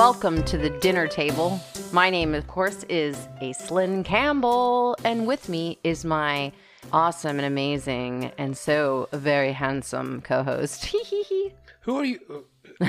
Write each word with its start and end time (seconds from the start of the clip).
Welcome 0.00 0.42
to 0.44 0.56
the 0.56 0.70
dinner 0.70 1.06
table. 1.06 1.60
My 1.92 2.08
name, 2.08 2.34
of 2.34 2.46
course, 2.46 2.84
is 2.84 3.28
Aislinn 3.42 4.02
Campbell, 4.02 4.96
and 5.04 5.26
with 5.26 5.50
me 5.50 5.78
is 5.84 6.06
my 6.06 6.52
awesome 6.90 7.36
and 7.36 7.44
amazing 7.44 8.32
and 8.38 8.56
so 8.56 9.10
very 9.12 9.52
handsome 9.52 10.22
co-host. 10.22 10.96
Who 11.82 11.98
are 11.98 12.04
you? 12.06 12.46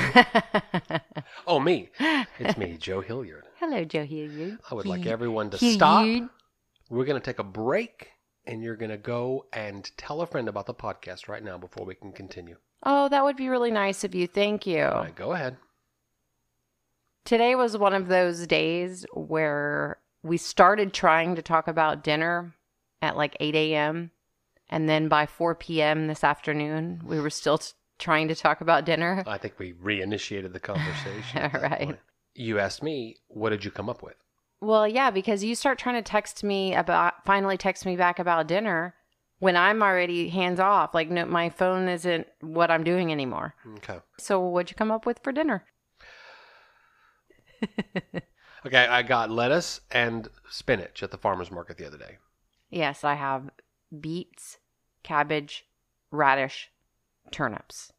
oh, 1.47 1.59
me. 1.59 1.89
It's 2.39 2.57
me, 2.57 2.77
Joe 2.79 3.02
Hilliard. 3.02 3.43
Hello, 3.59 3.84
Joe 3.84 4.05
Hilliard. 4.05 4.59
I 4.71 4.73
would 4.73 4.85
like 4.85 5.05
everyone 5.05 5.49
to 5.49 5.57
Hilliard. 5.57 5.77
stop. 5.77 6.31
We're 6.89 7.03
going 7.03 7.20
to 7.20 7.25
take 7.25 7.39
a 7.39 7.43
break, 7.43 8.07
and 8.45 8.63
you're 8.63 8.77
going 8.77 8.89
to 8.89 8.98
go 8.98 9.48
and 9.52 9.91
tell 9.98 10.21
a 10.21 10.25
friend 10.25 10.48
about 10.48 10.66
the 10.66 10.73
podcast 10.73 11.27
right 11.27 11.43
now 11.43 11.57
before 11.57 11.85
we 11.85 11.93
can 11.93 12.13
continue. 12.13 12.55
Oh, 12.84 13.09
that 13.09 13.25
would 13.25 13.35
be 13.35 13.49
really 13.49 13.70
nice 13.70 14.05
of 14.05 14.16
you. 14.16 14.27
Thank 14.27 14.66
you. 14.66 14.84
All 14.85 15.03
right, 15.03 15.13
go 15.13 15.34
ahead. 15.34 15.57
Today 17.25 17.55
was 17.55 17.77
one 17.77 17.93
of 17.93 18.07
those 18.07 18.48
days 18.48 19.05
where 19.13 19.99
we 20.23 20.38
started 20.38 20.93
trying 20.93 21.35
to 21.35 21.41
talk 21.41 21.67
about 21.67 22.03
dinner 22.03 22.55
at 23.02 23.17
like 23.17 23.38
8 23.39 23.55
a.m. 23.55 24.11
And 24.70 24.88
then 24.88 25.07
by 25.07 25.25
4 25.25 25.55
p.m. 25.55 26.07
this 26.07 26.23
afternoon, 26.23 27.02
we 27.05 27.20
were 27.20 27.30
still 27.30 27.57
t- 27.57 27.71
trying 27.99 28.27
to 28.30 28.35
talk 28.35 28.61
about 28.61 28.85
dinner. 28.85 29.23
I 29.27 29.38
think 29.38 29.59
we 29.59 29.73
reinitiated 29.73 30.53
the 30.53 30.59
conversation. 30.59 31.38
at 31.38 31.55
All 31.55 31.61
right. 31.61 31.85
point. 31.85 31.99
You 32.34 32.59
asked 32.59 32.81
me, 32.81 33.17
what 33.27 33.49
did 33.49 33.66
you 33.66 33.72
come 33.72 33.89
up 33.89 34.02
with? 34.02 34.16
Well, 34.61 34.88
yeah, 34.88 35.11
because 35.11 35.44
you 35.44 35.55
start 35.55 35.80
trying 35.80 35.95
to 35.95 36.02
text 36.02 36.44
me 36.44 36.73
about, 36.73 37.25
finally 37.25 37.58
text 37.58 37.85
me 37.85 37.95
back 37.95 38.19
about 38.19 38.47
dinner 38.47 38.95
when 39.39 39.58
I'm 39.58 39.81
already 39.81 40.30
hands 40.30 40.59
off. 40.59 40.94
Like, 40.94 41.09
no, 41.09 41.25
my 41.25 41.49
phone 41.49 41.89
isn't 41.89 42.27
what 42.42 42.72
I'm 42.72 42.83
doing 42.83 43.11
anymore. 43.11 43.55
Okay. 43.77 43.99
So, 44.17 44.39
what'd 44.39 44.69
you 44.69 44.75
come 44.75 44.92
up 44.92 45.05
with 45.05 45.19
for 45.23 45.31
dinner? 45.31 45.66
Okay, 48.64 48.86
I 48.86 49.02
got 49.02 49.31
lettuce 49.31 49.81
and 49.90 50.30
spinach 50.48 51.02
at 51.02 51.09
the 51.09 51.17
farmer's 51.17 51.50
market 51.50 51.78
the 51.80 51.88
other 51.88 51.98
day. 51.98 52.17
Yes, 52.70 53.04
I 53.04 53.16
have 53.16 53.50
beets, 54.00 54.59
cabbage, 55.02 55.66
radish, 56.12 56.70
turnips. 57.32 57.92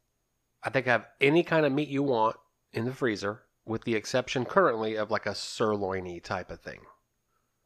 I 0.63 0.69
think 0.69 0.87
I 0.87 0.91
have 0.93 1.07
any 1.19 1.43
kind 1.43 1.65
of 1.65 1.73
meat 1.73 1.89
you 1.89 2.01
want 2.01 2.37
in 2.71 2.85
the 2.85 2.93
freezer, 2.93 3.41
with 3.65 3.83
the 3.83 3.95
exception 3.95 4.45
currently 4.45 4.95
of 4.95 5.11
like 5.11 5.25
a 5.25 5.31
sirloiny 5.31 6.23
type 6.23 6.49
of 6.49 6.61
thing. 6.61 6.79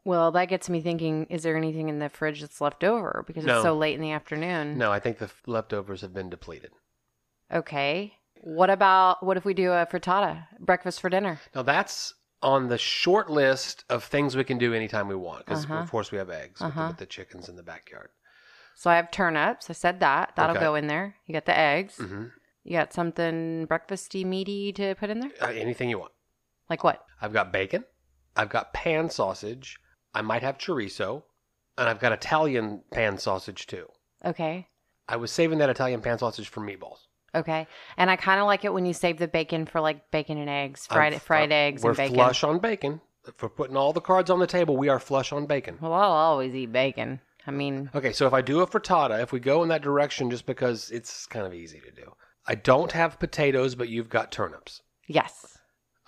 Well, 0.03 0.31
that 0.31 0.45
gets 0.45 0.67
me 0.67 0.81
thinking 0.81 1.27
is 1.29 1.43
there 1.43 1.55
anything 1.55 1.89
in 1.89 1.99
the 1.99 2.09
fridge 2.09 2.41
that's 2.41 2.61
left 2.61 2.83
over 2.83 3.23
because 3.27 3.45
No. 3.45 3.57
it's 3.57 3.63
so 3.63 3.77
late 3.77 3.93
in 3.93 4.01
the 4.01 4.11
afternoon? 4.11 4.75
No, 4.75 4.91
I 4.91 4.99
think 4.99 5.19
the 5.19 5.25
f- 5.25 5.43
leftovers 5.45 6.01
have 6.01 6.15
been 6.15 6.31
depleted. 6.31 6.71
Okay. 7.53 8.15
What 8.41 8.69
about 8.69 9.23
what 9.25 9.37
if 9.37 9.45
we 9.45 9.53
do 9.53 9.71
a 9.71 9.85
frittata, 9.85 10.45
breakfast 10.59 11.01
for 11.01 11.09
dinner? 11.09 11.39
Now 11.55 11.63
that's 11.63 12.13
on 12.41 12.67
the 12.67 12.77
short 12.77 13.29
list 13.29 13.83
of 13.89 14.03
things 14.03 14.35
we 14.35 14.43
can 14.43 14.57
do 14.57 14.73
anytime 14.73 15.07
we 15.07 15.15
want 15.15 15.45
because 15.45 15.65
Uh-huh. 15.65 15.79
of 15.79 15.89
course 15.89 16.11
we 16.11 16.17
have 16.19 16.29
eggs 16.29 16.61
with, 16.61 16.73
the, 16.75 16.79
Uh-huh. 16.81 16.87
with 16.89 16.97
the 16.97 17.05
chickens 17.05 17.49
in 17.49 17.55
the 17.55 17.63
backyard. 17.63 18.09
So 18.75 18.91
I 18.91 18.95
have 18.95 19.09
turnips. 19.09 19.69
I 19.69 19.73
said 19.73 19.99
that. 20.01 20.33
That'll 20.35 20.55
Okay. 20.55 20.63
go 20.65 20.75
in 20.75 20.85
there. 20.87 21.15
You 21.25 21.33
got 21.33 21.45
the 21.45 21.57
eggs. 21.57 21.97
hmm 21.97 22.25
You 22.63 22.73
got 22.77 22.93
something 22.93 23.65
breakfasty 23.67 24.23
meaty 24.25 24.71
to 24.73 24.93
put 24.95 25.09
in 25.09 25.19
there? 25.21 25.31
Uh, 25.41 25.47
anything 25.47 25.89
you 25.89 25.97
want. 25.99 26.11
Like 26.69 26.83
what? 26.83 27.03
I've 27.21 27.33
got 27.33 27.51
bacon. 27.51 27.85
I've 28.35 28.49
got 28.49 28.73
pan 28.73 29.09
sausage. 29.09 29.79
I 30.13 30.21
might 30.21 30.43
have 30.43 30.57
chorizo, 30.59 31.23
and 31.77 31.89
I've 31.89 31.99
got 31.99 32.11
Italian 32.11 32.83
pan 32.91 33.17
sausage 33.17 33.65
too. 33.67 33.87
Okay. 34.23 34.67
I 35.09 35.15
was 35.15 35.31
saving 35.31 35.57
that 35.59 35.69
Italian 35.69 36.01
pan 36.01 36.19
sausage 36.19 36.49
for 36.49 36.61
meatballs. 36.61 37.06
Okay. 37.37 37.67
And 37.97 38.09
I 38.09 38.15
kind 38.15 38.39
of 38.39 38.45
like 38.45 38.65
it 38.65 38.73
when 38.73 38.85
you 38.85 38.93
save 38.93 39.17
the 39.17 39.27
bacon 39.27 39.65
for 39.65 39.79
like 39.81 40.11
bacon 40.11 40.37
and 40.37 40.49
eggs, 40.49 40.85
fried 40.87 41.13
I'm- 41.13 41.19
fried 41.19 41.51
uh, 41.51 41.55
eggs 41.55 41.83
We're 41.83 41.91
and 41.91 41.97
bacon. 41.97 42.15
flush 42.15 42.43
on 42.43 42.59
bacon. 42.59 43.01
For 43.35 43.49
putting 43.49 43.75
all 43.75 43.91
the 43.91 43.99
cards 44.01 44.29
on 44.29 44.39
the 44.39 44.47
table, 44.47 44.77
we 44.77 44.87
are 44.87 44.99
flush 44.99 45.33
on 45.33 45.45
bacon. 45.47 45.77
Well, 45.81 45.91
I'll 45.93 46.11
always 46.11 46.55
eat 46.55 46.71
bacon. 46.71 47.19
I 47.45 47.51
mean, 47.51 47.89
Okay, 47.95 48.11
so 48.13 48.25
if 48.27 48.33
I 48.33 48.41
do 48.41 48.61
a 48.61 48.67
frittata, 48.67 49.21
if 49.21 49.31
we 49.31 49.39
go 49.39 49.63
in 49.63 49.69
that 49.69 49.81
direction 49.81 50.29
just 50.29 50.45
because 50.45 50.89
it's 50.91 51.25
kind 51.25 51.45
of 51.45 51.53
easy 51.53 51.79
to 51.81 51.91
do. 51.91 52.13
I 52.45 52.55
don't 52.55 52.91
have 52.93 53.19
potatoes, 53.19 53.75
but 53.75 53.89
you've 53.89 54.09
got 54.09 54.31
turnips. 54.31 54.81
yes. 55.07 55.53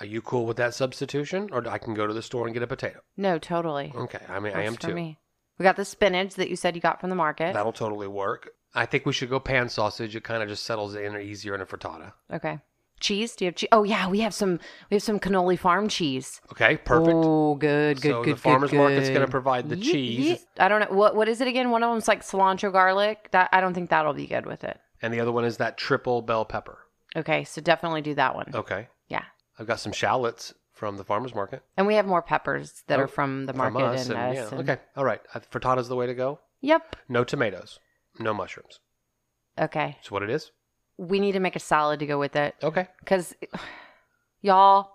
Are 0.01 0.05
you 0.05 0.21
cool 0.21 0.45
with 0.45 0.55
that 0.55 0.73
substitution? 0.73 1.49
Or 1.51 1.67
I 1.67 1.77
can 1.77 1.93
go 1.93 2.07
to 2.07 2.13
the 2.13 2.21
store 2.21 2.45
and 2.47 2.53
get 2.53 2.63
a 2.63 2.67
potato? 2.67 3.01
No, 3.17 3.37
totally. 3.37 3.91
Okay, 3.93 4.19
I 4.29 4.39
mean, 4.39 4.53
I 4.53 4.63
am 4.63 4.77
too. 4.77 4.93
Me. 4.93 5.19
We 5.57 5.63
got 5.63 5.75
the 5.75 5.83
spinach 5.83 6.35
that 6.35 6.49
you 6.49 6.55
said 6.55 6.73
you 6.73 6.81
got 6.81 7.01
from 7.01 7.09
the 7.09 7.17
market. 7.17 7.53
That'll 7.53 7.73
totally 7.73 8.07
work. 8.07 8.51
I 8.75 8.85
think 8.85 9.05
we 9.05 9.13
should 9.13 9.29
go 9.29 9.39
pan 9.39 9.69
sausage. 9.69 10.15
It 10.15 10.23
kind 10.23 10.43
of 10.43 10.49
just 10.49 10.63
settles 10.63 10.95
in 10.95 11.15
easier 11.19 11.55
in 11.55 11.61
a 11.61 11.65
frittata. 11.65 12.13
Okay. 12.31 12.59
Cheese? 12.99 13.35
Do 13.35 13.45
you 13.45 13.49
have 13.49 13.55
cheese? 13.55 13.69
Oh 13.71 13.83
yeah, 13.83 14.09
we 14.09 14.19
have 14.19 14.33
some. 14.33 14.59
We 14.89 14.95
have 14.95 15.03
some 15.03 15.19
cannoli 15.19 15.57
farm 15.57 15.87
cheese. 15.87 16.41
Okay, 16.51 16.75
perfect. 16.77 17.13
Oh, 17.15 17.55
good, 17.55 18.01
good, 18.01 18.11
So 18.11 18.23
good. 18.23 18.35
the 18.35 18.39
farmer's 18.39 18.71
good, 18.71 18.77
market's 18.77 19.09
gonna 19.09 19.27
provide 19.27 19.69
the 19.69 19.77
Ye- 19.77 19.91
cheese. 19.91 20.19
ye- 20.25 20.39
I 20.59 20.67
don't 20.67 20.81
know 20.81 20.95
what 20.97 21.15
what 21.15 21.29
is 21.29 21.39
it 21.39 21.47
again. 21.47 21.71
One 21.71 21.81
of 21.81 21.91
them's 21.91 22.09
like 22.09 22.21
cilantro 22.23 22.71
garlic. 22.73 23.29
That 23.31 23.49
I 23.53 23.61
don't 23.61 23.73
think 23.73 23.89
that'll 23.89 24.13
be 24.13 24.27
good 24.27 24.45
with 24.45 24.65
it. 24.65 24.77
And 25.01 25.13
the 25.13 25.21
other 25.21 25.31
one 25.31 25.45
is 25.45 25.55
that 25.57 25.77
triple 25.77 26.21
bell 26.21 26.43
pepper. 26.43 26.79
Okay, 27.15 27.45
so 27.45 27.61
definitely 27.61 28.01
do 28.01 28.15
that 28.15 28.35
one. 28.35 28.51
Okay. 28.53 28.89
Yeah, 29.07 29.23
I've 29.57 29.65
got 29.65 29.79
some 29.79 29.93
shallots 29.93 30.53
from 30.73 30.97
the 30.97 31.05
farmer's 31.05 31.33
market. 31.33 31.63
and 31.77 31.87
we 31.87 31.95
have 31.95 32.05
more 32.05 32.21
peppers 32.21 32.83
that 32.87 32.99
Oh, 32.99 33.03
are 33.03 33.07
from 33.07 33.45
the 33.45 33.53
from 33.53 33.73
market 33.73 33.95
us, 33.97 34.09
and, 34.09 34.17
us. 34.17 34.51
yeah. 34.51 34.59
Okay, 34.59 34.77
all 34.97 35.05
right. 35.05 35.21
Uh, 35.33 35.39
Frittata's 35.39 35.87
the 35.87 35.95
way 35.95 36.05
to 36.05 36.13
go. 36.13 36.39
Yep. 36.61 36.97
No 37.07 37.23
tomatoes, 37.23 37.79
no 38.19 38.33
mushrooms. 38.33 38.79
Okay. 39.59 39.95
That's 39.97 40.11
what 40.11 40.23
it 40.23 40.29
is. 40.29 40.51
We 40.97 41.19
need 41.19 41.33
to 41.33 41.39
make 41.39 41.55
a 41.55 41.59
salad 41.59 41.99
to 41.99 42.05
go 42.05 42.19
with 42.19 42.35
it 42.35 42.55
Okay. 42.61 42.87
because, 42.99 43.33
y'all, 44.41 44.91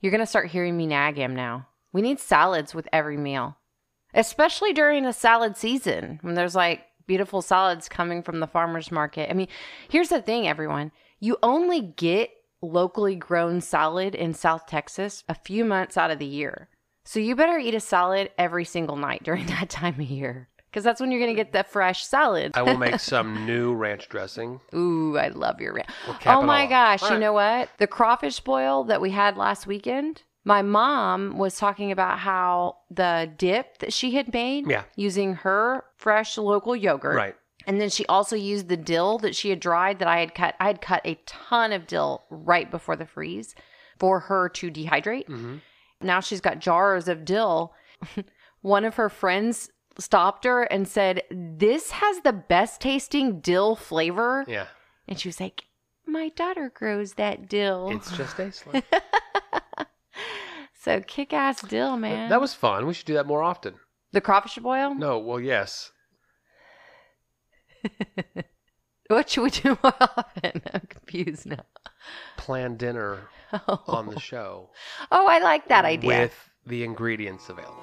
you're 0.00 0.12
gonna 0.12 0.26
start 0.26 0.48
hearing 0.50 0.76
me 0.76 0.86
nag 0.86 1.16
him 1.16 1.34
now. 1.34 1.68
We 1.92 2.02
need 2.02 2.20
salads 2.20 2.74
with 2.74 2.88
every 2.92 3.16
meal, 3.16 3.56
especially 4.14 4.72
during 4.72 5.04
the 5.04 5.12
salad 5.12 5.56
season 5.56 6.18
when 6.22 6.34
there's 6.34 6.54
like 6.54 6.84
beautiful 7.06 7.42
salads 7.42 7.88
coming 7.88 8.22
from 8.22 8.40
the 8.40 8.46
farmers 8.46 8.90
market. 8.90 9.30
I 9.30 9.34
mean, 9.34 9.48
here's 9.88 10.08
the 10.08 10.22
thing, 10.22 10.46
everyone: 10.48 10.92
you 11.20 11.36
only 11.42 11.80
get 11.80 12.30
locally 12.60 13.16
grown 13.16 13.60
salad 13.60 14.14
in 14.14 14.34
South 14.34 14.66
Texas 14.66 15.24
a 15.28 15.34
few 15.34 15.64
months 15.64 15.96
out 15.96 16.10
of 16.10 16.18
the 16.18 16.26
year. 16.26 16.68
So 17.04 17.18
you 17.20 17.34
better 17.34 17.58
eat 17.58 17.74
a 17.74 17.80
salad 17.80 18.30
every 18.38 18.64
single 18.64 18.96
night 18.96 19.22
during 19.24 19.46
that 19.48 19.68
time 19.70 19.94
of 19.94 20.02
year. 20.02 20.48
Because 20.72 20.84
that's 20.84 21.02
when 21.02 21.10
you're 21.12 21.20
going 21.20 21.36
to 21.36 21.38
get 21.38 21.52
the 21.52 21.64
fresh 21.64 22.06
salad. 22.06 22.52
I 22.54 22.62
will 22.62 22.78
make 22.78 22.98
some 23.12 23.44
new 23.44 23.74
ranch 23.74 24.08
dressing. 24.08 24.58
Ooh, 24.74 25.18
I 25.18 25.28
love 25.28 25.60
your 25.60 25.74
ranch. 25.74 25.90
We'll 26.06 26.16
Oh 26.24 26.40
my 26.40 26.66
gosh, 26.66 27.02
All 27.02 27.10
you 27.10 27.14
right. 27.16 27.20
know 27.20 27.34
what? 27.34 27.68
The 27.76 27.86
crawfish 27.86 28.40
boil 28.40 28.84
that 28.84 28.98
we 29.02 29.10
had 29.10 29.36
last 29.36 29.66
weekend, 29.66 30.22
my 30.44 30.62
mom 30.62 31.36
was 31.36 31.58
talking 31.58 31.92
about 31.92 32.20
how 32.20 32.78
the 32.90 33.30
dip 33.36 33.78
that 33.80 33.92
she 33.92 34.12
had 34.12 34.32
made 34.32 34.66
Yeah. 34.66 34.84
using 34.96 35.34
her 35.34 35.84
fresh 35.98 36.38
local 36.38 36.74
yogurt. 36.74 37.16
Right. 37.16 37.36
And 37.66 37.78
then 37.78 37.90
she 37.90 38.06
also 38.06 38.34
used 38.34 38.68
the 38.68 38.76
dill 38.78 39.18
that 39.18 39.36
she 39.36 39.50
had 39.50 39.60
dried 39.60 39.98
that 39.98 40.08
I 40.08 40.20
had 40.20 40.34
cut. 40.34 40.54
I 40.58 40.68
had 40.68 40.80
cut 40.80 41.02
a 41.04 41.16
ton 41.26 41.72
of 41.74 41.86
dill 41.86 42.24
right 42.30 42.70
before 42.70 42.96
the 42.96 43.06
freeze 43.06 43.54
for 43.98 44.20
her 44.20 44.48
to 44.48 44.70
dehydrate. 44.70 45.26
hmm 45.26 45.56
Now 46.00 46.20
she's 46.20 46.40
got 46.40 46.60
jars 46.60 47.08
of 47.08 47.26
dill. 47.26 47.74
One 48.62 48.84
of 48.86 48.94
her 48.96 49.08
friends 49.10 49.70
stopped 49.98 50.44
her 50.44 50.62
and 50.64 50.86
said, 50.88 51.22
This 51.30 51.90
has 51.92 52.20
the 52.20 52.32
best 52.32 52.80
tasting 52.80 53.40
dill 53.40 53.76
flavor. 53.76 54.44
Yeah. 54.48 54.66
And 55.08 55.18
she 55.18 55.28
was 55.28 55.40
like, 55.40 55.64
My 56.06 56.28
daughter 56.30 56.70
grows 56.74 57.14
that 57.14 57.48
dill. 57.48 57.90
It's 57.92 58.10
just 58.16 58.36
Aislinn. 58.38 58.82
so 60.74 61.00
kick 61.00 61.32
ass 61.32 61.60
dill, 61.62 61.96
man. 61.96 62.30
that 62.30 62.40
was 62.40 62.54
fun. 62.54 62.86
We 62.86 62.94
should 62.94 63.06
do 63.06 63.14
that 63.14 63.26
more 63.26 63.42
often. 63.42 63.74
the 64.12 64.20
crawfish 64.20 64.56
boil? 64.58 64.94
No, 64.94 65.18
well, 65.18 65.40
yes. 65.40 65.90
What 69.08 69.28
should 69.28 69.42
we 69.42 69.50
do 69.50 69.76
more 69.82 69.92
often? 70.00 70.62
I'm 70.72 70.86
confused 70.88 71.44
now. 71.44 71.66
Plan 72.38 72.76
dinner 72.78 73.28
Oh, 73.52 73.82
on 73.86 74.06
the 74.06 74.18
show 74.18 74.70
oh 75.10 75.26
I 75.26 75.38
like 75.40 75.68
that 75.68 75.84
idea. 75.84 76.20
with 76.20 76.50
the 76.64 76.82
ingredients 76.84 77.50
available. 77.50 77.82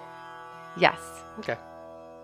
yes. 0.80 0.98
Okay. 1.38 1.56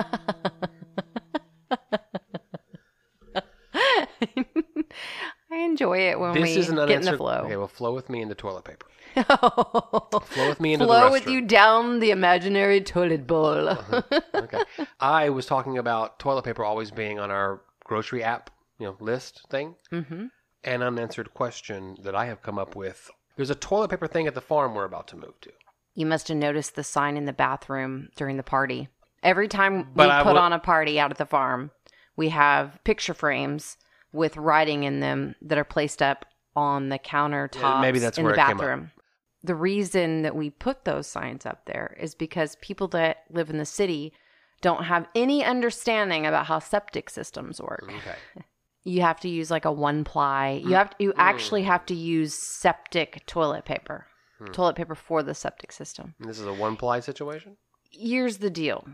I 5.51 5.51
enjoy 5.51 6.10
it 6.10 6.18
when 6.18 6.33
this 6.33 6.44
we 6.44 6.56
is 6.56 6.69
an 6.69 6.77
get 6.77 6.92
in 6.92 7.01
the 7.01 7.18
flow. 7.18 7.42
Okay, 7.44 7.57
well, 7.57 7.68
flow 7.68 7.94
with 7.94 8.10
me 8.10 8.21
into 8.21 8.36
toilet 8.36 8.63
paper. 8.63 8.86
flow 9.15 10.07
Flow 10.21 10.48
with 10.48 10.62
me 10.62 10.75
into 10.75 10.86
the 10.86 10.94
Flow 10.94 11.12
with 11.12 11.27
you 11.27 11.42
down 11.42 12.00
the 12.00 12.12
imaginary 12.12 12.80
toilet 12.80 13.27
bowl. 13.27 13.68
Uh-huh. 13.68 14.01
Okay. 14.33 14.63
I 15.01 15.27
was 15.27 15.45
talking 15.45 15.77
about 15.77 16.19
toilet 16.19 16.44
paper 16.44 16.63
always 16.63 16.89
being 16.89 17.19
on 17.19 17.31
our 17.31 17.60
grocery 17.88 18.24
app, 18.24 18.50
you 18.80 18.86
know, 18.86 18.95
list 19.00 19.42
thing. 19.50 19.75
mm-hmm. 19.92 20.25
An 20.63 20.81
unanswered 20.81 21.34
question 21.34 21.95
that 22.04 22.16
I 22.16 22.25
have 22.25 22.42
come 22.42 22.60
up 22.60 22.75
with. 22.75 23.10
There's 23.36 23.50
a 23.51 23.56
toilet 23.56 23.89
paper 23.89 24.07
thing 24.07 24.28
at 24.28 24.34
the 24.36 24.42
farm 24.42 24.74
we're 24.75 24.86
about 24.86 25.07
to 25.10 25.16
move 25.16 25.39
to. 25.42 25.51
You 25.95 26.06
must 26.06 26.28
have 26.28 26.38
noticed 26.38 26.75
the 26.75 26.84
sign 26.84 27.16
in 27.16 27.25
the 27.25 27.34
bathroom 27.34 28.10
during 28.18 28.38
the 28.38 28.44
party. 28.44 28.89
Every 29.24 29.48
time 29.48 29.88
But 29.95 30.07
we 30.10 30.13
I 30.13 30.24
put 30.24 30.34
will- 30.34 30.39
on 30.39 30.54
a 30.54 30.60
party 30.60 31.00
out 31.00 31.12
at 31.12 31.18
the 31.18 31.25
farm, 31.25 31.72
we 32.16 32.30
have 32.30 32.80
picture 32.84 33.13
frames 33.13 33.78
with 34.12 34.36
writing 34.38 34.84
in 34.84 35.00
them 35.00 35.36
that 35.42 35.57
are 35.57 35.63
placed 35.63 36.01
up 36.01 36.25
on 36.56 36.89
the 36.89 36.98
countertops 37.00 37.81
maybe 37.81 38.00
that's 38.00 38.18
in 38.18 38.24
where 38.25 38.34
the 38.34 38.42
it 38.42 38.45
came 38.48 38.57
up. 38.57 38.62
bathroom. 38.62 38.92
The 39.44 39.56
reason 39.56 40.24
that 40.24 40.36
we 40.36 40.50
put 40.50 40.84
those 40.86 41.06
signs 41.07 41.45
up 41.45 41.66
there 41.66 41.95
is 42.00 42.16
because 42.16 42.57
people 42.62 42.88
that 42.89 43.18
live 43.30 43.50
in 43.51 43.57
the 43.60 43.66
city 43.66 44.12
don't 44.62 44.83
have 44.86 45.07
any 45.15 45.44
understanding 45.44 46.25
about 46.25 46.48
how 46.48 46.59
septic 46.59 47.09
systems 47.09 47.62
work. 47.62 47.83
Okay. 47.83 48.15
You 48.83 49.01
have 49.01 49.19
to 49.19 49.27
use 49.27 49.51
like 49.51 49.65
a 49.65 49.71
one 49.71 50.06
ply. 50.06 50.62
You 50.63 50.75
have 50.75 50.92
to, 50.92 50.95
you 51.04 51.13
actually 51.18 51.63
have 51.63 51.86
to 51.88 51.94
use 51.94 52.33
septic 52.33 53.25
toilet 53.25 53.65
paper. 53.65 54.07
Hmm. 54.38 54.45
Toilet 54.45 54.77
paper 54.77 54.95
for 54.95 55.24
the 55.24 55.36
septic 55.36 55.74
system. 55.74 56.15
This 56.21 56.39
is 56.39 56.45
a 56.45 56.54
one 56.54 56.77
ply 56.77 57.01
situation? 57.01 57.57
Here's 57.92 58.38
the 58.38 58.50
deal. 58.50 58.88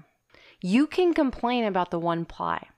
You 0.62 0.88
can 0.88 1.14
complain 1.14 1.66
about 1.66 1.92
the 1.92 2.00
one 2.00 2.26
ply. 2.26 2.70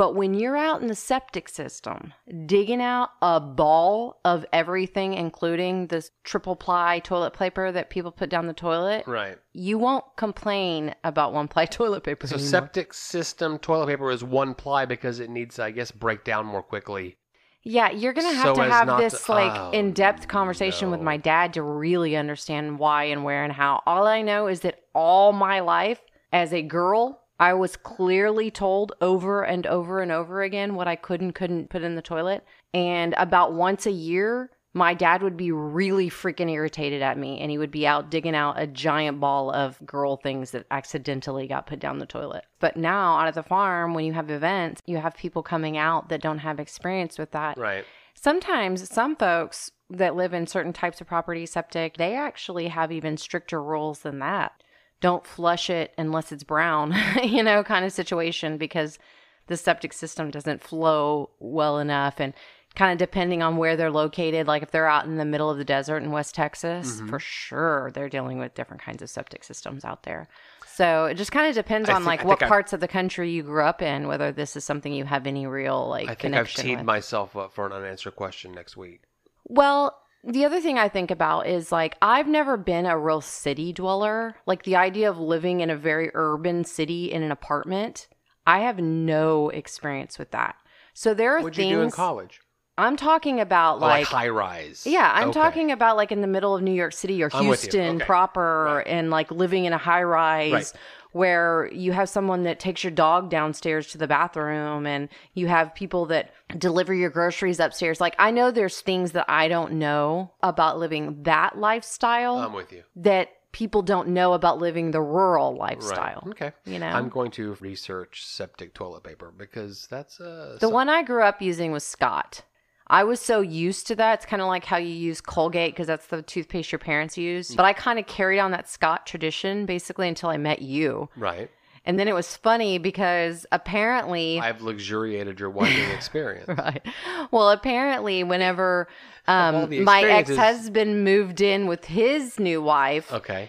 But 0.00 0.14
when 0.14 0.32
you're 0.32 0.56
out 0.56 0.80
in 0.80 0.88
the 0.88 0.94
septic 0.94 1.46
system, 1.50 2.14
digging 2.46 2.80
out 2.80 3.10
a 3.20 3.38
ball 3.38 4.18
of 4.24 4.46
everything, 4.50 5.12
including 5.12 5.88
this 5.88 6.10
triple 6.24 6.56
ply 6.56 7.00
toilet 7.00 7.34
paper 7.34 7.70
that 7.70 7.90
people 7.90 8.10
put 8.10 8.30
down 8.30 8.46
the 8.46 8.54
toilet, 8.54 9.04
Right. 9.06 9.36
you 9.52 9.76
won't 9.76 10.06
complain 10.16 10.94
about 11.04 11.34
one 11.34 11.48
ply 11.52 11.66
toilet 11.66 12.02
paper. 12.02 12.26
So 12.26 12.36
anymore. 12.36 12.48
septic 12.48 12.94
system 12.94 13.58
toilet 13.58 13.88
paper 13.88 14.10
is 14.10 14.24
one 14.24 14.54
ply 14.54 14.86
because 14.86 15.20
it 15.20 15.28
needs, 15.28 15.58
I 15.58 15.70
guess, 15.70 15.90
break 15.90 16.24
down 16.24 16.46
more 16.46 16.62
quickly. 16.62 17.18
Yeah, 17.62 17.90
you're 17.90 18.14
gonna 18.14 18.32
have 18.32 18.56
So 18.56 18.62
to 18.62 18.70
have 18.70 18.96
this 18.96 19.26
to- 19.26 19.32
like 19.32 19.52
oh, 19.54 19.70
in-depth 19.72 20.28
conversation 20.28 20.90
with 20.90 21.02
my 21.02 21.18
dad 21.18 21.52
to 21.52 21.62
really 21.62 22.16
understand 22.16 22.78
why 22.78 23.04
and 23.04 23.22
where 23.22 23.44
and 23.44 23.52
how. 23.52 23.82
All 23.84 24.06
I 24.06 24.22
know 24.22 24.46
is 24.46 24.60
that 24.60 24.80
all 24.94 25.34
my 25.34 25.60
life 25.60 26.00
as 26.32 26.54
a 26.54 26.62
girl, 26.62 27.19
I 27.40 27.54
was 27.54 27.74
clearly 27.76 28.50
told 28.50 28.92
over 29.00 29.42
and 29.42 29.66
over 29.66 30.02
and 30.02 30.12
over 30.12 30.42
again 30.42 30.74
what 30.74 30.86
I 30.86 30.94
could 30.94 31.22
and 31.22 31.34
couldn't 31.34 31.70
put 31.70 31.82
in 31.82 31.96
the 31.96 32.02
toilet. 32.02 32.44
And 32.74 33.14
about 33.16 33.54
once 33.54 33.86
a 33.86 33.90
year, 33.90 34.50
my 34.74 34.92
dad 34.92 35.22
would 35.22 35.38
be 35.38 35.50
really 35.50 36.10
freaking 36.10 36.50
irritated 36.50 37.00
at 37.00 37.16
me 37.16 37.40
and 37.40 37.50
he 37.50 37.56
would 37.56 37.70
be 37.70 37.86
out 37.86 38.10
digging 38.10 38.36
out 38.36 38.60
a 38.60 38.66
giant 38.66 39.20
ball 39.20 39.50
of 39.50 39.84
girl 39.86 40.18
things 40.18 40.50
that 40.50 40.66
accidentally 40.70 41.48
got 41.48 41.66
put 41.66 41.80
down 41.80 41.98
the 41.98 42.06
toilet. 42.06 42.44
But 42.60 42.76
now 42.76 43.16
out 43.16 43.26
at 43.26 43.34
the 43.34 43.42
farm, 43.42 43.94
when 43.94 44.04
you 44.04 44.12
have 44.12 44.30
events, 44.30 44.82
you 44.84 44.98
have 44.98 45.16
people 45.16 45.42
coming 45.42 45.78
out 45.78 46.10
that 46.10 46.20
don't 46.20 46.38
have 46.38 46.60
experience 46.60 47.18
with 47.18 47.30
that. 47.32 47.56
Right. 47.56 47.86
Sometimes 48.14 48.86
some 48.92 49.16
folks 49.16 49.70
that 49.88 50.14
live 50.14 50.34
in 50.34 50.46
certain 50.46 50.74
types 50.74 51.00
of 51.00 51.06
property 51.06 51.46
septic, 51.46 51.96
they 51.96 52.14
actually 52.14 52.68
have 52.68 52.92
even 52.92 53.16
stricter 53.16 53.62
rules 53.62 54.00
than 54.00 54.18
that. 54.18 54.62
Don't 55.00 55.26
flush 55.26 55.70
it 55.70 55.92
unless 55.98 56.30
it's 56.32 56.44
brown, 56.44 56.94
you 57.22 57.42
know, 57.42 57.62
kind 57.64 57.84
of 57.84 57.92
situation 57.92 58.56
because 58.58 58.98
the 59.46 59.56
septic 59.56 59.92
system 59.92 60.30
doesn't 60.30 60.62
flow 60.62 61.30
well 61.40 61.78
enough 61.78 62.20
and 62.20 62.34
kind 62.76 62.92
of 62.92 62.98
depending 62.98 63.42
on 63.42 63.56
where 63.56 63.76
they're 63.76 63.90
located 63.90 64.46
like 64.46 64.62
if 64.62 64.70
they're 64.70 64.86
out 64.86 65.04
in 65.04 65.16
the 65.16 65.24
middle 65.24 65.50
of 65.50 65.58
the 65.58 65.64
desert 65.64 65.96
in 66.04 66.12
West 66.12 66.36
Texas, 66.36 67.00
Mhm. 67.00 67.08
for 67.08 67.18
sure 67.18 67.90
they're 67.92 68.08
dealing 68.08 68.38
with 68.38 68.54
different 68.54 68.80
kinds 68.80 69.02
of 69.02 69.10
septic 69.10 69.42
systems 69.42 69.84
out 69.84 70.04
there. 70.04 70.28
So 70.68 71.06
it 71.06 71.14
just 71.14 71.32
kind 71.32 71.48
of 71.48 71.54
depends 71.56 71.88
I 71.88 71.94
on 71.94 72.04
like 72.04 72.20
I 72.22 72.26
what 72.26 72.38
think 72.38 72.46
I- 72.46 72.54
parts 72.54 72.72
of 72.72 72.78
the 72.78 72.86
country 72.86 73.28
you 73.30 73.42
grew 73.42 73.64
up 73.64 73.82
in, 73.82 74.06
whether 74.06 74.30
this 74.30 74.54
is 74.54 74.64
something 74.64 74.92
you 74.92 75.04
have 75.04 75.26
any 75.26 75.46
real 75.48 75.88
like 75.88 76.08
I 76.08 76.14
think 76.14 76.34
I've 76.36 76.48
teed 76.52 76.76
with. 76.78 76.86
myself 76.86 77.36
up 77.36 77.52
for 77.52 77.66
an 77.66 77.72
unanswered 77.72 78.14
question 78.14 78.52
next 78.52 78.76
week. 78.76 79.02
Well, 79.48 79.98
the 80.24 80.44
other 80.44 80.60
thing 80.60 80.78
I 80.78 80.88
think 80.88 81.10
about 81.10 81.46
is 81.46 81.72
like 81.72 81.96
I've 82.02 82.28
never 82.28 82.56
been 82.56 82.86
a 82.86 82.98
real 82.98 83.20
city 83.20 83.72
dweller. 83.72 84.36
Like 84.46 84.64
the 84.64 84.76
idea 84.76 85.08
of 85.10 85.18
living 85.18 85.60
in 85.60 85.70
a 85.70 85.76
very 85.76 86.10
urban 86.14 86.64
city 86.64 87.10
in 87.10 87.22
an 87.22 87.32
apartment, 87.32 88.08
I 88.46 88.60
have 88.60 88.78
no 88.78 89.48
experience 89.50 90.18
with 90.18 90.30
that. 90.32 90.56
So 90.94 91.14
there 91.14 91.32
are 91.36 91.38
things. 91.38 91.44
What'd 91.44 91.56
things 91.56 91.70
you 91.70 91.76
do 91.76 91.82
in 91.82 91.90
college? 91.90 92.40
I'm 92.78 92.96
talking 92.96 93.40
about 93.40 93.76
Oh, 93.76 93.80
like 93.80 94.00
like 94.00 94.06
high 94.08 94.28
rise. 94.28 94.86
yeah, 94.86 95.10
I'm 95.14 95.28
Okay. 95.30 95.40
talking 95.40 95.70
about 95.70 95.96
like 95.96 96.12
in 96.12 96.20
the 96.22 96.26
middle 96.26 96.56
of 96.56 96.62
New 96.62 96.72
York 96.72 96.92
City 96.92 97.22
or 97.22 97.30
I'm 97.32 97.46
with 97.46 97.62
you. 97.62 97.70
Houston 97.70 97.96
Okay. 97.96 98.04
proper 98.06 98.76
Right. 98.76 98.86
and 98.86 99.10
like 99.10 99.30
living 99.30 99.64
in 99.66 99.72
a 99.72 99.78
high 99.78 100.02
rise 100.02 100.52
Right. 100.52 100.72
Where 101.12 101.68
you 101.72 101.92
have 101.92 102.08
someone 102.08 102.44
that 102.44 102.60
takes 102.60 102.84
your 102.84 102.90
dog 102.92 103.30
downstairs 103.30 103.88
to 103.88 103.98
the 103.98 104.06
bathroom 104.06 104.86
and 104.86 105.08
you 105.34 105.46
have 105.48 105.74
people 105.74 106.06
that 106.06 106.32
deliver 106.58 106.94
your 106.94 107.10
groceries 107.10 107.60
upstairs. 107.60 108.00
Like 108.00 108.14
I 108.18 108.30
know 108.30 108.50
there's 108.50 108.80
things 108.80 109.12
that 109.12 109.26
I 109.28 109.48
don't 109.48 109.72
know 109.72 110.32
about 110.42 110.78
living 110.78 111.22
that 111.24 111.58
lifestyle 111.58 112.38
I'm 112.38 112.52
with 112.52 112.72
you. 112.72 112.82
that 112.96 113.28
people 113.52 113.82
don't 113.82 114.08
know 114.08 114.32
about 114.32 114.58
living 114.58 114.92
the 114.92 115.00
rural 115.02 115.56
lifestyle. 115.56 116.22
Right. 116.24 116.30
Okay. 116.30 116.52
You 116.64 116.78
know? 116.78 116.86
I'm 116.86 117.08
going 117.08 117.32
to 117.32 117.54
research 117.60 118.24
septic 118.24 118.74
toilet 118.74 119.02
paper 119.02 119.32
because 119.36 119.88
that's 119.90 120.20
uh 120.20 120.56
The 120.60 120.68
so- 120.68 120.70
one 120.70 120.88
I 120.88 121.02
grew 121.02 121.22
up 121.22 121.42
using 121.42 121.72
was 121.72 121.82
Scott. 121.84 122.42
I 122.90 123.04
was 123.04 123.20
so 123.20 123.40
used 123.40 123.86
to 123.86 123.94
that. 123.96 124.14
It's 124.14 124.26
kind 124.26 124.42
of 124.42 124.48
like 124.48 124.64
how 124.64 124.76
you 124.76 124.88
use 124.92 125.20
Colgate 125.20 125.72
because 125.72 125.86
that's 125.86 126.06
the 126.08 126.22
toothpaste 126.22 126.72
your 126.72 126.78
parents 126.80 127.16
use. 127.16 127.54
But 127.54 127.64
I 127.64 127.72
kind 127.72 127.98
of 127.98 128.06
carried 128.06 128.40
on 128.40 128.50
that 128.50 128.68
Scott 128.68 129.06
tradition 129.06 129.64
basically 129.64 130.08
until 130.08 130.28
I 130.28 130.36
met 130.36 130.60
you. 130.60 131.08
right. 131.16 131.48
And 131.86 131.98
then 131.98 132.08
it 132.08 132.14
was 132.14 132.36
funny 132.36 132.76
because 132.76 133.46
apparently. 133.52 134.38
I've 134.38 134.60
luxuriated 134.60 135.40
your 135.40 135.48
wiping 135.48 135.90
experience. 135.90 136.46
Right. 136.58 136.82
Well, 137.30 137.50
apparently, 137.50 138.22
whenever 138.22 138.86
all 139.26 139.64
um, 139.64 139.84
my 139.84 140.02
ex 140.02 140.28
experiences- 140.30 140.36
husband 140.36 141.04
moved 141.04 141.40
in 141.40 141.66
with 141.66 141.86
his 141.86 142.38
new 142.38 142.60
wife, 142.60 143.10
Okay. 143.12 143.48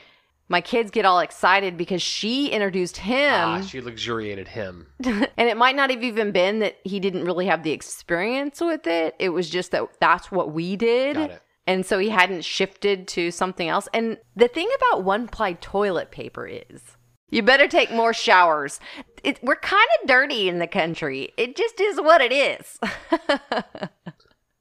My 0.51 0.59
kids 0.62 0.92
get 0.92 1.06
all 1.06 1.19
excited 1.19 1.77
because 1.77 2.01
she 2.01 2.50
introduced 2.50 2.98
him. 2.98 3.33
ah, 3.33 3.62
she 3.62 3.80
luxuriated 3.80 4.50
him. 4.50 4.88
and 5.03 5.30
it 5.38 5.56
might 5.56 5.77
not 5.77 5.89
have 5.89 6.03
even 6.03 6.31
been 6.31 6.59
that 6.59 6.75
he 6.83 7.00
didn't 7.00 7.24
really 7.24 7.45
have 7.45 7.63
the 7.63 7.71
experience 7.71 8.59
with 8.59 8.86
it. 8.86 9.15
It 9.18 9.30
was 9.30 9.50
just 9.50 9.71
that 9.71 9.88
that's 10.01 10.30
what 10.30 10.51
we 10.51 10.75
did. 10.75 11.15
Got 11.15 11.31
it. 11.31 11.42
And 11.65 11.86
so 11.86 12.00
he 12.00 12.09
hadn't 12.09 12.44
shifted 12.44 13.07
to 13.09 13.31
something 13.31 13.69
else. 13.69 13.88
And 13.94 14.18
the 14.36 14.50
thing 14.50 14.69
about 14.75 15.03
one 15.03 15.30
ply 15.30 15.53
toilet 15.53 16.12
paper 16.12 16.45
is 16.45 16.81
you 17.30 17.42
better 17.44 17.68
take 17.69 17.92
more 17.92 18.13
showers. 18.13 18.81
It, 19.24 19.42
we're 19.42 19.56
kind 19.56 19.88
of 20.01 20.07
dirty 20.07 20.50
in 20.50 20.59
the 20.59 20.68
country. 20.68 21.31
It 21.38 21.56
just 21.56 21.80
is 21.80 22.01
what 22.01 22.19
it 22.19 22.33
is. 22.33 22.77
I'm 23.31 23.89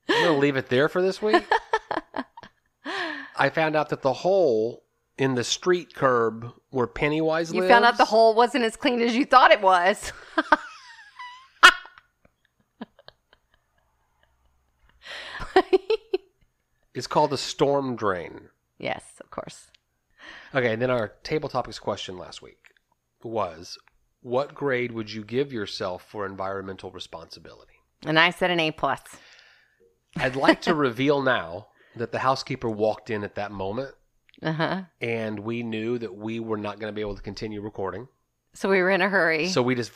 gonna 0.08 0.38
leave 0.38 0.56
it 0.56 0.68
there 0.68 0.88
for 0.88 1.02
this 1.02 1.20
week. 1.20 1.42
I 3.36 3.48
found 3.48 3.74
out 3.74 3.88
that 3.88 4.02
the 4.02 4.12
hole 4.12 4.84
in 5.20 5.34
the 5.34 5.44
street 5.44 5.94
curb 5.94 6.50
where 6.70 6.86
Pennywise 6.86 7.50
lived. 7.50 7.56
you 7.56 7.60
lives. 7.60 7.72
found 7.72 7.84
out 7.84 7.98
the 7.98 8.06
hole 8.06 8.34
wasn't 8.34 8.64
as 8.64 8.74
clean 8.74 9.02
as 9.02 9.14
you 9.14 9.26
thought 9.26 9.50
it 9.50 9.60
was. 9.60 10.14
it's 16.94 17.06
called 17.06 17.28
the 17.28 17.36
storm 17.36 17.96
drain. 17.96 18.48
yes, 18.78 19.04
of 19.20 19.30
course. 19.30 19.66
Okay, 20.54 20.72
and 20.72 20.80
then 20.80 20.90
our 20.90 21.08
table 21.22 21.50
topics 21.50 21.78
question 21.78 22.16
last 22.16 22.40
week 22.40 22.70
was 23.22 23.76
what 24.22 24.54
grade 24.54 24.92
would 24.92 25.12
you 25.12 25.22
give 25.22 25.52
yourself 25.52 26.02
for 26.08 26.24
environmental 26.24 26.90
responsibility? 26.90 27.74
And 28.06 28.18
I 28.18 28.30
said 28.30 28.50
an 28.50 28.58
A 28.58 28.70
plus. 28.70 29.02
I'd 30.16 30.34
like 30.34 30.62
to 30.62 30.74
reveal 30.74 31.20
now 31.20 31.66
that 31.94 32.10
the 32.10 32.20
housekeeper 32.20 32.70
walked 32.70 33.10
in 33.10 33.22
at 33.22 33.34
that 33.34 33.52
moment 33.52 33.94
Uh 34.42 34.52
huh. 34.52 34.80
and 35.00 35.38
we 35.40 35.62
knew 35.62 35.98
that 35.98 36.14
we 36.14 36.40
were 36.40 36.56
not 36.56 36.78
going 36.80 36.90
to 36.92 36.94
be 36.94 37.00
able 37.02 37.16
to 37.16 37.22
continue 37.22 37.60
recording. 37.60 38.08
So 38.54 38.68
we 38.70 38.80
were 38.80 38.90
in 38.90 39.02
a 39.02 39.08
hurry. 39.08 39.48
So 39.48 39.62
we 39.62 39.74
just 39.74 39.92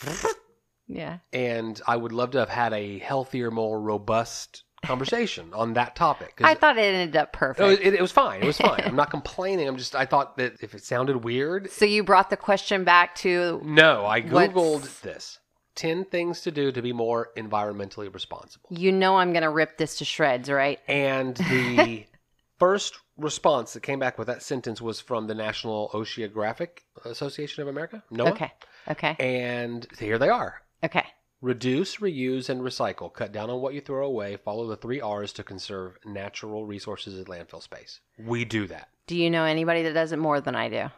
yeah. 0.87 1.19
and 1.33 1.81
I 1.87 1.97
would 1.97 2.13
love 2.13 2.33
to 2.33 2.39
have 2.39 2.49
had 2.51 2.73
a 2.73 2.99
healthier, 2.99 3.51
more 3.51 3.81
robust 3.81 4.65
conversation 4.85 5.51
on 5.55 5.73
that 5.73 5.97
topic. 5.97 6.41
I 6.45 6.55
thought 6.55 6.77
it 6.77 6.83
ended 6.83 7.17
up 7.17 7.33
perfect. 7.33 7.61
it, 7.67 7.69
was- 7.71 7.79
it, 7.81 7.95
it 7.95 8.03
was 8.03 8.13
fine. 8.13 8.43
It 8.43 8.47
was 8.47 8.59
fine. 8.59 8.81
I'm 8.85 8.97
not 8.97 9.11
complaining. 9.11 9.67
I'm 9.67 9.79
just 9.79 9.95
I 9.97 10.05
thought 10.05 10.37
that 10.37 10.55
if 10.61 10.75
it 10.75 10.85
sounded 10.85 11.25
weird, 11.25 11.71
So 11.71 11.85
you 11.87 12.05
brought 12.05 12.29
the 12.31 12.37
question 12.37 12.85
back 12.85 13.15
to 13.17 13.61
no. 13.65 14.05
I 14.05 14.21
What's- 14.21 14.53
googled 14.53 15.01
this: 15.01 15.39
ten 15.75 16.05
things 16.05 16.43
to 16.43 16.51
do 16.51 16.71
to 16.71 16.83
be 16.83 16.93
more 16.93 17.31
environmentally 17.37 18.13
responsible. 18.13 18.69
you 18.71 18.93
know 18.93 19.17
I'm 19.17 19.33
gonna 19.33 19.51
rip 19.51 19.79
this 19.79 19.97
to 19.99 20.05
shreds, 20.05 20.51
right? 20.51 20.79
And 20.87 21.35
the 21.37 22.05
first 22.59 22.95
response 23.17 23.73
that 23.73 23.83
came 23.83 23.99
back 23.99 24.19
with 24.19 24.27
that 24.27 24.43
sentence 24.43 24.81
was 24.81 25.01
from 25.01 25.27
the 25.27 25.35
National 25.35 25.91
Oceanographic 25.91 26.81
Association 27.05 27.63
of 27.63 27.69
America. 27.69 28.03
NOAA. 28.13 28.31
Okay. 28.31 28.53
Okay. 28.89 29.17
And 29.19 29.87
here 29.99 30.19
they 30.19 30.29
are. 30.29 30.63
Okay. 30.83 31.05
Reduce, 31.41 31.97
reuse, 31.97 32.49
and 32.49 32.63
recycle. 32.63 33.13
Cut 33.13 33.33
down 33.33 33.51
on 33.51 33.61
what 33.61 33.75
you 33.75 33.81
throw 33.81 34.07
away. 34.07 34.37
Follow 34.37 34.67
the 34.67 34.77
three 34.77 35.01
R's 35.01 35.33
to 35.35 35.45
conserve 35.45 35.99
natural 36.05 36.65
resources 36.65 37.19
and 37.19 37.27
landfill 37.27 37.63
space. 37.63 38.01
We 38.19 38.45
do 38.45 38.67
that. 38.69 38.89
Do 39.07 39.17
you 39.17 39.31
know 39.31 39.45
anybody 39.45 39.83
that 39.83 39.93
does 39.93 40.13
it 40.13 40.19
more 40.19 40.41
than 40.41 40.55
I 40.55 40.69
do? 40.69 40.91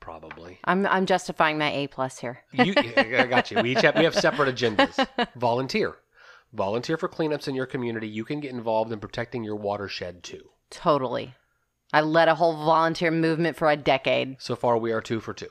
Probably. 0.00 0.58
I'm 0.64 0.84
I'm 0.86 1.06
justifying 1.06 1.58
my 1.58 1.70
A 1.72 1.86
plus 1.86 2.18
here. 2.18 2.42
You, 2.52 2.74
I 2.96 3.24
got 3.26 3.50
you. 3.50 3.62
We 3.62 3.70
each 3.70 3.82
have, 3.82 3.96
we 3.96 4.04
have 4.04 4.14
separate 4.14 4.54
agendas. 4.54 5.06
Volunteer. 5.36 5.94
Volunteer 6.52 6.98
for 6.98 7.08
cleanups 7.08 7.48
in 7.48 7.54
your 7.54 7.66
community. 7.66 8.08
You 8.08 8.24
can 8.24 8.40
get 8.40 8.50
involved 8.50 8.92
in 8.92 9.00
protecting 9.00 9.44
your 9.44 9.56
watershed 9.56 10.22
too. 10.22 10.50
Totally. 10.72 11.34
I 11.92 12.00
led 12.00 12.28
a 12.28 12.34
whole 12.34 12.56
volunteer 12.64 13.10
movement 13.10 13.56
for 13.56 13.70
a 13.70 13.76
decade. 13.76 14.36
So 14.40 14.56
far, 14.56 14.78
we 14.78 14.92
are 14.92 15.02
two 15.02 15.20
for 15.20 15.34
two. 15.34 15.50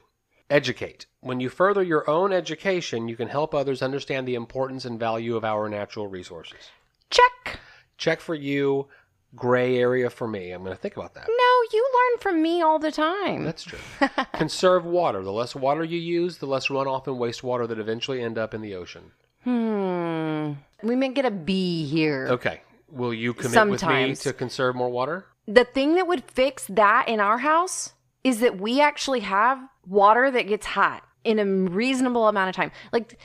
Educate. 0.50 1.06
When 1.22 1.40
you 1.40 1.50
further 1.50 1.84
your 1.84 2.10
own 2.10 2.34
education, 2.34 3.08
you 3.08 3.16
can 3.16 3.30
help 3.30 3.54
others 3.54 3.82
understand 3.82 4.28
the 4.28 4.36
importance 4.36 4.84
and 4.84 5.00
value 5.00 5.38
of 5.38 5.46
our 5.46 5.70
natural 5.70 6.08
resources. 6.08 6.72
Check. 7.10 7.60
Check 7.98 8.20
for 8.20 8.34
you, 8.34 8.88
gray 9.36 9.78
area 9.78 10.10
for 10.10 10.28
me. 10.28 10.52
I'm 10.52 10.64
going 10.64 10.76
to 10.76 10.82
think 10.82 10.98
about 10.98 11.14
that. 11.14 11.28
No, 11.30 11.62
you 11.72 11.88
learn 11.94 12.20
from 12.20 12.42
me 12.42 12.62
all 12.62 12.80
the 12.80 12.92
time. 12.92 13.46
That's 13.46 13.64
true. 13.64 13.80
Conserve 14.34 14.84
water. 14.84 15.22
The 15.22 15.32
less 15.32 15.56
water 15.56 15.84
you 15.84 16.00
use, 16.00 16.40
the 16.40 16.48
less 16.48 16.68
runoff 16.68 17.06
and 17.06 17.18
wastewater 17.18 17.68
that 17.68 17.80
eventually 17.80 18.22
end 18.22 18.40
up 18.40 18.54
in 18.56 18.62
the 18.62 18.74
ocean. 18.76 19.12
Hmm. 19.44 20.54
We 20.84 20.96
may 20.96 21.10
get 21.10 21.26
a 21.26 21.32
B 21.32 21.86
here. 21.86 22.28
Okay. 22.32 22.62
Will 22.92 23.14
you 23.14 23.34
commit 23.34 23.70
with 23.70 23.84
me 23.86 24.16
to 24.16 24.34
conserve 24.34 24.76
more 24.76 24.90
water? 24.90 25.26
The 25.48 25.66
thing 25.66 25.96
that 25.96 26.08
would 26.08 26.24
fix 26.24 26.66
that 26.68 27.08
in 27.08 27.20
our 27.20 27.40
house 27.40 27.94
is 28.24 28.40
that 28.42 28.60
we 28.60 28.82
actually 28.82 29.22
have 29.22 29.60
water 29.88 30.30
that 30.32 30.48
gets 30.48 30.66
hot 30.66 31.04
in 31.24 31.40
a 31.40 31.46
reasonable 31.46 32.28
amount 32.28 32.50
of 32.50 32.56
time. 32.56 32.72
Like 32.92 33.18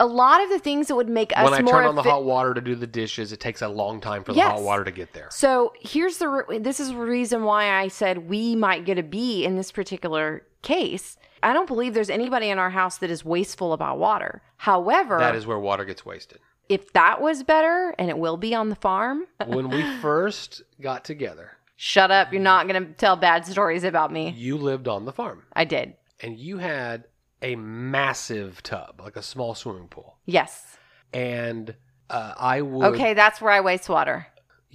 a 0.00 0.06
lot 0.06 0.42
of 0.42 0.50
the 0.50 0.58
things 0.58 0.88
that 0.88 0.96
would 0.96 1.08
make 1.08 1.32
us 1.36 1.44
when 1.44 1.54
I 1.54 1.62
more 1.62 1.74
turn 1.74 1.84
on 1.86 1.94
the 1.94 2.02
hot 2.02 2.24
water 2.24 2.52
to 2.54 2.60
do 2.60 2.74
the 2.74 2.86
dishes, 2.86 3.32
it 3.32 3.40
takes 3.40 3.62
a 3.62 3.68
long 3.68 4.00
time 4.00 4.24
for 4.24 4.32
the 4.32 4.38
Yes. 4.38 4.52
hot 4.52 4.62
water 4.62 4.84
to 4.84 4.90
get 4.90 5.12
there. 5.12 5.28
So 5.30 5.72
here's 5.80 6.18
the 6.18 6.28
re- 6.28 6.58
this 6.58 6.80
is 6.80 6.88
the 6.88 6.96
reason 6.96 7.44
why 7.44 7.70
I 7.80 7.88
said 7.88 8.28
we 8.28 8.56
might 8.56 8.84
get 8.84 8.98
a 8.98 9.02
B 9.02 9.44
in 9.44 9.56
this 9.56 9.70
particular 9.70 10.42
case. 10.62 11.16
I 11.42 11.52
don't 11.52 11.66
believe 11.66 11.94
there's 11.94 12.10
anybody 12.10 12.50
in 12.50 12.58
our 12.58 12.70
house 12.70 12.98
that 12.98 13.10
is 13.10 13.24
wasteful 13.24 13.72
about 13.72 13.98
water. 13.98 14.42
However, 14.58 15.18
That 15.18 15.34
is 15.34 15.46
where 15.46 15.58
water 15.58 15.84
gets 15.84 16.04
wasted. 16.06 16.38
If 16.68 16.92
that 16.92 17.20
was 17.20 17.42
better, 17.42 17.94
and 17.98 18.08
it 18.10 18.18
will 18.18 18.36
be 18.36 18.54
on 18.54 18.68
the 18.68 18.76
farm, 18.76 19.24
When 19.46 19.68
we 19.68 19.82
first 19.98 20.62
got 20.80 21.04
together, 21.04 21.52
shut 21.76 22.10
up. 22.10 22.32
You're 22.32 22.42
not 22.42 22.68
going 22.68 22.84
to 22.86 22.92
tell 22.92 23.16
bad 23.16 23.44
stories 23.46 23.84
about 23.84 24.12
me. 24.12 24.30
you 24.36 24.56
lived 24.56 24.88
on 24.88 25.04
the 25.04 25.12
farm 25.12 25.42
I 25.52 25.64
did. 25.64 25.94
and 26.20 26.38
you 26.38 26.58
had 26.58 27.04
a 27.42 27.56
massive 27.56 28.62
tub, 28.62 29.00
like 29.02 29.16
a 29.16 29.22
small 29.22 29.54
swimming 29.54 29.88
pool. 29.88 30.16
Yes. 30.26 30.76
And 31.12 31.74
uh, 32.08 32.34
I 32.38 32.62
would. 32.62 32.94
Okay, 32.94 33.14
that's 33.14 33.40
where 33.40 33.52
I 33.52 33.60
waste 33.60 33.88
water. 33.88 34.26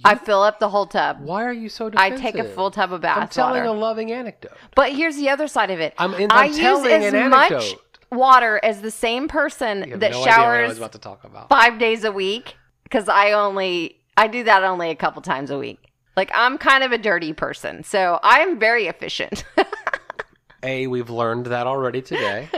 I 0.04 0.14
fill 0.14 0.42
up 0.42 0.60
the 0.60 0.68
whole 0.68 0.86
tub. 0.86 1.20
Why 1.22 1.42
are 1.44 1.52
you 1.52 1.68
so 1.68 1.86
I 1.96 2.10
defensive? 2.10 2.20
take 2.20 2.34
a 2.36 2.44
full 2.44 2.70
tub 2.70 2.92
of 2.92 3.00
bath 3.00 3.18
I'm 3.18 3.26
telling 3.28 3.62
water. 3.64 3.64
a 3.64 3.72
loving 3.72 4.12
anecdote. 4.12 4.52
But 4.76 4.92
here's 4.92 5.16
the 5.16 5.28
other 5.30 5.48
side 5.48 5.70
of 5.72 5.80
it. 5.80 5.92
I'm 5.98 6.14
in- 6.14 6.30
I 6.30 6.42
I'm 6.42 6.48
use 6.50 6.58
telling 6.58 6.92
as 6.92 7.12
an 7.12 7.30
much 7.30 7.50
anecdote. 7.50 7.80
Water 8.10 8.60
as 8.62 8.80
the 8.80 8.90
same 8.90 9.28
person 9.28 9.80
that 9.80 9.90
no 9.90 10.06
idea 10.06 10.20
what 10.20 10.28
I 10.28 10.34
showers 10.34 10.78
about 10.78 10.92
to 10.92 10.98
talk 10.98 11.24
about. 11.24 11.48
five 11.48 11.78
days 11.78 12.04
a 12.04 12.12
week 12.12 12.56
because 12.84 13.08
I 13.08 13.32
only 13.32 13.96
I 14.16 14.26
do 14.26 14.44
that 14.44 14.62
only 14.64 14.90
a 14.90 14.96
couple 14.96 15.22
times 15.22 15.50
a 15.50 15.58
week. 15.58 15.92
Like 16.16 16.30
I'm 16.34 16.58
kind 16.58 16.82
of 16.82 16.92
a 16.92 16.98
dirty 16.98 17.32
person, 17.32 17.84
so 17.84 18.18
I 18.22 18.40
am 18.40 18.58
very 18.58 18.86
efficient. 18.86 19.44
A, 20.62 20.88
we've 20.88 21.10
learned 21.10 21.46
that 21.46 21.66
already 21.68 22.02
today. 22.02 22.48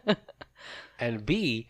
and 1.00 1.26
B, 1.26 1.68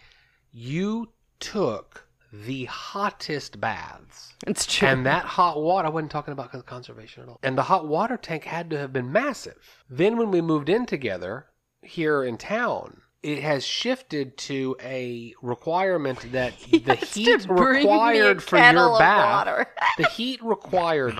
you 0.52 1.08
took 1.40 2.06
the 2.32 2.64
hottest 2.66 3.60
baths. 3.60 4.34
it's 4.46 4.66
true. 4.66 4.88
And 4.88 5.06
that 5.06 5.24
hot 5.24 5.62
water, 5.62 5.86
I 5.86 5.90
wasn't 5.90 6.10
talking 6.10 6.32
about 6.32 6.66
conservation 6.66 7.22
at 7.22 7.28
all. 7.28 7.38
And 7.42 7.56
the 7.56 7.62
hot 7.62 7.86
water 7.86 8.16
tank 8.16 8.44
had 8.44 8.70
to 8.70 8.78
have 8.78 8.92
been 8.92 9.12
massive. 9.12 9.82
Then 9.88 10.16
when 10.16 10.30
we 10.30 10.40
moved 10.40 10.68
in 10.68 10.86
together 10.86 11.46
here 11.82 12.24
in 12.24 12.38
town, 12.38 13.01
it 13.22 13.42
has 13.42 13.64
shifted 13.64 14.36
to 14.36 14.76
a 14.82 15.34
requirement 15.42 16.32
that 16.32 16.58
the 16.70 16.96
heat 16.96 17.46
bring 17.46 17.84
me 17.84 17.90
a 17.90 17.92
required 17.92 18.42
for 18.42 18.56
your 18.56 18.98
bath, 18.98 19.46
water. 19.46 19.66
the 19.98 20.08
heat 20.08 20.42
required. 20.42 21.16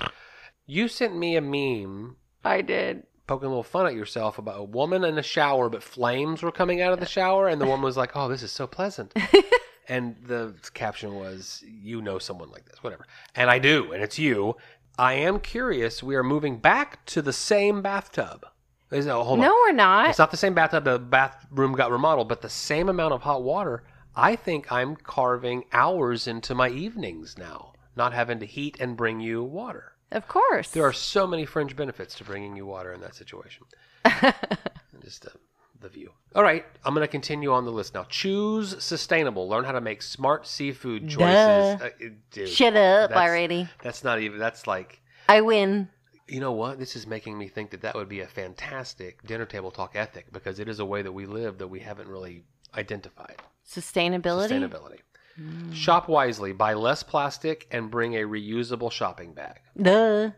You 0.65 0.87
sent 0.87 1.15
me 1.15 1.35
a 1.35 1.41
meme 1.41 2.17
I 2.43 2.61
did. 2.61 3.03
poking 3.27 3.47
a 3.47 3.49
little 3.49 3.63
fun 3.63 3.85
at 3.85 3.93
yourself 3.93 4.37
about 4.37 4.59
a 4.59 4.63
woman 4.63 5.03
in 5.03 5.17
a 5.17 5.23
shower, 5.23 5.69
but 5.69 5.83
flames 5.83 6.43
were 6.43 6.51
coming 6.51 6.81
out 6.81 6.93
of 6.93 6.99
the 6.99 7.05
shower, 7.05 7.47
and 7.47 7.61
the 7.61 7.65
woman 7.65 7.83
was 7.83 7.97
like, 7.97 8.15
"Oh, 8.15 8.27
this 8.27 8.43
is 8.43 8.51
so 8.51 8.67
pleasant." 8.67 9.13
and 9.87 10.15
the 10.25 10.55
caption 10.73 11.15
was, 11.15 11.63
"You 11.65 12.01
know 12.01 12.19
someone 12.19 12.49
like 12.51 12.65
this, 12.65 12.83
whatever." 12.83 13.07
And 13.35 13.49
I 13.49 13.59
do, 13.59 13.91
and 13.93 14.03
it's 14.03 14.19
you. 14.19 14.55
I 14.97 15.13
am 15.13 15.39
curious. 15.39 16.03
We 16.03 16.15
are 16.15 16.23
moving 16.23 16.57
back 16.57 17.03
to 17.07 17.21
the 17.21 17.33
same 17.33 17.81
bathtub. 17.81 18.45
Is- 18.93 19.07
oh, 19.07 19.23
hold 19.23 19.39
No, 19.39 19.47
on. 19.47 19.51
we're 19.51 19.71
not. 19.73 20.09
It's 20.09 20.19
not 20.19 20.31
the 20.31 20.37
same 20.37 20.53
bathtub. 20.53 20.83
The 20.85 20.99
bathroom 20.99 21.73
got 21.73 21.91
remodeled, 21.91 22.29
but 22.29 22.41
the 22.41 22.49
same 22.49 22.89
amount 22.89 23.13
of 23.13 23.21
hot 23.23 23.43
water. 23.43 23.83
I 24.15 24.35
think 24.35 24.71
I'm 24.71 24.95
carving 24.95 25.65
hours 25.71 26.27
into 26.27 26.53
my 26.53 26.69
evenings 26.69 27.37
now, 27.37 27.73
not 27.95 28.13
having 28.13 28.39
to 28.39 28.45
heat 28.45 28.77
and 28.79 28.95
bring 28.95 29.19
you 29.19 29.43
water. 29.43 29.93
Of 30.11 30.27
course. 30.27 30.69
There 30.69 30.83
are 30.85 30.93
so 30.93 31.25
many 31.25 31.45
fringe 31.45 31.75
benefits 31.75 32.13
to 32.15 32.23
bringing 32.23 32.55
you 32.55 32.65
water 32.67 32.93
in 32.93 33.01
that 33.01 33.15
situation. 33.15 33.65
Just 35.01 35.25
uh, 35.25 35.29
the 35.81 35.89
view. 35.89 36.11
All 36.35 36.43
right, 36.43 36.65
I'm 36.85 36.93
going 36.93 37.03
to 37.03 37.07
continue 37.11 37.51
on 37.51 37.65
the 37.65 37.71
list 37.71 37.93
now. 37.95 38.05
Choose 38.09 38.81
sustainable. 38.83 39.49
Learn 39.49 39.63
how 39.65 39.71
to 39.73 39.81
make 39.81 40.01
smart 40.01 40.47
seafood 40.47 41.09
choices. 41.09 41.17
Duh. 41.79 41.85
Uh, 41.85 41.89
dude, 42.31 42.49
Shut 42.49 42.75
up 42.75 43.09
that's- 43.09 43.17
already. 43.29 43.67
That's 43.81 44.03
not 44.03 44.19
even. 44.19 44.39
That's 44.39 44.67
like. 44.67 45.01
I 45.27 45.41
win. 45.41 45.89
You 46.27 46.39
know 46.39 46.51
what? 46.53 46.79
This 46.79 46.95
is 46.95 47.05
making 47.05 47.37
me 47.37 47.47
think 47.47 47.71
that 47.71 47.81
that 47.81 47.95
would 47.95 48.07
be 48.09 48.21
a 48.21 48.27
fantastic 48.27 49.21
dinner 49.27 49.45
table 49.45 49.71
talk 49.71 49.95
ethic 49.95 50.31
because 50.31 50.59
it 50.59 50.69
is 50.69 50.79
a 50.79 50.85
way 50.85 51.01
that 51.01 51.11
we 51.11 51.25
live 51.25 51.57
that 51.57 51.67
we 51.67 51.79
haven't 51.81 52.07
really 52.07 52.43
identified. 52.75 53.41
Sustainability. 53.67 54.49
Sustainability. 54.49 54.99
Hmm. 55.35 55.71
Shop 55.73 56.07
wisely. 56.07 56.53
Buy 56.53 56.73
less 56.75 57.03
plastic 57.03 57.67
and 57.71 57.89
bring 57.91 58.13
a 58.15 58.21
reusable 58.21 58.91
shopping 58.91 59.33
bag. 59.33 59.59
Duh. 59.79 60.31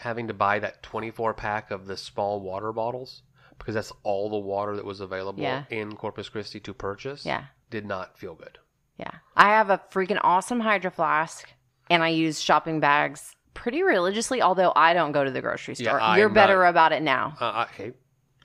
having 0.00 0.26
to 0.26 0.34
buy 0.34 0.58
that 0.58 0.82
24 0.82 1.34
pack 1.34 1.70
of 1.70 1.86
the 1.86 1.96
small 1.96 2.40
water 2.40 2.72
bottles 2.72 3.22
because 3.58 3.76
that's 3.76 3.92
all 4.02 4.28
the 4.28 4.36
water 4.36 4.74
that 4.74 4.84
was 4.84 4.98
available 4.98 5.40
Yeah. 5.40 5.64
in 5.70 5.94
Corpus 5.94 6.28
Christi 6.28 6.58
to 6.58 6.74
purchase 6.74 7.24
Yeah. 7.24 7.44
did 7.70 7.86
not 7.86 8.18
feel 8.18 8.34
good. 8.34 8.58
Yeah. 8.98 9.12
I 9.36 9.50
have 9.50 9.70
a 9.70 9.78
freaking 9.92 10.18
awesome 10.22 10.58
hydro 10.60 10.90
flask 10.90 11.48
and 11.88 12.02
I 12.02 12.08
use 12.08 12.40
shopping 12.40 12.80
bags 12.80 13.33
pretty 13.54 13.82
religiously, 13.82 14.42
although 14.42 14.72
I 14.76 14.92
don't 14.94 15.12
go 15.12 15.24
to 15.24 15.30
the 15.30 15.40
grocery 15.40 15.74
store. 15.74 16.00
I 16.00 16.18
You're 16.18 16.28
better 16.28 16.58
not- 16.62 16.68
about 16.70 16.92
it 16.92 17.02
now. 17.02 17.34
Uh, 17.40 17.66
okay. 17.72 17.92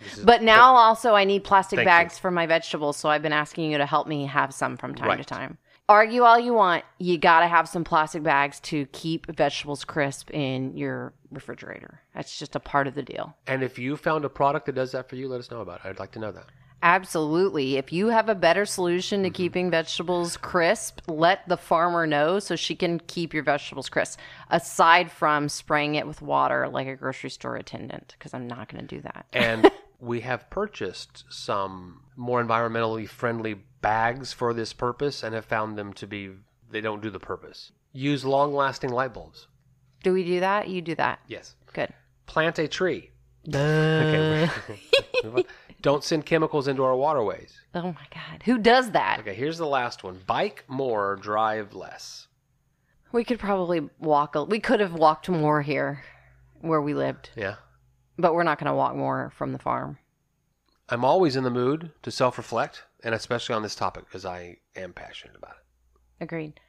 Is- 0.02 0.20
But 0.20 0.42
now 0.44 0.76
also 0.76 1.14
I 1.14 1.26
need 1.26 1.44
plastic 1.44 1.84
bags 1.84 2.16
you. 2.18 2.22
for 2.22 2.32
my 2.32 2.46
vegetables, 2.46 2.96
so 2.96 3.10
I've 3.10 3.22
been 3.22 3.34
asking 3.34 3.72
you 3.72 3.78
to 3.80 3.86
help 3.86 4.08
me 4.08 4.26
have 4.28 4.54
some 4.54 4.78
from 4.78 4.96
time 4.96 5.18
to 5.18 5.26
time. 5.26 5.58
Argue 5.90 6.22
all 6.22 6.40
you 6.40 6.54
want, 6.54 6.86
you 7.00 7.18
got 7.18 7.40
to 7.40 7.48
have 7.48 7.68
some 7.68 7.84
plastic 7.84 8.22
bags 8.22 8.60
to 8.62 8.86
keep 8.92 9.26
vegetables 9.36 9.84
crisp 9.84 10.30
in 10.32 10.78
your 10.78 11.14
refrigerator. 11.32 12.00
That's 12.14 12.38
just 12.38 12.56
a 12.56 12.60
part 12.60 12.86
of 12.88 12.94
the 12.96 13.02
deal. 13.02 13.36
and 13.48 13.64
if 13.64 13.80
you 13.80 13.98
found 13.98 14.24
a 14.24 14.30
product 14.30 14.68
that 14.68 14.76
does 14.76 14.92
that 14.92 15.10
for 15.10 15.16
you, 15.16 15.28
let 15.28 15.40
us 15.40 15.50
know 15.50 15.62
about 15.62 15.80
it. 15.84 15.88
I'd 15.90 16.00
like 16.00 16.12
to 16.12 16.20
know 16.20 16.32
that. 16.32 16.46
Absolutely. 16.82 17.78
If 17.78 17.92
you 17.92 18.08
have 18.08 18.30
a 18.30 18.36
better 18.36 18.66
solution 18.66 19.20
Mm-hmm. 19.20 19.24
to 19.24 19.30
keeping 19.32 19.72
vegetables 19.72 20.38
crisp, 20.38 21.02
let 21.08 21.48
the 21.48 21.58
farmer 21.58 22.06
know 22.08 22.40
so 22.40 22.56
she 22.56 22.76
can 22.76 23.00
keep 23.00 23.34
your 23.34 23.44
vegetables 23.44 23.90
crisp, 23.90 24.20
aside 24.50 25.12
from 25.12 25.50
spraying 25.50 25.96
it 25.96 26.08
with 26.08 26.22
water 26.22 26.68
like 26.70 26.88
a 26.88 26.96
grocery 26.96 27.30
store 27.30 27.56
attendant, 27.56 28.16
because 28.18 28.34
I'm 28.34 28.48
not 28.48 28.72
going 28.72 28.86
to 28.86 28.96
do 28.96 29.02
that. 29.02 29.26
And 29.34 29.70
we 30.00 30.22
have 30.22 30.50
purchased 30.50 31.26
some 31.30 32.02
more 32.16 32.44
environmentally 32.44 33.08
friendly 33.08 33.56
bags 33.82 34.32
for 34.34 34.54
this 34.54 34.74
purpose 34.74 35.24
and 35.24 35.34
have 35.36 35.46
found 35.46 35.78
them 35.78 35.94
to 35.94 36.08
be, 36.08 36.32
they 36.70 36.82
don't 36.82 37.02
do 37.02 37.10
the 37.10 37.20
purpose. 37.20 37.72
Use 37.92 38.24
long 38.24 38.54
lasting 38.54 38.92
light 38.92 39.14
bulbs. 39.14 39.48
Do 40.04 40.14
we 40.14 40.24
do 40.24 40.40
that? 40.40 40.68
You 40.70 40.82
do 40.82 40.96
that. 40.96 41.20
Yes. 41.28 41.56
Good. 41.74 41.90
Plant 42.26 42.60
a 42.60 42.68
tree. 42.68 43.12
Okay. 43.56 44.50
move 45.24 45.36
on. 45.38 45.44
Don't 45.82 46.04
send 46.04 46.26
chemicals 46.26 46.68
into 46.68 46.84
our 46.84 46.96
waterways. 46.96 47.58
Oh 47.74 47.84
my 47.94 48.08
God. 48.14 48.44
Who 48.46 48.58
does 48.58 48.92
that? 48.92 49.20
Okay, 49.22 49.34
here's 49.34 49.58
the 49.58 49.66
last 49.66 50.04
one. 50.04 50.20
Bike 50.28 50.66
more, 50.68 51.16
drive 51.16 51.74
less. 51.74 52.28
We 53.14 53.24
could 53.24 53.40
probably 53.40 53.90
walk. 53.98 54.36
A, 54.36 54.44
we 54.44 54.60
could 54.60 54.82
have 54.82 54.94
walked 54.94 55.30
more 55.30 55.62
here 55.62 56.04
where 56.62 56.82
we 56.82 56.94
lived, 56.94 57.30
Yeah. 57.36 57.56
but 58.18 58.34
we're 58.34 58.44
not 58.44 58.60
going 58.60 58.70
to 58.70 58.76
walk 58.76 58.94
more 58.96 59.32
from 59.36 59.54
the 59.54 59.58
farm. 59.60 59.98
I'm 60.90 61.06
always 61.06 61.36
in 61.38 61.44
the 61.46 61.50
mood 61.50 61.92
to 62.04 62.12
self 62.12 62.38
reflect, 62.38 62.84
and 63.04 63.16
especially 63.16 63.56
on 63.56 63.64
this 63.64 63.76
topic 63.76 64.06
because 64.06 64.26
I 64.26 64.58
am 64.76 64.92
passionate 64.92 65.38
about 65.38 65.52
it. 65.54 66.24
Agreed. 66.24 66.60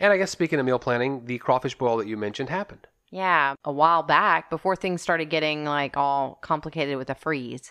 And 0.00 0.12
I 0.12 0.16
guess 0.16 0.32
speaking 0.32 0.58
of 0.58 0.66
meal 0.66 0.80
planning, 0.80 1.24
the 1.26 1.38
crawfish 1.38 1.78
boil 1.78 1.96
that 1.98 2.08
you 2.08 2.16
mentioned 2.16 2.48
happened. 2.50 2.88
Yeah, 3.10 3.54
a 3.64 3.72
while 3.72 4.02
back, 4.02 4.50
before 4.50 4.76
things 4.76 5.00
started 5.02 5.30
getting 5.30 5.64
like 5.64 5.96
all 5.96 6.38
complicated 6.42 6.96
with 6.96 7.06
the 7.08 7.14
freeze, 7.14 7.70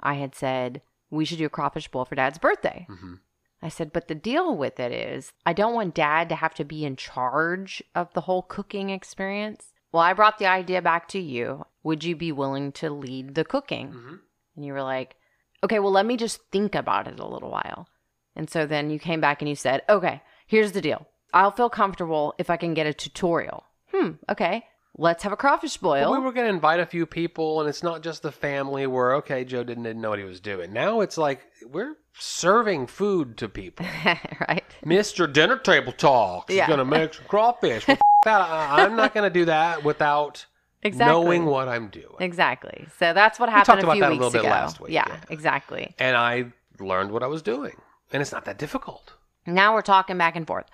I 0.00 0.14
had 0.14 0.34
said 0.34 0.82
we 1.10 1.24
should 1.24 1.38
do 1.38 1.46
a 1.46 1.50
crawfish 1.50 1.88
boil 1.88 2.04
for 2.04 2.14
Dad's 2.14 2.38
birthday. 2.38 2.86
hmm 2.88 3.14
I 3.60 3.68
said, 3.68 3.92
but 3.92 4.06
the 4.06 4.14
deal 4.14 4.56
with 4.56 4.78
it 4.78 4.92
is 4.92 5.32
I 5.44 5.52
don't 5.52 5.74
want 5.74 5.92
Dad 5.94 6.28
to 6.28 6.36
have 6.36 6.54
to 6.54 6.64
be 6.64 6.84
in 6.84 6.94
charge 6.94 7.82
of 7.92 8.12
the 8.14 8.20
whole 8.20 8.42
cooking 8.42 8.90
experience. 8.90 9.72
Well, 9.90 10.02
I 10.02 10.12
brought 10.12 10.38
the 10.38 10.46
idea 10.46 10.80
back 10.80 11.08
to 11.08 11.18
you. 11.18 11.66
Would 11.82 12.04
you 12.04 12.14
be 12.14 12.30
willing 12.30 12.70
to 12.72 12.88
lead 12.88 13.34
the 13.34 13.44
cooking? 13.44 13.88
hmm 13.90 14.14
And 14.54 14.64
you 14.64 14.72
were 14.72 14.82
like, 14.82 15.16
okay, 15.64 15.80
well, 15.80 15.90
let 15.90 16.06
me 16.06 16.16
just 16.16 16.40
think 16.52 16.76
about 16.76 17.08
it 17.08 17.18
a 17.18 17.26
little 17.26 17.50
while. 17.50 17.88
And 18.36 18.48
so 18.48 18.64
then 18.64 18.90
you 18.90 19.00
came 19.00 19.20
back 19.20 19.42
and 19.42 19.48
you 19.48 19.56
said, 19.56 19.82
okay, 19.88 20.22
here's 20.46 20.70
the 20.70 20.80
deal. 20.80 21.08
I'll 21.34 21.50
feel 21.50 21.68
comfortable 21.68 22.34
if 22.38 22.50
I 22.50 22.56
can 22.56 22.74
get 22.74 22.86
a 22.86 22.94
tutorial. 22.94 23.64
Hmm, 23.92 24.10
okay. 24.28 24.64
let's 24.96 25.22
have 25.22 25.32
a 25.32 25.36
crawfish 25.36 25.76
boil. 25.76 26.04
But 26.10 26.18
we 26.18 26.24
were 26.24 26.32
going 26.32 26.46
to 26.46 26.52
invite 26.52 26.80
a 26.80 26.86
few 26.86 27.06
people, 27.06 27.60
and 27.60 27.68
it's 27.68 27.82
not 27.82 28.02
just 28.02 28.22
the 28.22 28.32
family 28.32 28.86
where, 28.86 29.14
okay, 29.16 29.44
Joe 29.44 29.62
didn't, 29.64 29.84
didn't 29.84 30.02
know 30.02 30.10
what 30.10 30.18
he 30.18 30.24
was 30.24 30.40
doing. 30.40 30.72
Now 30.72 31.00
it's 31.00 31.16
like 31.16 31.46
we're 31.66 31.96
serving 32.18 32.86
food 32.88 33.36
to 33.38 33.48
people. 33.48 33.86
right? 34.48 34.64
Mr. 34.84 35.32
Dinner 35.32 35.56
Table 35.58 35.92
Talks 35.92 36.52
Yeah. 36.54 36.64
is 36.64 36.66
going 36.68 36.78
to 36.80 36.84
make 36.84 37.14
some 37.14 37.24
crawfish. 37.26 37.86
Well. 37.86 38.42
I, 38.42 38.84
I'm 38.84 38.96
not 38.96 39.14
going 39.14 39.30
to 39.30 39.32
do 39.32 39.44
that 39.46 39.84
without 39.84 40.44
Exactly. 40.82 41.12
knowing 41.12 41.44
what 41.46 41.68
I'm 41.68 41.88
doing. 41.88 42.16
Exactly. 42.20 42.86
So 42.98 43.12
that's 43.12 43.38
what 43.38 43.46
talked 43.46 43.68
happened 43.68 43.80
a 43.80 43.84
about 43.86 43.92
few 43.94 44.00
that 44.02 44.10
a 44.10 44.14
little 44.14 44.30
bit 44.30 44.40
ago. 44.40 44.48
last 44.50 44.80
week, 44.80 44.90
Yeah, 44.92 45.04
yeah. 45.08 45.20
exactly. 45.30 45.94
And 45.98 46.16
I 46.16 46.46
learned 46.80 47.10
what 47.12 47.22
I 47.22 47.26
was 47.28 47.42
doing. 47.42 47.74
And 48.12 48.20
it's 48.20 48.32
not 48.32 48.44
that 48.46 48.58
difficult. 48.58 49.14
Now 49.46 49.74
we're 49.74 49.82
talking 49.82 50.18
back 50.18 50.34
and 50.36 50.46
forth. 50.46 50.66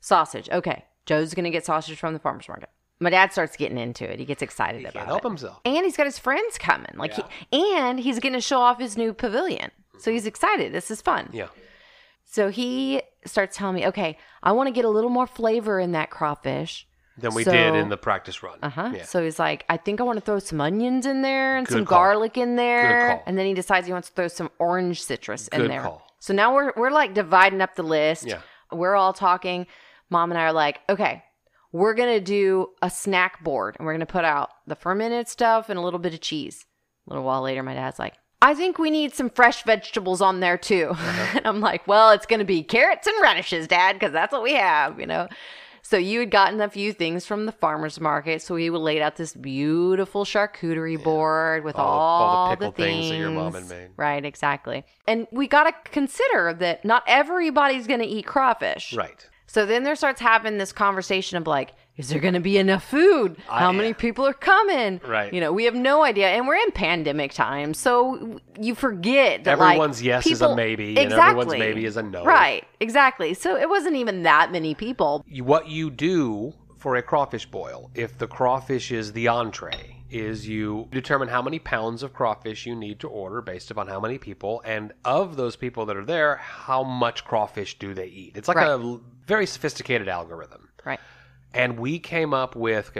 Sausage. 0.00 0.48
Okay. 0.50 0.84
Joe's 1.06 1.34
going 1.34 1.44
to 1.44 1.50
get 1.50 1.64
sausage 1.66 1.98
from 1.98 2.12
the 2.14 2.18
farmer's 2.20 2.48
market. 2.48 2.68
My 3.00 3.10
dad 3.10 3.32
starts 3.32 3.56
getting 3.56 3.78
into 3.78 4.08
it. 4.10 4.18
He 4.20 4.24
gets 4.24 4.42
excited 4.42 4.78
He 4.80 4.84
about 4.84 4.92
can't 4.94 5.04
it. 5.06 5.08
help 5.08 5.24
himself. 5.24 5.60
And 5.64 5.84
he's 5.84 5.96
got 5.96 6.06
his 6.06 6.18
friends 6.20 6.56
coming. 6.58 6.92
Like 6.94 7.14
he, 7.14 7.22
and 7.74 7.98
he's 7.98 8.20
going 8.20 8.34
to 8.34 8.40
show 8.40 8.60
off 8.60 8.78
his 8.78 8.96
new 8.96 9.12
pavilion. 9.12 9.70
So 9.98 10.12
he's 10.12 10.26
excited. 10.26 10.72
This 10.72 10.90
is 10.90 11.02
fun. 11.02 11.28
Yeah. 11.32 11.48
So 12.24 12.48
he 12.50 13.02
starts 13.26 13.56
telling 13.56 13.74
me, 13.76 13.86
"Okay, 13.88 14.16
I 14.42 14.52
want 14.52 14.68
to 14.68 14.70
get 14.72 14.84
a 14.84 14.88
little 14.88 15.10
more 15.10 15.26
flavor 15.26 15.78
in 15.80 15.92
that 15.92 16.10
crawfish." 16.10 16.86
Than 17.18 17.34
we 17.34 17.44
So- 17.44 17.52
did 17.52 17.74
in 17.74 17.90
the 17.90 17.98
practice 17.98 18.42
run. 18.42 18.58
Uh-huh. 18.62 18.92
Yeah. 18.94 19.04
So 19.04 19.22
he's 19.22 19.38
like, 19.38 19.66
I 19.68 19.76
think 19.76 20.00
I 20.00 20.04
want 20.04 20.16
to 20.18 20.24
throw 20.24 20.38
some 20.38 20.62
onions 20.62 21.04
in 21.04 21.20
there 21.20 21.58
and 21.58 21.66
Good 21.66 21.74
some 21.74 21.84
call. 21.84 21.98
garlic 21.98 22.38
in 22.38 22.56
there. 22.56 23.22
And 23.26 23.36
then 23.36 23.44
he 23.44 23.52
decides 23.52 23.86
he 23.86 23.92
wants 23.92 24.08
to 24.08 24.14
throw 24.14 24.28
some 24.28 24.50
orange 24.58 25.02
citrus 25.02 25.46
in 25.48 25.68
there. 25.68 25.82
call. 25.82 26.06
So 26.20 26.32
now 26.32 26.54
we're 26.54 26.72
we're 26.74 26.90
like 26.90 27.12
dividing 27.12 27.60
up 27.60 27.74
the 27.74 27.82
list. 27.82 28.24
Yeah. 28.26 28.40
We're 28.70 28.94
all 28.94 29.12
talking. 29.12 29.66
Mom 30.12 30.30
and 30.30 30.38
I 30.38 30.44
are 30.44 30.52
like, 30.52 30.78
okay, 30.88 31.24
we're 31.72 31.94
gonna 31.94 32.20
do 32.20 32.68
a 32.82 32.90
snack 32.90 33.42
board 33.42 33.76
and 33.78 33.86
we're 33.86 33.94
gonna 33.94 34.06
put 34.06 34.24
out 34.24 34.50
the 34.66 34.76
fermented 34.76 35.26
stuff 35.26 35.68
and 35.70 35.78
a 35.78 35.82
little 35.82 35.98
bit 35.98 36.14
of 36.14 36.20
cheese. 36.20 36.66
A 37.06 37.10
little 37.10 37.24
while 37.24 37.42
later, 37.42 37.62
my 37.64 37.74
dad's 37.74 37.98
like, 37.98 38.14
I 38.40 38.54
think 38.54 38.78
we 38.78 38.90
need 38.90 39.14
some 39.14 39.30
fresh 39.30 39.62
vegetables 39.64 40.20
on 40.20 40.40
there 40.40 40.58
too. 40.58 40.88
Uh-huh. 40.90 41.32
and 41.38 41.46
I'm 41.46 41.60
like, 41.60 41.88
well, 41.88 42.10
it's 42.10 42.26
gonna 42.26 42.44
be 42.44 42.62
carrots 42.62 43.06
and 43.06 43.16
radishes, 43.22 43.66
Dad, 43.66 43.94
because 43.94 44.12
that's 44.12 44.32
what 44.32 44.42
we 44.42 44.52
have, 44.54 45.00
you 45.00 45.06
know. 45.06 45.28
So 45.84 45.96
you 45.96 46.20
had 46.20 46.30
gotten 46.30 46.60
a 46.60 46.68
few 46.70 46.92
things 46.92 47.26
from 47.26 47.44
the 47.44 47.50
farmers 47.52 47.98
market, 47.98 48.40
so 48.40 48.54
we 48.54 48.70
laid 48.70 49.02
out 49.02 49.16
this 49.16 49.34
beautiful 49.34 50.24
charcuterie 50.24 51.02
board 51.02 51.64
with 51.64 51.74
All 51.74 51.84
all, 51.86 52.20
the- 52.20 52.24
all 52.24 52.50
the 52.50 52.50
the 52.50 52.56
pickled 52.72 52.76
things 52.76 53.08
that 53.10 53.16
your 53.16 53.30
mom 53.30 53.52
had 53.52 53.62
things. 53.64 53.70
made. 53.70 53.88
Right, 53.96 54.24
exactly. 54.24 54.84
And 55.08 55.26
we 55.32 55.48
got 55.48 55.64
to 55.64 55.90
consider 55.90 56.54
that 56.60 56.84
not 56.84 57.02
everybody's 57.08 57.88
going 57.88 57.98
to 57.98 58.06
eat 58.06 58.26
crawfish. 58.26 58.92
Right. 58.92 59.28
So 59.52 59.66
then 59.66 59.82
there 59.84 59.96
starts 59.96 60.18
having 60.18 60.56
this 60.56 60.72
conversation 60.72 61.36
of 61.36 61.46
like, 61.46 61.74
is 61.98 62.08
there 62.08 62.20
going 62.20 62.32
to 62.32 62.40
be 62.40 62.56
enough 62.56 62.88
food? 62.88 63.36
I- 63.50 63.58
How 63.58 63.70
many 63.70 63.92
people 63.92 64.26
are 64.26 64.32
coming? 64.32 64.98
Right. 65.06 65.30
You 65.30 65.42
know, 65.42 65.52
we 65.52 65.64
have 65.64 65.74
no 65.74 66.02
idea, 66.02 66.28
and 66.28 66.48
we're 66.48 66.56
in 66.56 66.70
pandemic 66.70 67.34
times, 67.34 67.78
so 67.78 68.40
you 68.58 68.74
forget 68.74 69.44
that 69.44 69.60
Everyone's 69.60 69.98
like, 69.98 70.06
yes 70.06 70.26
is 70.26 70.40
a 70.40 70.44
people- 70.46 70.56
maybe, 70.56 70.88
and 70.96 70.98
exactly. 71.00 71.20
everyone's 71.42 71.52
maybe 71.58 71.84
is 71.84 71.98
a 71.98 72.02
no. 72.02 72.24
Right. 72.24 72.64
Exactly. 72.80 73.34
So 73.34 73.54
it 73.58 73.68
wasn't 73.68 73.96
even 73.96 74.22
that 74.22 74.50
many 74.52 74.74
people. 74.74 75.22
What 75.42 75.68
you 75.68 75.90
do 75.90 76.54
for 76.78 76.96
a 76.96 77.02
crawfish 77.02 77.44
boil, 77.44 77.90
if 77.94 78.16
the 78.16 78.26
crawfish 78.26 78.90
is 78.90 79.12
the 79.12 79.28
entree, 79.28 79.98
is 80.08 80.48
you 80.48 80.88
determine 80.92 81.28
how 81.28 81.42
many 81.42 81.58
pounds 81.58 82.02
of 82.02 82.14
crawfish 82.14 82.64
you 82.66 82.74
need 82.74 83.00
to 83.00 83.08
order 83.08 83.42
based 83.42 83.70
upon 83.70 83.86
how 83.86 84.00
many 84.00 84.16
people, 84.16 84.62
and 84.64 84.92
of 85.04 85.36
those 85.36 85.56
people 85.56 85.84
that 85.86 85.96
are 85.96 86.04
there, 86.06 86.36
how 86.36 86.82
much 86.82 87.22
crawfish 87.24 87.78
do 87.78 87.92
they 87.92 88.06
eat? 88.06 88.32
It's 88.34 88.48
like 88.48 88.56
Right. 88.56 88.68
a 88.70 88.98
very 89.26 89.46
sophisticated 89.46 90.08
algorithm. 90.08 90.68
Right. 90.84 91.00
And 91.54 91.78
we 91.78 91.98
came 91.98 92.32
up 92.34 92.56
with 92.56 92.92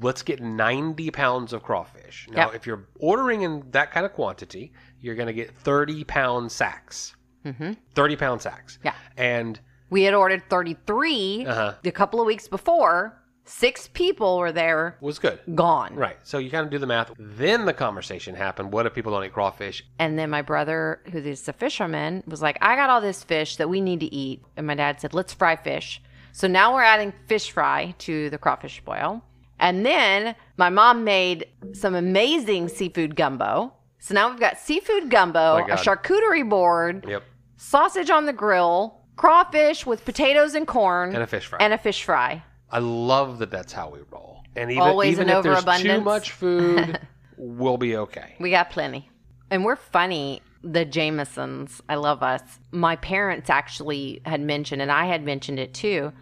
let's 0.00 0.22
get 0.22 0.40
90 0.40 1.10
pounds 1.10 1.52
of 1.52 1.62
crawfish. 1.62 2.28
Now, 2.30 2.46
Yep. 2.46 2.54
if 2.56 2.66
you're 2.66 2.86
ordering 2.98 3.42
in 3.42 3.64
that 3.70 3.90
kind 3.90 4.04
of 4.04 4.12
quantity, 4.12 4.72
you're 5.00 5.14
going 5.14 5.28
to 5.28 5.32
get 5.32 5.50
30 5.56 6.04
pound 6.04 6.52
sacks. 6.52 7.14
Mm-hmm. 7.44 7.72
30 7.94 8.16
pound 8.16 8.42
sacks. 8.42 8.78
Yeah. 8.84 8.94
And 9.16 9.58
We 9.90 10.02
had 10.02 10.14
ordered 10.14 10.48
33 10.48 11.46
Uh-huh. 11.46 11.74
a 11.84 11.90
couple 11.90 12.20
of 12.20 12.26
weeks 12.26 12.48
before. 12.48 13.18
Six 13.44 13.88
people 13.92 14.38
were 14.38 14.52
there, 14.52 14.96
was 15.00 15.18
good. 15.18 15.40
gone. 15.54 15.94
Right. 15.96 16.16
So 16.22 16.38
you 16.38 16.50
kind 16.50 16.64
of 16.64 16.70
do 16.70 16.78
the 16.78 16.86
math. 16.86 17.12
Then 17.18 17.64
the 17.66 17.72
conversation 17.72 18.34
happened. 18.34 18.72
What 18.72 18.86
if 18.86 18.94
people 18.94 19.12
don't 19.12 19.24
eat 19.24 19.32
crawfish? 19.32 19.84
And 19.98 20.18
then 20.18 20.30
my 20.30 20.42
brother, 20.42 21.00
who 21.10 21.18
is 21.18 21.46
a 21.48 21.52
fisherman, 21.52 22.22
was 22.26 22.40
like, 22.40 22.56
I 22.60 22.76
got 22.76 22.88
all 22.88 23.00
this 23.00 23.24
fish 23.24 23.56
that 23.56 23.68
we 23.68 23.80
need 23.80 24.00
to 24.00 24.14
eat. 24.14 24.42
And 24.56 24.66
my 24.66 24.74
dad 24.76 25.00
said, 25.00 25.12
let's 25.12 25.32
fry 25.32 25.56
fish. 25.56 26.00
So 26.32 26.46
now 26.46 26.72
we're 26.72 26.82
adding 26.84 27.12
fish 27.26 27.50
fry 27.50 27.94
to 27.98 28.30
the 28.30 28.38
crawfish 28.38 28.80
boil. 28.84 29.22
And 29.58 29.84
then 29.84 30.34
my 30.56 30.70
mom 30.70 31.04
made 31.04 31.46
some 31.72 31.94
amazing 31.94 32.68
seafood 32.68 33.16
gumbo. 33.16 33.72
So 33.98 34.14
now 34.14 34.30
we've 34.30 34.40
got 34.40 34.58
seafood 34.58 35.10
gumbo, 35.10 35.58
oh 35.62 35.66
My 35.68 35.74
a 35.74 35.76
charcuterie 35.76 36.48
board, 36.48 37.04
Yep. 37.08 37.22
sausage 37.56 38.10
on 38.10 38.26
the 38.26 38.32
grill, 38.32 39.00
crawfish 39.16 39.84
with 39.86 40.04
potatoes 40.04 40.54
and 40.54 40.66
corn, 40.66 41.14
And 41.14 41.22
a 41.22 41.26
fish 41.26 41.46
fry. 41.46 41.58
and 41.60 41.72
a 41.72 41.78
fish 41.78 42.02
fry. 42.04 42.42
I 42.72 42.78
love 42.78 43.38
that 43.38 43.50
that's 43.50 43.72
how 43.72 43.90
we 43.90 44.00
roll. 44.10 44.42
And 44.56 44.70
even, 44.70 44.82
Always 44.82 45.12
even 45.12 45.28
an 45.28 45.36
if 45.36 45.44
there's 45.44 45.82
too 45.82 46.00
much 46.00 46.32
food, 46.32 46.98
we'll 47.36 47.76
be 47.76 47.96
okay. 47.96 48.34
We 48.40 48.50
got 48.50 48.70
plenty. 48.70 49.10
And 49.50 49.64
we're 49.64 49.76
funny. 49.76 50.42
The 50.64 50.84
Jamesons, 50.84 51.82
I 51.88 51.96
love 51.96 52.22
us. 52.22 52.40
My 52.70 52.96
parents 52.96 53.50
actually 53.50 54.22
had 54.24 54.40
mentioned, 54.40 54.80
and 54.80 54.92
I 54.92 55.06
had 55.06 55.24
mentioned 55.24 55.58
it 55.58 55.74
too, 55.74 56.12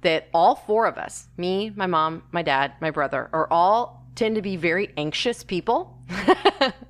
that 0.00 0.28
all 0.34 0.56
four 0.56 0.86
of 0.86 0.98
us, 0.98 1.28
me, 1.36 1.70
my 1.74 1.86
mom, 1.86 2.24
my 2.32 2.42
dad, 2.42 2.72
my 2.80 2.90
brother, 2.90 3.30
are 3.32 3.48
all 3.50 4.04
tend 4.14 4.34
to 4.36 4.42
be 4.42 4.56
very 4.56 4.92
anxious 4.96 5.42
people. 5.44 5.96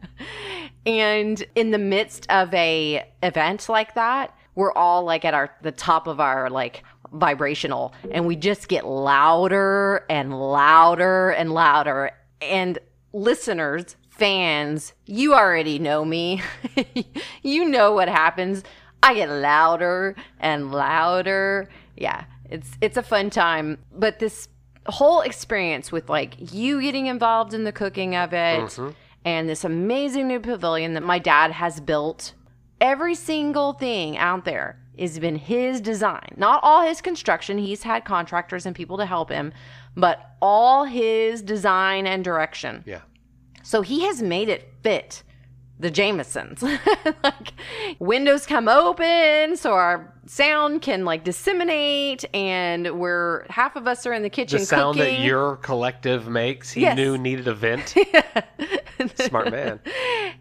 and 0.87 1.45
in 1.55 1.71
the 1.71 1.79
midst 1.79 2.27
of 2.31 2.53
a 2.55 3.09
event 3.23 3.69
like 3.69 3.95
that, 3.95 4.37
we're 4.55 4.73
all 4.73 5.05
like 5.05 5.25
at 5.25 5.35
our 5.35 5.51
the 5.63 5.73
top 5.73 6.07
of 6.07 6.21
our 6.21 6.49
like 6.51 6.85
vibrational 7.15 7.95
and 8.11 8.27
we 8.27 8.37
just 8.37 8.69
get 8.69 8.87
louder 8.87 10.05
and 10.09 10.39
louder 10.39 11.31
and 11.31 11.53
louder. 11.53 12.11
And 12.41 12.79
listeners 13.13 13.97
fans 14.11 14.93
you 15.07 15.35
already 15.35 15.79
know 15.79 16.05
me. 16.05 16.43
You 17.43 17.69
know 17.69 17.93
what 17.93 18.09
happens. 18.09 18.65
I 19.03 19.15
get 19.15 19.29
louder 19.29 20.17
and 20.41 20.73
louder. 20.73 21.69
Yeah 21.97 22.25
it's 22.55 22.71
it's 22.81 22.97
a 22.97 23.03
fun 23.03 23.31
time. 23.31 23.79
But 23.93 24.19
this 24.19 24.49
whole 24.87 25.23
experience 25.23 25.91
with 25.91 26.09
like 26.09 26.53
you 26.53 26.81
getting 26.81 27.07
involved 27.07 27.55
in 27.55 27.65
the 27.65 27.73
cooking 27.73 28.15
of 28.15 28.33
it 28.33 28.61
mm-hmm. 28.61 28.91
and 29.25 29.49
this 29.49 29.65
amazing 29.65 30.29
new 30.29 30.41
pavilion 30.41 30.95
that 30.95 31.03
my 31.03 31.19
dad 31.19 31.51
has 31.53 31.81
built 31.81 32.35
every 32.81 33.15
single 33.15 33.73
thing 33.73 34.19
out 34.19 34.45
there 34.45 34.79
has 34.99 35.19
been 35.19 35.37
his 35.37 35.81
design. 35.81 36.35
Not 36.37 36.61
all 36.63 36.87
his 36.87 37.01
construction, 37.01 37.59
he's 37.59 37.83
had 37.83 38.05
contractors 38.05 38.67
and 38.67 38.75
people 38.75 38.97
to 38.99 39.07
help 39.07 39.31
him, 39.31 39.53
but 39.97 40.37
all 40.41 40.85
his 40.85 41.43
design 41.43 42.07
and 42.07 42.25
direction. 42.25 42.83
Yeah. 42.87 43.01
So 43.63 43.83
he 43.83 44.05
has 44.05 44.23
made 44.23 44.49
it 44.49 44.73
fit 44.83 45.23
the 45.79 45.91
Jamesons. 45.91 46.63
like 47.25 47.53
windows 47.99 48.47
come 48.47 48.69
open 48.69 49.57
so 49.57 49.73
our 49.73 50.13
sound 50.27 50.81
can 50.83 51.05
like 51.05 51.25
disseminate 51.25 52.25
and 52.33 52.99
we're 52.99 53.45
half 53.51 53.77
of 53.77 53.87
us 53.87 54.07
are 54.07 54.13
in 54.13 54.23
the 54.23 54.31
kitchen 54.31 54.61
The 54.61 54.65
sound 54.67 54.99
cooking. 54.99 55.15
that 55.15 55.21
your 55.21 55.57
collective 55.57 56.29
makes, 56.29 56.71
he 56.73 56.83
Yes. 56.83 56.97
knew 56.97 57.19
needed 57.19 57.49
a 57.49 57.55
vent. 57.55 57.95
Smart 59.17 59.51
man. 59.51 59.81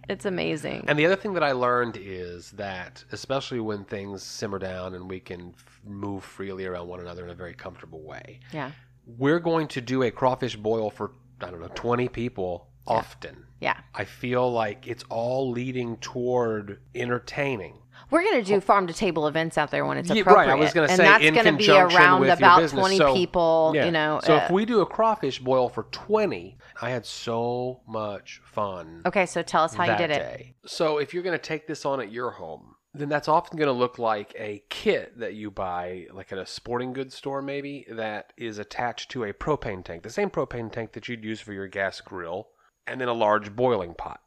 it's 0.10 0.26
amazing. 0.26 0.86
And 0.88 0.98
the 0.98 1.06
other 1.06 1.16
thing 1.16 1.34
that 1.34 1.44
I 1.44 1.52
learned 1.54 1.98
is 2.00 2.52
that, 2.52 3.04
especially 3.12 3.60
when 3.60 3.84
things 3.84 4.24
simmer 4.24 4.60
down 4.60 4.94
and 4.94 5.10
we 5.10 5.20
can 5.20 5.54
f- 5.58 5.82
move 5.86 6.24
freely 6.24 6.66
around 6.66 6.88
one 6.88 7.00
another 7.00 7.24
in 7.26 7.32
a 7.32 7.36
very 7.36 7.54
comfortable 7.54 8.02
way, 8.02 8.40
yeah. 8.54 8.72
we're 9.18 9.40
going 9.40 9.68
to 9.70 9.82
do 9.82 10.04
a 10.04 10.12
crawfish 10.12 10.56
boil 10.56 10.90
for, 10.90 11.12
I 11.42 11.50
don't 11.50 11.60
know, 11.62 11.72
20 11.74 12.08
people 12.10 12.68
often. 12.88 13.46
Yeah. 13.64 13.78
I 13.96 14.04
feel 14.04 14.52
like 14.52 14.88
it's 14.88 15.04
all 15.10 15.50
leading 15.52 15.98
toward 15.98 16.80
entertaining. 16.94 17.76
We're 18.12 18.24
going 18.24 18.44
to 18.44 18.48
do 18.48 18.60
farm 18.60 18.88
to 18.88 18.94
table 18.94 19.28
events 19.28 19.58
out 19.58 19.72
there 19.72 19.86
when 19.86 19.98
it's 19.98 20.10
Yeah, 20.10 20.22
appropriate. 20.22 20.48
right, 20.48 20.52
I 20.52 20.56
was 20.56 20.74
gonna 20.74 20.88
say, 20.88 20.94
and 20.94 21.00
that's 21.00 21.44
gonna 21.44 21.58
be 21.58 21.70
around 21.72 22.30
about 22.30 22.70
20 22.70 22.98
So, 22.98 23.14
people, 23.16 23.72
Yeah. 23.74 23.86
you 23.86 23.92
know. 23.92 24.20
So 24.24 24.36
uh, 24.36 24.42
if 24.44 24.52
we 24.52 24.66
do 24.66 24.82
a 24.82 24.86
crawfish 24.86 25.40
boil 25.40 25.70
for 25.70 25.84
20, 25.92 26.58
I 26.82 26.90
had 26.90 27.06
so 27.06 27.82
much 27.88 28.42
fun. 28.44 29.02
Okay, 29.06 29.26
so 29.26 29.42
tell 29.42 29.64
us 29.64 29.74
how 29.74 29.86
you 29.86 29.98
did 29.98 30.12
it. 30.12 30.20
day. 30.20 30.54
So 30.66 30.98
if 31.00 31.14
you're 31.14 31.24
going 31.24 31.38
to 31.38 31.44
take 31.44 31.66
this 31.66 31.86
on 31.86 32.02
at 32.02 32.12
your 32.12 32.32
home, 32.32 32.76
then 32.94 33.10
that's 33.10 33.28
often 33.28 33.58
going 33.58 33.68
to 33.68 33.72
look 33.74 33.98
like 33.98 34.36
a 34.38 34.64
kit 34.70 35.18
that 35.18 35.34
you 35.34 35.50
buy, 35.50 36.06
like 36.14 36.32
at 36.32 36.38
a 36.38 36.46
sporting 36.46 36.94
goods 36.94 37.16
store, 37.16 37.42
maybe, 37.42 37.86
that 37.90 38.34
is 38.38 38.60
attached 38.60 39.10
to 39.12 39.24
a 39.24 39.34
propane 39.34 39.84
tank, 39.84 40.04
the 40.04 40.10
same 40.12 40.30
propane 40.30 40.72
tank 40.72 40.92
that 40.92 41.08
you'd 41.08 41.24
use 41.24 41.40
for 41.40 41.54
your 41.54 41.68
gas 41.68 42.00
grill, 42.02 42.50
and 42.88 43.00
then 43.00 43.08
a 43.08 43.14
large 43.14 43.56
boiling 43.56 43.94
pot. 43.94 44.22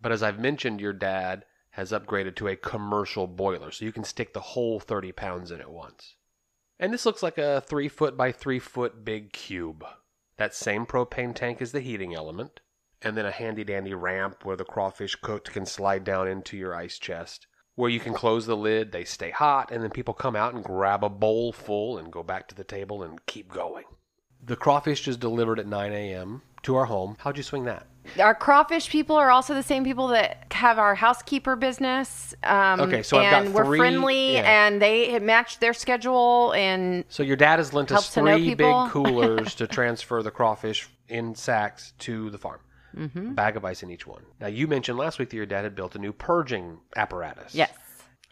But 0.00 0.12
as 0.12 0.22
I've 0.22 0.38
mentioned, 0.38 0.80
your 0.80 0.92
dad 0.92 1.44
has 1.70 1.92
upgraded 1.92 2.36
to 2.36 2.48
a 2.48 2.56
commercial 2.56 3.26
boiler, 3.26 3.70
so 3.70 3.84
you 3.84 3.92
can 3.92 4.04
stick 4.04 4.32
the 4.32 4.40
whole 4.40 4.78
30 4.80 5.12
pounds 5.12 5.50
in 5.50 5.60
at 5.60 5.70
once. 5.70 6.16
And 6.78 6.92
this 6.92 7.06
looks 7.06 7.22
like 7.22 7.38
a 7.38 7.60
three 7.60 7.88
foot 7.88 8.16
by 8.16 8.32
three 8.32 8.58
foot 8.58 9.04
big 9.04 9.32
cube. 9.32 9.84
That 10.36 10.54
same 10.54 10.86
propane 10.86 11.34
tank 11.34 11.62
is 11.62 11.72
the 11.72 11.80
heating 11.80 12.14
element. 12.14 12.60
And 13.00 13.16
then 13.16 13.26
a 13.26 13.30
handy 13.30 13.64
dandy 13.64 13.94
ramp 13.94 14.44
where 14.44 14.56
the 14.56 14.64
crawfish 14.64 15.16
cooked 15.16 15.52
can 15.52 15.66
slide 15.66 16.04
down 16.04 16.28
into 16.28 16.56
your 16.56 16.74
ice 16.74 16.98
chest. 16.98 17.46
Where 17.74 17.90
you 17.90 18.00
can 18.00 18.12
close 18.12 18.46
the 18.46 18.56
lid, 18.56 18.92
they 18.92 19.04
stay 19.04 19.30
hot, 19.30 19.70
and 19.70 19.82
then 19.82 19.90
people 19.90 20.12
come 20.12 20.36
out 20.36 20.54
and 20.54 20.62
grab 20.62 21.02
a 21.02 21.08
bowl 21.08 21.52
full 21.52 21.96
and 21.96 22.12
go 22.12 22.22
back 22.22 22.48
to 22.48 22.54
the 22.54 22.64
table 22.64 23.02
and 23.02 23.24
keep 23.26 23.50
going. 23.50 23.84
The 24.42 24.56
crawfish 24.56 25.08
is 25.08 25.16
delivered 25.16 25.58
at 25.58 25.66
9 25.66 25.92
a.m. 25.92 26.42
to 26.64 26.76
our 26.76 26.86
home. 26.86 27.16
How'd 27.20 27.36
you 27.36 27.42
swing 27.42 27.64
that? 27.64 27.86
Our 28.18 28.34
crawfish 28.34 28.88
people 28.90 29.16
are 29.16 29.30
also 29.30 29.54
the 29.54 29.62
same 29.62 29.84
people 29.84 30.08
that 30.08 30.46
have 30.52 30.78
our 30.78 30.94
housekeeper 30.94 31.56
business. 31.56 32.34
Um, 32.42 32.80
Okay, 32.80 33.02
so 33.02 33.18
I've 33.18 33.30
got 33.30 33.44
and 33.46 33.54
we're 33.54 33.76
friendly, 33.76 34.34
yeah. 34.34 34.66
and 34.66 34.82
they 34.82 35.18
match 35.18 35.58
their 35.60 35.72
schedule. 35.72 36.52
And 36.54 37.04
So 37.08 37.22
your 37.22 37.36
dad 37.36 37.58
has 37.58 37.72
lent 37.72 37.90
us 37.90 37.94
Helps 37.94 38.14
to 38.14 38.22
know 38.22 38.36
three 38.36 38.54
big 38.54 38.74
coolers 38.90 39.54
to 39.56 39.66
transfer 39.66 40.22
the 40.22 40.30
crawfish 40.30 40.88
in 41.08 41.34
sacks 41.34 41.92
to 42.00 42.30
the 42.30 42.38
farm. 42.38 42.60
Mm-hmm. 42.96 43.28
A 43.28 43.30
bag 43.30 43.56
of 43.56 43.64
ice 43.64 43.82
in 43.82 43.90
each 43.90 44.06
one. 44.06 44.22
Now 44.40 44.48
you 44.48 44.66
mentioned 44.68 44.98
last 44.98 45.18
week 45.18 45.30
that 45.30 45.36
your 45.36 45.46
dad 45.46 45.64
had 45.64 45.74
built 45.74 45.94
a 45.94 45.98
new 45.98 46.12
purging 46.12 46.78
apparatus. 46.96 47.54
yes, 47.54 47.72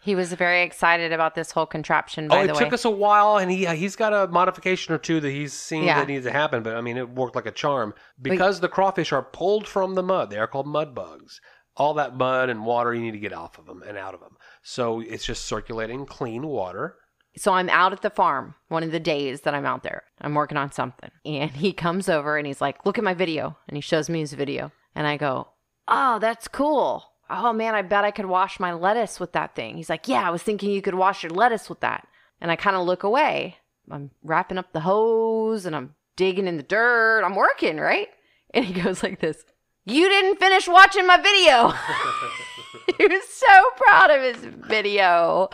he 0.01 0.15
was 0.15 0.33
very 0.33 0.63
excited 0.63 1.13
about 1.13 1.35
this 1.35 1.51
whole 1.51 1.65
contraption. 1.65 2.27
Oh, 2.31 2.41
it 2.41 2.47
the 2.47 2.53
took 2.53 2.63
way, 2.63 2.69
us 2.71 2.85
a 2.85 2.89
while, 2.89 3.37
and 3.37 3.51
he 3.51 3.65
he's 3.75 3.95
got 3.95 4.13
a 4.13 4.27
modification 4.31 4.93
or 4.93 4.97
two 4.97 5.19
that 5.19 5.29
he's 5.29 5.53
seen 5.53 5.83
Yeah. 5.83 5.99
that 5.99 6.07
needs 6.07 6.25
to 6.25 6.31
happen. 6.31 6.63
But 6.63 6.75
I 6.75 6.81
mean, 6.81 6.97
it 6.97 7.09
worked 7.09 7.35
like 7.35 7.45
a 7.45 7.51
charm 7.51 7.93
because 8.21 8.59
the 8.59 8.67
crawfish 8.69 9.11
are 9.11 9.21
pulled 9.23 9.67
from 9.67 9.95
the 9.95 10.03
mud. 10.03 10.29
They 10.29 10.37
are 10.37 10.47
called 10.47 10.67
mud 10.67 10.93
bugs. 10.95 11.39
All 11.77 11.93
that 11.93 12.15
mud 12.17 12.49
and 12.49 12.65
water 12.65 12.93
you 12.93 13.01
need 13.01 13.11
to 13.11 13.17
get 13.19 13.31
off 13.31 13.57
of 13.57 13.65
them 13.65 13.81
and 13.87 13.97
out 13.97 14.13
of 14.13 14.19
them. 14.19 14.35
So 14.61 14.99
it's 14.99 15.25
just 15.25 15.45
circulating 15.45 16.05
clean 16.05 16.45
water. 16.47 16.97
so 17.37 17.53
I'm 17.53 17.69
out 17.69 17.93
at 17.93 18.01
the 18.01 18.09
farm 18.09 18.55
one 18.67 18.83
of 18.83 18.91
the 18.91 18.99
days 18.99 19.41
that 19.41 19.53
I'm 19.53 19.65
out 19.65 19.83
there. 19.83 20.03
I'm 20.19 20.33
working 20.35 20.57
on 20.57 20.71
something. 20.73 21.11
And 21.25 21.51
he 21.51 21.71
comes 21.71 22.09
over 22.09 22.37
and 22.37 22.45
he's 22.45 22.59
like, 22.59 22.85
Look 22.85 22.97
at 22.97 23.03
my 23.05 23.13
video. 23.13 23.57
And 23.67 23.77
he 23.77 23.81
shows 23.81 24.09
me 24.09 24.19
his 24.19 24.33
video. 24.33 24.71
And 24.95 25.07
I 25.07 25.15
go, 25.15 25.47
Oh, 25.87 26.19
that's 26.19 26.47
cool. 26.49 27.10
Oh 27.31 27.53
man, 27.53 27.75
I 27.75 27.81
bet 27.81 28.03
I 28.03 28.11
could 28.11 28.25
wash 28.25 28.59
my 28.59 28.73
lettuce 28.73 29.19
with 29.19 29.31
that 29.33 29.55
thing. 29.55 29.77
He's 29.77 29.89
like, 29.89 30.07
Yeah, 30.07 30.27
I 30.27 30.31
was 30.31 30.43
thinking 30.43 30.71
you 30.71 30.81
could 30.81 30.95
wash 30.95 31.23
your 31.23 31.31
lettuce 31.31 31.69
with 31.69 31.79
that. 31.81 32.07
And 32.39 32.51
I 32.51 32.55
kind 32.55 32.75
of 32.75 32.85
look 32.85 33.03
away. 33.03 33.57
I'm 33.89 34.11
wrapping 34.23 34.57
up 34.57 34.73
the 34.73 34.81
hose 34.81 35.65
and 35.65 35.75
I'm 35.75 35.95
digging 36.15 36.47
in 36.47 36.57
the 36.57 36.63
dirt. 36.63 37.23
I'm 37.23 37.35
working, 37.35 37.77
right? 37.77 38.07
And 38.53 38.65
he 38.65 38.73
goes 38.73 39.01
like 39.01 39.21
this. 39.21 39.45
You 39.85 40.07
didn't 40.09 40.37
finish 40.39 40.67
watching 40.67 41.07
my 41.07 41.17
video. 41.17 41.69
he 42.97 43.07
was 43.07 43.23
so 43.27 43.61
proud 43.77 44.11
of 44.11 44.21
his 44.21 44.37
video. 44.45 45.49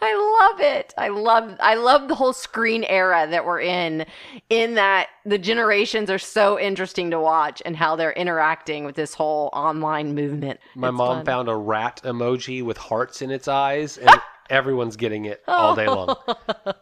I 0.00 0.48
love 0.50 0.60
it. 0.60 0.92
I 0.98 1.08
love 1.08 1.56
I 1.60 1.74
love 1.74 2.08
the 2.08 2.14
whole 2.16 2.32
screen 2.32 2.82
era 2.84 3.26
that 3.30 3.44
we're 3.44 3.60
in 3.60 4.04
in 4.50 4.74
that 4.74 5.08
the 5.24 5.38
generations 5.38 6.10
are 6.10 6.18
so 6.18 6.58
interesting 6.58 7.10
to 7.12 7.20
watch 7.20 7.62
and 7.64 7.76
how 7.76 7.94
they're 7.94 8.12
interacting 8.12 8.84
with 8.84 8.96
this 8.96 9.14
whole 9.14 9.48
online 9.52 10.14
movement. 10.14 10.58
My 10.74 10.88
It's 10.88 10.96
mom 10.96 11.18
fun. 11.18 11.24
found 11.26 11.48
a 11.48 11.56
rat 11.56 12.00
emoji 12.04 12.64
with 12.64 12.78
hearts 12.78 13.22
in 13.22 13.30
its 13.30 13.46
eyes, 13.46 13.96
and 13.96 14.20
everyone's 14.50 14.96
getting 14.96 15.24
it 15.26 15.42
all 15.46 15.74
day 15.76 15.86
long. 15.86 16.16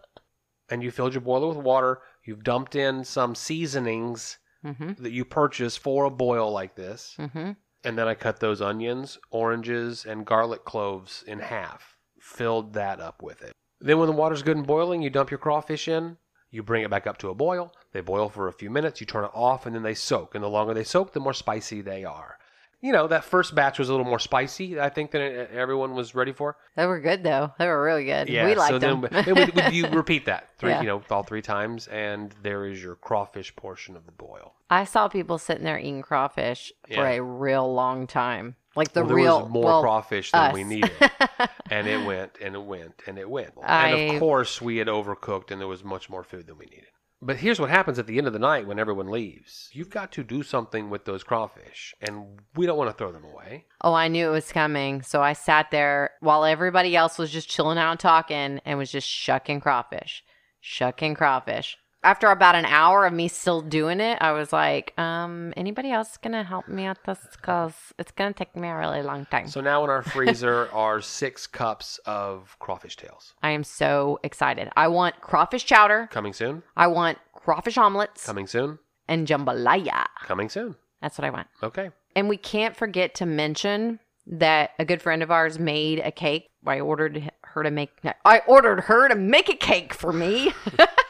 And 0.69 0.83
you 0.83 0.91
filled 0.91 1.15
your 1.15 1.21
boiler 1.21 1.47
with 1.47 1.59
water. 1.59 2.01
You've 2.25 2.43
dumped 2.43 2.75
in 2.75 3.05
some 3.05 3.37
seasonings 3.37 4.37
Mhm. 4.65 4.97
that 4.99 5.13
you 5.13 5.25
purchase 5.25 5.77
for 5.77 6.05
a 6.05 6.11
boil 6.11 6.51
like 6.51 6.75
this. 6.75 7.15
Mhm. 7.19 7.57
And 7.85 7.99
then 7.99 8.09
I 8.09 8.15
cut 8.15 8.41
those 8.41 8.61
onions, 8.61 9.19
oranges, 9.31 10.05
and 10.05 10.27
garlic 10.27 10.65
cloves 10.65 11.23
in 11.27 11.39
half. 11.39 11.97
Filled 12.21 12.73
that 12.73 13.01
up 13.01 13.23
with 13.23 13.43
it. 13.43 13.53
Then, 13.81 13.99
when 13.99 14.09
the 14.09 14.15
water's 14.17 14.43
good 14.43 14.57
and 14.57 14.67
boiling, 14.67 15.03
you 15.03 15.11
dump 15.11 15.31
your 15.31 15.39
crawfish 15.39 15.87
in. 15.87 16.17
You 16.51 16.63
bring 16.63 16.83
it 16.83 16.91
back 16.91 17.07
up 17.07 17.19
to 17.19 17.29
a 17.29 17.35
boil. 17.35 17.73
They 17.93 18.01
boil 18.01 18.29
for 18.29 18.49
a 18.49 18.53
few 18.53 18.71
minutes. 18.71 19.01
You 19.01 19.07
turn 19.07 19.25
it 19.25 19.31
off, 19.35 19.67
and 19.67 19.75
then 19.77 19.83
they 19.83 19.95
soak. 19.95 20.35
And 20.35 20.43
the 20.43 20.49
longer 20.49 20.75
they 20.75 20.85
soak, 20.85 21.13
the 21.13 21.21
more 21.21 21.35
spicy 21.35 21.81
they 21.83 22.05
are. 22.05 22.39
You 22.81 22.93
know, 22.93 23.09
that 23.09 23.25
first 23.25 23.55
batch 23.55 23.79
was 23.79 23.89
a 23.89 23.93
little 23.93 24.07
more 24.07 24.19
spicy, 24.19 24.79
I 24.79 24.91
think, 24.91 25.11
than 25.11 25.23
everyone 25.51 25.95
was 25.95 26.15
ready 26.15 26.33
for. 26.33 26.57
They 26.77 26.87
were 26.87 27.01
good 27.01 27.23
though. 27.23 27.53
They 27.59 27.67
were 27.67 27.83
really 27.83 28.05
good. 28.05 28.29
Yeah, 28.29 28.45
we 28.45 28.55
liked 28.55 28.71
so 28.71 28.79
them. 28.79 29.01
then, 29.01 29.25
then 29.25 29.35
would, 29.35 29.55
would 29.55 29.73
you 29.73 29.87
repeat 29.93 30.27
that 30.27 30.51
three, 30.59 30.71
Yeah. 30.71 30.83
you 30.83 30.87
know, 30.89 31.03
all 31.11 31.23
three 31.23 31.43
times, 31.43 31.87
and 31.89 32.35
there 32.43 32.67
is 32.67 32.83
your 32.83 32.95
crawfish 32.97 33.57
portion 33.57 33.97
of 33.97 34.05
the 34.05 34.13
boil. 34.13 34.55
I 34.69 34.85
saw 34.85 35.09
people 35.09 35.39
sitting 35.39 35.65
there 35.65 35.79
eating 35.79 36.03
crawfish 36.03 36.73
for 36.93 37.07
a 37.07 37.21
real 37.21 37.73
long 37.73 38.07
time. 38.07 38.57
Like 38.75 38.93
the 38.93 39.01
well, 39.01 39.09
there 39.09 39.17
real 39.17 39.41
was 39.43 39.51
more 39.51 39.65
well, 39.65 39.83
crawfish 39.83 40.33
than 40.33 40.53
we 40.53 40.63
needed, 40.63 40.93
and 41.71 41.89
it 41.89 42.05
went 42.05 42.33
and 42.43 42.55
it 42.55 42.63
went 42.63 43.03
and 43.07 43.19
it 43.19 43.29
went. 43.29 43.55
And 43.67 44.13
of 44.13 44.21
course, 44.21 44.61
we 44.61 44.77
had 44.77 44.89
overcooked, 44.89 45.51
and 45.51 45.59
there 45.59 45.67
was 45.69 45.83
much 45.83 46.11
more 46.11 46.23
food 46.23 46.47
than 46.47 46.59
we 46.59 46.67
needed. 46.67 46.89
But 47.23 47.39
here's 47.39 47.59
what 47.59 47.71
happens 47.71 47.99
at 47.99 48.07
the 48.07 48.19
end 48.19 48.27
of 48.27 48.35
the 48.35 48.39
night 48.39 48.67
when 48.67 48.79
everyone 48.79 49.11
leaves. 49.11 49.71
You've 49.73 49.91
got 49.91 50.13
to 50.13 50.23
do 50.23 50.43
something 50.43 50.91
with 50.91 51.07
those 51.07 51.25
crawfish, 51.25 51.95
and 52.01 52.41
we 52.55 52.67
don't 52.67 52.77
want 52.77 52.91
to 52.91 52.97
throw 52.97 53.11
them 53.11 53.25
away. 53.25 53.65
Oh, 53.81 53.95
I 53.95 54.09
knew 54.09 54.29
it 54.29 54.33
was 54.33 54.53
coming. 54.53 55.03
So 55.03 55.23
I 55.23 55.33
sat 55.33 55.71
there 55.71 56.11
while 56.21 56.45
everybody 56.45 56.95
else 56.95 57.19
was 57.19 57.31
just 57.31 57.49
chilling 57.49 57.79
out 57.79 57.93
and 57.93 58.01
talking 58.01 58.61
and 58.65 58.79
was 58.79 58.93
just 58.93 59.09
shucking 59.09 59.61
crawfish, 59.61 60.23
shucking 60.61 61.15
crawfish. 61.15 61.79
After 62.03 62.29
about 62.29 62.55
an 62.55 62.67
hour 62.67 63.05
of 63.05 63.13
me 63.13 63.27
still 63.27 63.61
doing 63.63 63.99
it, 63.99 64.19
I 64.21 64.31
was 64.33 64.53
like, 64.53 64.93
um, 64.99 65.53
anybody 65.57 65.91
else 65.91 66.17
gonna 66.19 66.45
help 66.45 66.69
me 66.69 66.85
at 66.87 67.03
this? 67.05 67.19
Because 67.33 67.75
it's 67.99 68.13
gonna 68.13 68.33
take 68.33 68.55
me 68.55 68.69
a 68.69 68.77
really 68.77 69.03
long 69.03 69.27
time. 69.27 69.49
So 69.49 69.61
now 69.61 69.83
in 69.83 69.91
our 69.91 70.03
freezer 70.03 70.69
are 70.73 71.01
six 71.01 71.47
cups 71.49 71.99
of 72.07 72.57
crawfish 72.61 72.97
tails. 72.97 73.35
I 73.43 73.51
am 73.51 73.65
so 73.65 74.21
excited. 74.23 74.71
I 74.77 74.87
want 74.89 75.21
crawfish 75.21 75.65
chowder. 75.65 76.09
Coming 76.13 76.33
soon. 76.33 76.63
I 76.77 76.87
want 76.87 77.19
crawfish 77.33 77.77
omelets 77.77 78.25
Coming 78.25 78.47
soon. 78.47 78.79
and 79.09 79.27
jambalaya. 79.27 80.05
Coming 80.25 80.49
soon. 80.49 80.77
That's 81.03 81.19
what 81.19 81.25
I 81.25 81.31
want. 81.31 81.49
Okay. 81.63 81.91
And 82.15 82.29
we 82.29 82.37
can't 82.37 82.77
forget 82.77 83.15
to 83.17 83.27
mention 83.27 83.99
that 84.29 84.71
a 84.79 84.85
good 84.85 85.03
friend 85.03 85.23
of 85.23 85.31
ours 85.31 85.59
made 85.59 85.99
a 86.01 86.11
cake. 86.13 86.49
I 86.65 86.81
ordered 86.81 87.31
her 87.43 87.63
to 87.63 87.71
make 87.71 87.91
I 88.25 88.41
ordered 88.47 88.81
her 88.81 89.09
to 89.09 89.15
make 89.15 89.49
a 89.49 89.57
cake 89.57 89.93
for 89.95 90.13
me. 90.13 90.53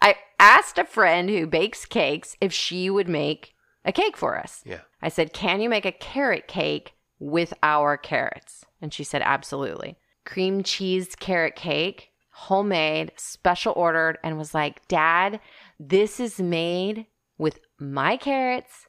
I 0.00 0.16
asked 0.38 0.78
a 0.78 0.84
friend 0.84 1.28
who 1.28 1.46
bakes 1.46 1.84
cakes 1.84 2.36
if 2.40 2.52
she 2.52 2.90
would 2.90 3.08
make 3.08 3.54
a 3.84 3.92
cake 3.92 4.16
for 4.16 4.38
us. 4.38 4.62
Yeah. 4.64 4.80
I 5.00 5.08
said, 5.08 5.32
"Can 5.32 5.60
you 5.60 5.68
make 5.68 5.86
a 5.86 5.92
carrot 5.92 6.48
cake 6.48 6.94
with 7.18 7.54
our 7.62 7.96
carrots?" 7.96 8.64
And 8.80 8.92
she 8.92 9.04
said, 9.04 9.22
"Absolutely." 9.22 9.98
Cream 10.24 10.62
cheese 10.62 11.14
carrot 11.16 11.56
cake, 11.56 12.10
homemade, 12.30 13.12
special 13.16 13.72
ordered 13.76 14.18
and 14.22 14.36
was 14.36 14.54
like, 14.54 14.86
"Dad, 14.88 15.40
this 15.80 16.20
is 16.20 16.38
made 16.38 17.06
with 17.38 17.60
my 17.78 18.16
carrots 18.16 18.88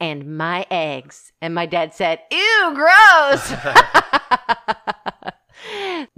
and 0.00 0.36
my 0.36 0.66
eggs. 0.70 1.32
And 1.40 1.54
my 1.54 1.66
dad 1.66 1.94
said, 1.94 2.20
Ew, 2.30 2.72
gross. 2.74 3.52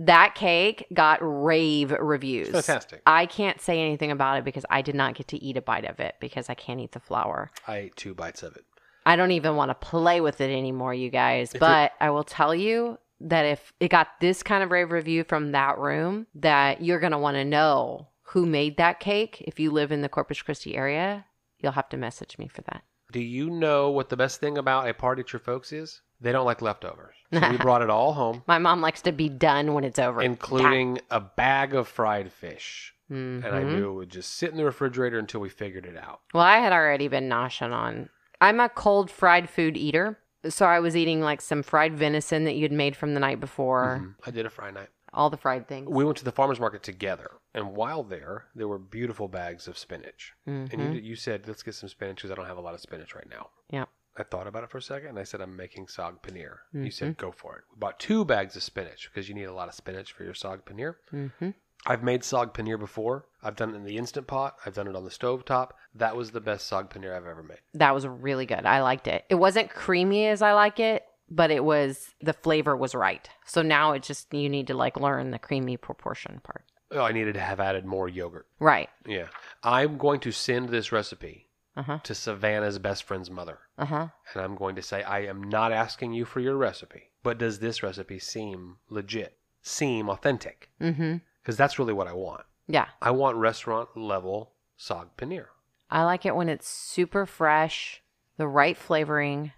that 0.00 0.34
cake 0.34 0.86
got 0.94 1.18
rave 1.20 1.90
reviews. 1.92 2.48
Fantastic. 2.48 3.02
I 3.06 3.26
can't 3.26 3.60
say 3.60 3.80
anything 3.80 4.10
about 4.10 4.38
it 4.38 4.44
because 4.44 4.64
I 4.70 4.80
did 4.82 4.94
not 4.94 5.14
get 5.14 5.28
to 5.28 5.42
eat 5.42 5.56
a 5.56 5.62
bite 5.62 5.84
of 5.84 6.00
it 6.00 6.14
because 6.20 6.48
I 6.48 6.54
can't 6.54 6.80
eat 6.80 6.92
the 6.92 7.00
flour. 7.00 7.50
I 7.68 7.76
ate 7.76 7.96
two 7.96 8.14
bites 8.14 8.42
of 8.42 8.56
it. 8.56 8.64
I 9.04 9.16
don't 9.16 9.30
even 9.32 9.56
want 9.56 9.70
to 9.70 9.74
play 9.74 10.20
with 10.20 10.40
it 10.40 10.50
anymore, 10.50 10.94
you 10.94 11.10
guys. 11.10 11.54
If 11.54 11.60
But 11.60 11.92
I 12.00 12.10
will 12.10 12.24
tell 12.24 12.54
you 12.54 12.98
that 13.20 13.44
if 13.44 13.72
it 13.78 13.88
got 13.88 14.08
this 14.20 14.42
kind 14.42 14.62
of 14.62 14.70
rave 14.70 14.90
review 14.90 15.24
from 15.24 15.52
that 15.52 15.78
room, 15.78 16.26
that 16.34 16.82
you're 16.82 17.00
going 17.00 17.12
to 17.12 17.18
want 17.18 17.36
to 17.36 17.44
know 17.44 18.08
who 18.22 18.46
made 18.46 18.78
that 18.78 19.00
cake. 19.00 19.42
If 19.46 19.60
you 19.60 19.70
live 19.70 19.92
in 19.92 20.00
the 20.00 20.08
Corpus 20.08 20.40
Christi 20.40 20.76
area, 20.76 21.26
you'll 21.58 21.72
have 21.72 21.88
to 21.90 21.96
message 21.98 22.38
me 22.38 22.48
for 22.48 22.62
that. 22.62 22.82
Do 23.12 23.20
you 23.20 23.50
know 23.50 23.90
what 23.90 24.08
the 24.08 24.16
best 24.16 24.40
thing 24.40 24.58
about 24.58 24.88
a 24.88 24.94
party 24.94 25.20
at 25.20 25.32
your 25.32 25.40
folks 25.40 25.72
is? 25.72 26.02
They 26.20 26.32
don't 26.32 26.44
like 26.46 26.62
leftovers. 26.62 27.14
So 27.32 27.48
we 27.48 27.58
brought 27.58 27.80
it 27.82 27.90
all 27.90 28.12
home, 28.14 28.42
My 28.48 28.58
mom 28.58 28.80
likes 28.80 29.02
to 29.02 29.12
be 29.12 29.28
done 29.28 29.72
when 29.74 29.84
it's 29.84 30.00
over. 30.00 30.20
including 30.20 30.98
a 31.12 31.20
bag 31.20 31.74
of 31.76 31.86
fried 31.86 32.32
fish. 32.32 32.92
Mhm. 33.10 33.44
And 33.44 33.54
I 33.54 33.62
knew 33.62 33.90
it 33.90 33.94
would 33.94 34.10
just 34.10 34.34
sit 34.34 34.50
in 34.50 34.56
the 34.56 34.64
refrigerator 34.64 35.18
until 35.18 35.40
we 35.40 35.48
figured 35.48 35.86
it 35.86 35.96
out. 35.96 36.20
Well, 36.34 36.42
I 36.42 36.58
had 36.58 36.72
already 36.72 37.06
been 37.08 37.28
noshing 37.28 37.72
on. 37.72 38.08
I'm 38.40 38.58
a 38.58 38.68
cold 38.68 39.10
fried 39.12 39.48
food 39.48 39.76
eater. 39.76 40.18
So 40.48 40.66
I 40.66 40.80
was 40.80 40.96
eating 40.96 41.20
like 41.20 41.40
some 41.40 41.62
fried 41.62 41.96
venison 41.96 42.44
that 42.46 42.54
you'd 42.56 42.72
made 42.72 42.96
from 42.96 43.14
the 43.14 43.20
night 43.20 43.38
before, 43.40 44.00
Mhm. 44.02 44.14
I 44.26 44.30
did 44.32 44.46
a 44.46 44.50
fry 44.50 44.70
night. 44.70 44.88
All 45.12 45.30
the 45.30 45.36
fried 45.36 45.66
things. 45.68 45.88
We 45.88 46.04
went 46.04 46.18
to 46.18 46.24
the 46.24 46.32
farmer's 46.32 46.60
market 46.60 46.82
together. 46.82 47.30
And 47.54 47.74
while 47.74 48.02
there, 48.04 48.44
there 48.54 48.68
were 48.68 48.78
beautiful 48.78 49.26
bags 49.28 49.66
of 49.66 49.76
spinach. 49.78 50.34
Mhm. 50.46 50.72
And 50.72 50.94
you, 50.94 51.00
you 51.00 51.16
said, 51.16 51.48
let's 51.48 51.62
get 51.62 51.74
some 51.74 51.88
spinach 51.88 52.16
because 52.16 52.30
I 52.30 52.34
don't 52.34 52.46
have 52.46 52.58
a 52.58 52.60
lot 52.62 52.74
of 52.74 52.80
spinach 52.80 53.14
right 53.14 53.28
now. 53.28 53.48
Yeah. 53.70 53.86
I 54.16 54.22
thought 54.24 54.46
about 54.46 54.64
it 54.64 54.70
for 54.70 54.78
a 54.78 54.82
second 54.82 55.10
and 55.10 55.18
I 55.18 55.24
said, 55.24 55.40
I'm 55.40 55.56
making 55.56 55.86
saag 55.86 56.20
paneer. 56.22 56.58
You 56.72 56.80
Mm-hmm. 56.80 56.88
said, 56.90 57.16
go 57.16 57.32
for 57.32 57.56
it. 57.56 57.64
We 57.72 57.78
bought 57.78 57.98
two 57.98 58.24
bags 58.24 58.54
of 58.56 58.62
spinach 58.62 59.08
because 59.12 59.28
you 59.28 59.34
need 59.34 59.44
a 59.44 59.52
lot 59.54 59.68
of 59.68 59.74
spinach 59.74 60.12
for 60.12 60.24
your 60.24 60.34
saag 60.34 60.62
paneer. 60.64 60.96
Mhm. 61.12 61.54
I've 61.86 62.02
made 62.02 62.20
saag 62.20 62.52
paneer 62.52 62.78
before. 62.78 63.24
I've 63.42 63.56
done 63.56 63.70
it 63.70 63.76
in 63.76 63.84
the 63.84 63.96
instant 63.96 64.26
pot. 64.26 64.56
I've 64.66 64.74
done 64.74 64.86
it 64.86 64.94
on 64.94 65.04
the 65.04 65.10
stove 65.10 65.46
top. 65.46 65.78
That 65.94 66.14
was 66.14 66.30
the 66.32 66.40
best 66.40 66.70
saag 66.70 66.90
paneer 66.90 67.16
I've 67.16 67.26
ever 67.26 67.42
made. 67.42 67.60
That 67.74 67.94
was 67.94 68.06
really 68.06 68.44
good. 68.46 68.66
I 68.66 68.82
liked 68.82 69.06
it. 69.06 69.24
It 69.30 69.36
wasn't 69.36 69.70
creamy 69.70 70.26
as 70.26 70.42
I 70.42 70.52
like 70.52 70.78
it, 70.78 71.04
but 71.30 71.50
it 71.50 71.64
was 71.64 72.14
the 72.20 72.32
flavor 72.32 72.76
was 72.76 72.94
right. 72.94 73.28
So 73.46 73.62
now 73.62 73.92
it's 73.92 74.06
just 74.08 74.32
you 74.34 74.48
need 74.48 74.66
to 74.68 74.74
like 74.74 74.98
learn 74.98 75.30
the 75.30 75.38
creamy 75.38 75.76
proportion 75.76 76.40
part. 76.42 76.64
Oh, 76.92 77.02
I 77.02 77.12
needed 77.12 77.34
to 77.34 77.40
have 77.40 77.60
added 77.60 77.84
more 77.84 78.08
yogurt. 78.08 78.46
Right. 78.58 78.88
Yeah. 79.06 79.28
I'm 79.62 79.96
going 79.96 80.20
to 80.20 80.32
send 80.32 80.68
this 80.70 80.90
recipe 80.90 81.46
Uh 81.76 81.82
huh. 81.82 81.98
to 82.02 82.14
Savannah's 82.14 82.78
best 82.80 83.04
friend's 83.04 83.30
mother. 83.30 83.58
Uh 83.78 83.84
huh. 83.86 84.08
And 84.34 84.42
I'm 84.42 84.56
going 84.56 84.74
to 84.76 84.82
say, 84.82 85.02
I 85.04 85.20
am 85.20 85.42
not 85.44 85.70
asking 85.72 86.12
you 86.14 86.24
for 86.24 86.40
your 86.40 86.56
recipe, 86.56 87.10
but 87.22 87.38
does 87.38 87.60
this 87.60 87.82
recipe 87.82 88.18
seem 88.18 88.78
legit? 88.88 89.36
Seem 89.62 90.08
authentic? 90.08 90.70
Because 90.80 91.56
that's 91.56 91.78
really 91.78 91.92
what 91.92 92.08
I 92.08 92.12
want. 92.12 92.42
Yeah. 92.66 92.86
I 93.00 93.10
want 93.12 93.36
restaurant 93.36 93.96
level 93.96 94.52
sag 94.76 95.08
paneer. 95.16 95.46
I 95.90 96.04
like 96.04 96.24
it 96.26 96.34
when 96.34 96.48
it's 96.48 96.68
super 96.68 97.24
fresh, 97.26 98.02
the 98.36 98.48
right 98.48 98.76
flavoring, 98.76 99.52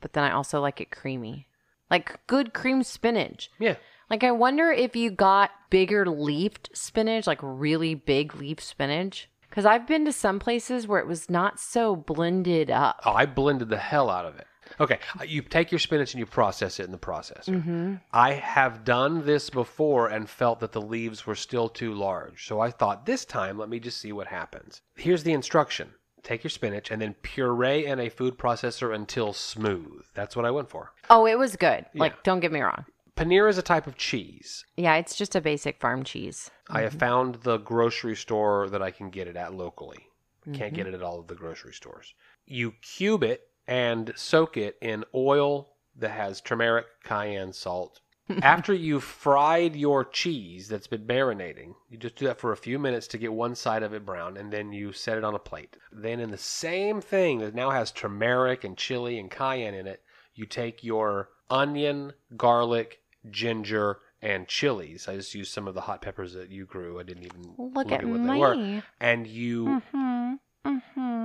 but 0.00 0.12
then 0.12 0.24
I 0.24 0.32
also 0.32 0.60
like 0.60 0.80
it 0.80 0.90
creamy. 0.90 1.48
Like 1.90 2.26
good 2.26 2.52
cream 2.52 2.82
spinach. 2.82 3.50
Yeah. 3.58 3.76
Like 4.10 4.24
I 4.24 4.30
wonder 4.30 4.70
if 4.70 4.94
you 4.94 5.10
got 5.10 5.50
bigger 5.70 6.06
leafed 6.06 6.70
spinach, 6.72 7.26
like 7.26 7.40
really 7.42 7.94
big 7.94 8.34
leaf 8.34 8.60
spinach. 8.60 9.28
Because 9.48 9.64
I've 9.64 9.86
been 9.86 10.04
to 10.04 10.12
some 10.12 10.38
places 10.38 10.86
where 10.86 11.00
it 11.00 11.06
was 11.06 11.30
not 11.30 11.58
so 11.58 11.96
blended 11.96 12.70
up. 12.70 13.00
Oh, 13.04 13.12
I 13.12 13.26
blended 13.26 13.68
the 13.68 13.78
hell 13.78 14.10
out 14.10 14.26
of 14.26 14.36
it. 14.36 14.46
Okay, 14.80 14.98
uh, 15.18 15.24
you 15.24 15.42
take 15.42 15.70
your 15.70 15.78
spinach 15.78 16.12
and 16.12 16.18
you 16.18 16.26
process 16.26 16.80
it 16.80 16.84
in 16.84 16.92
the 16.92 16.98
processor. 16.98 17.50
Mm-hmm. 17.50 17.94
I 18.12 18.32
have 18.32 18.84
done 18.84 19.24
this 19.24 19.48
before 19.48 20.08
and 20.08 20.28
felt 20.28 20.60
that 20.60 20.72
the 20.72 20.80
leaves 20.80 21.26
were 21.26 21.36
still 21.36 21.68
too 21.68 21.94
large. 21.94 22.46
So 22.46 22.60
I 22.60 22.70
thought 22.70 23.06
this 23.06 23.24
time, 23.24 23.58
let 23.58 23.68
me 23.68 23.78
just 23.78 23.98
see 23.98 24.12
what 24.12 24.26
happens. 24.26 24.82
Here's 24.96 25.22
the 25.22 25.32
instruction 25.32 25.94
take 26.26 26.42
your 26.44 26.50
spinach 26.50 26.90
and 26.90 27.00
then 27.00 27.14
puree 27.22 27.86
in 27.86 28.00
a 28.00 28.08
food 28.08 28.36
processor 28.36 28.94
until 28.94 29.32
smooth. 29.32 30.04
That's 30.14 30.34
what 30.36 30.44
I 30.44 30.50
went 30.50 30.68
for. 30.68 30.92
Oh, 31.08 31.26
it 31.26 31.38
was 31.38 31.56
good. 31.56 31.86
Yeah. 31.94 32.00
Like, 32.00 32.22
don't 32.22 32.40
get 32.40 32.52
me 32.52 32.60
wrong. 32.60 32.84
Paneer 33.16 33.48
is 33.48 33.56
a 33.56 33.62
type 33.62 33.86
of 33.86 33.96
cheese. 33.96 34.64
Yeah, 34.76 34.96
it's 34.96 35.16
just 35.16 35.34
a 35.36 35.40
basic 35.40 35.80
farm 35.80 36.04
cheese. 36.04 36.50
I 36.68 36.82
have 36.82 36.92
found 36.94 37.36
the 37.36 37.56
grocery 37.58 38.16
store 38.16 38.68
that 38.68 38.82
I 38.82 38.90
can 38.90 39.08
get 39.08 39.26
it 39.28 39.36
at 39.36 39.54
locally. 39.54 39.98
Can't 40.44 40.58
Mm-hmm. 40.58 40.74
get 40.76 40.86
it 40.86 40.94
at 40.94 41.02
all 41.02 41.18
of 41.18 41.26
the 41.28 41.34
grocery 41.34 41.72
stores. 41.72 42.12
You 42.44 42.72
cube 42.82 43.22
it 43.24 43.40
and 43.66 44.12
soak 44.16 44.56
it 44.56 44.76
in 44.82 45.04
oil 45.14 45.72
that 45.96 46.10
has 46.10 46.40
turmeric, 46.40 46.86
cayenne, 47.04 47.52
salt. 47.52 48.00
After 48.42 48.74
you've 48.74 49.04
fried 49.04 49.76
your 49.76 50.04
cheese 50.04 50.68
that's 50.68 50.86
been 50.88 51.06
marinating, 51.06 51.74
you 51.88 51.96
just 51.98 52.16
do 52.16 52.26
that 52.26 52.40
for 52.40 52.52
a 52.52 52.56
few 52.56 52.78
minutes 52.78 53.06
to 53.08 53.18
get 53.18 53.32
one 53.32 53.54
side 53.54 53.82
of 53.82 53.94
it 53.94 54.04
brown, 54.04 54.36
and 54.36 54.52
then 54.52 54.72
you 54.72 54.92
set 54.92 55.16
it 55.18 55.24
on 55.24 55.34
a 55.34 55.38
plate. 55.38 55.76
Then, 55.92 56.18
in 56.20 56.30
the 56.30 56.38
same 56.38 57.00
thing 57.00 57.38
that 57.38 57.54
now 57.54 57.70
has 57.70 57.92
turmeric 57.92 58.64
and 58.64 58.76
chili 58.76 59.18
and 59.18 59.30
cayenne 59.30 59.74
in 59.74 59.86
it, 59.86 60.02
you 60.34 60.44
take 60.46 60.82
your 60.82 61.28
onion, 61.50 62.12
garlic, 62.36 63.00
ginger, 63.30 63.98
and 64.20 64.48
chilies. 64.48 65.06
I 65.08 65.16
just 65.16 65.34
used 65.34 65.52
some 65.52 65.68
of 65.68 65.74
the 65.74 65.82
hot 65.82 66.02
peppers 66.02 66.32
that 66.34 66.50
you 66.50 66.64
grew. 66.66 66.98
I 66.98 67.04
didn't 67.04 67.24
even 67.24 67.54
Look, 67.58 67.92
at, 67.92 68.04
what 68.04 68.20
me. 68.20 68.32
they 68.32 68.38
were. 68.38 68.82
And 69.00 69.26
you 69.26 69.66
Mm-hmm. 69.66 70.34
Mm-hmm. 70.66 71.15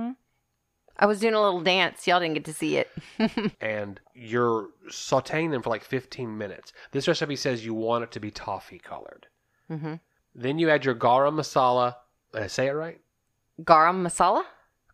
I 1.02 1.06
was 1.06 1.18
doing 1.18 1.34
a 1.34 1.42
little 1.42 1.60
dance. 1.60 2.06
Y'all 2.06 2.20
didn't 2.20 2.34
get 2.34 2.44
to 2.44 2.52
see 2.52 2.76
it. 2.76 2.88
and 3.60 3.98
you're 4.14 4.68
sauteing 4.88 5.50
them 5.50 5.60
for 5.60 5.68
like 5.68 5.82
15 5.82 6.38
minutes. 6.38 6.72
This 6.92 7.08
recipe 7.08 7.34
says 7.34 7.66
you 7.66 7.74
want 7.74 8.04
it 8.04 8.12
to 8.12 8.20
be 8.20 8.30
toffee 8.30 8.78
colored. 8.78 9.26
mm-hmm. 9.68 9.94
Then 10.32 10.60
you 10.60 10.70
add 10.70 10.84
your 10.84 10.94
garam 10.94 11.34
masala. 11.34 11.96
Did 12.32 12.42
I 12.42 12.46
say 12.46 12.68
it 12.68 12.72
right? 12.72 13.00
Garam 13.62 14.06
masala? 14.06 14.44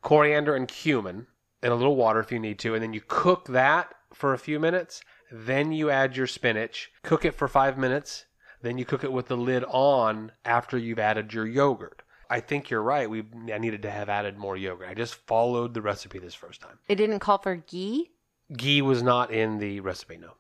Coriander 0.01 0.57
and 0.57 0.67
cumin 0.67 1.27
and 1.63 1.73
a 1.75 1.77
little 1.77 1.95
water 1.95 2.21
if 2.21 2.33
you 2.33 2.39
need 2.39 2.59
to. 2.61 2.73
And 2.73 2.83
then 2.83 2.95
you 2.95 3.03
cook 3.07 3.45
that 3.49 3.95
for 4.15 4.33
a 4.33 4.39
few 4.39 4.59
minutes. 4.59 5.03
Then 5.31 5.73
you 5.73 5.91
add 5.91 6.17
your 6.17 6.27
spinach, 6.27 6.91
cook 7.03 7.27
it 7.27 7.35
for 7.35 7.49
five 7.49 7.77
minutes. 7.77 8.25
Then 8.63 8.79
you 8.79 8.87
cook 8.87 9.05
it 9.05 9.13
with 9.13 9.27
the 9.29 9.37
lid 9.37 9.63
on 9.69 10.33
after 10.47 10.79
you've 10.79 10.99
added 10.99 11.35
your 11.35 11.47
yogurt. 11.47 12.03
I 12.31 12.41
think 12.41 12.71
you're 12.71 12.83
right. 12.83 13.09
We 13.09 13.25
I 13.53 13.59
needed 13.59 13.83
to 13.83 13.91
have 13.91 14.09
added 14.09 14.37
more 14.37 14.57
yogurt. 14.57 14.89
I 14.89 14.95
just 14.95 15.15
followed 15.27 15.75
the 15.75 15.83
recipe 15.83 16.19
this 16.19 16.35
first 16.35 16.61
time. 16.61 16.79
It 16.89 16.97
didn't 16.97 17.21
call 17.21 17.39
for 17.39 17.57
ghee? 17.57 18.11
Ghee 18.55 18.83
was 18.83 19.03
not 19.03 19.31
in 19.31 19.59
the 19.59 19.81
recipe, 19.81 20.17
no. 20.17 20.33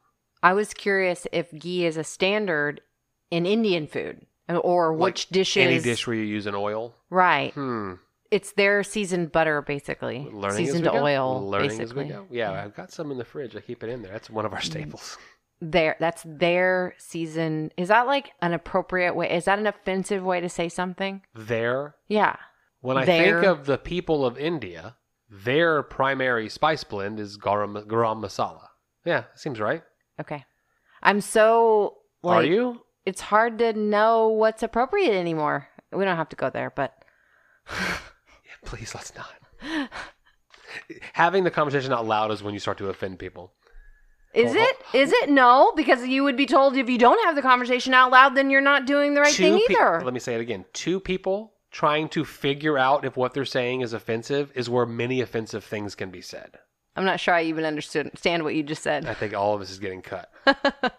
I 0.43 0.53
was 0.53 0.73
curious 0.75 1.27
if 1.33 1.51
ghee 1.53 1.85
is 1.85 1.97
a 1.97 2.05
standard 2.05 2.81
in 3.31 3.47
Indian 3.47 3.87
food 3.87 4.27
or 4.49 4.93
Like 4.93 5.01
which 5.01 5.29
dishes. 5.29 5.65
Any 5.67 5.81
dish 5.81 6.07
where 6.07 6.17
you 6.17 6.23
use 6.23 6.47
an 6.47 6.55
oil. 6.55 6.95
Right. 7.11 7.53
Hmm. 7.55 7.95
It's 8.31 8.53
their 8.53 8.83
seasoned 8.83 9.33
butter, 9.33 9.63
basically. 9.63 10.29
Learning 10.31 10.67
seasoned 10.67 10.87
as 10.87 10.93
we 10.93 10.99
go. 10.99 11.05
oil, 11.05 11.49
Learning 11.49 11.69
basically. 11.71 12.05
as 12.05 12.09
we 12.09 12.15
go. 12.15 12.27
Yeah, 12.31 12.53
I've 12.53 12.75
got 12.75 12.93
some 12.93 13.11
in 13.11 13.17
the 13.17 13.25
fridge. 13.25 13.57
I 13.57 13.61
keep 13.61 13.83
it 13.83 13.89
in 13.89 14.03
there. 14.03 14.13
That's 14.13 14.29
one 14.29 14.45
of 14.45 14.53
our 14.53 14.61
staples. 14.61 15.17
Their 15.61 15.97
that's 15.99 16.23
their 16.25 16.95
season. 16.99 17.73
Is 17.77 17.89
that 17.89 18.07
like 18.07 18.31
an 18.41 18.53
appropriate 18.53 19.15
way? 19.17 19.31
Is 19.31 19.47
that 19.47 19.59
an 19.59 19.67
offensive 19.67 20.23
way 20.23 20.41
to 20.41 20.49
say 20.49 20.69
something? 20.69 21.23
There, 21.35 21.97
Yeah. 22.07 22.37
when 22.81 22.97
I 22.97 23.05
Their- 23.05 23.41
think 23.41 23.47
of 23.47 23.67
the 23.67 23.77
people 23.79 24.25
of 24.25 24.39
India, 24.39 24.97
their 25.29 25.83
primary 25.83 26.49
spice 26.49 26.85
blend 26.85 27.19
is 27.19 27.37
garam, 27.39 27.85
garam 27.87 28.21
masala. 28.25 28.69
Yeah, 29.05 29.25
seems 29.35 29.59
right. 29.61 29.83
Okay. 30.21 30.45
I'm 31.03 31.21
so 31.21 31.99
like 32.23 32.45
Are 32.45 32.45
you? 32.49 32.83
it's 33.05 33.21
hard 33.23 33.59
to 33.59 33.73
know 33.73 34.29
what's 34.29 34.63
appropriate 34.63 35.15
anymore. 35.15 35.69
We 35.93 36.05
don't 36.05 36.17
have 36.17 36.29
to 36.31 36.37
go 36.37 36.51
there, 36.51 36.71
but 36.71 36.95
Yeah, 37.69 37.97
please, 38.65 38.95
let's 38.95 39.13
not. 39.17 39.33
Having 41.15 41.45
the 41.45 41.51
conversation 41.51 41.93
out 41.93 42.07
loud 42.07 42.31
is 42.31 42.43
when 42.43 42.55
you 42.55 42.61
start 42.61 42.79
to 42.79 42.89
offend 42.89 43.19
people. 43.19 43.53
Is 44.35 44.55
Oh, 44.55 44.59
it? 44.61 44.77
Oh. 44.95 44.99
Is 44.99 45.13
it? 45.13 45.31
No, 45.31 45.73
because 45.75 46.07
you 46.07 46.23
would 46.25 46.37
be 46.37 46.47
told 46.47 46.77
if 46.77 46.89
you 46.89 46.99
don't 46.99 47.25
have 47.27 47.35
the 47.35 47.43
conversation 47.43 47.95
out 47.95 48.11
loud, 48.11 48.35
then 48.35 48.51
you're 48.51 48.61
not 48.61 48.87
doing 48.87 49.15
the 49.15 49.21
right 49.23 49.33
Two 49.33 49.43
thing 49.43 49.65
pe- 49.67 49.75
either. 49.75 50.01
Let 50.05 50.15
me 50.15 50.21
say 50.21 50.35
it 50.35 50.41
again. 50.41 50.65
Two 50.73 51.01
people 51.01 51.55
trying 51.71 52.09
to 52.11 52.25
figure 52.25 52.79
out 52.79 53.05
if 53.05 53.17
what 53.17 53.35
they're 53.35 53.45
saying 53.45 53.81
is 53.81 53.93
offensive 53.93 54.53
is 54.55 54.71
where 54.71 54.87
many 54.87 55.21
offensive 55.21 55.65
things 55.65 55.95
can 55.95 56.11
be 56.11 56.21
said. 56.21 56.59
I'm 56.97 57.05
not 57.05 57.21
sure 57.21 57.35
I 57.35 57.45
even 57.45 57.65
understand 57.65 58.43
what 58.43 58.55
you 58.55 58.63
just 58.63 58.83
said. 58.83 59.07
I 59.07 59.15
think 59.15 59.33
all 59.35 59.55
of 59.55 59.61
us 59.61 59.71
is 59.71 59.79
getting 59.79 60.03
cut. 60.03 60.31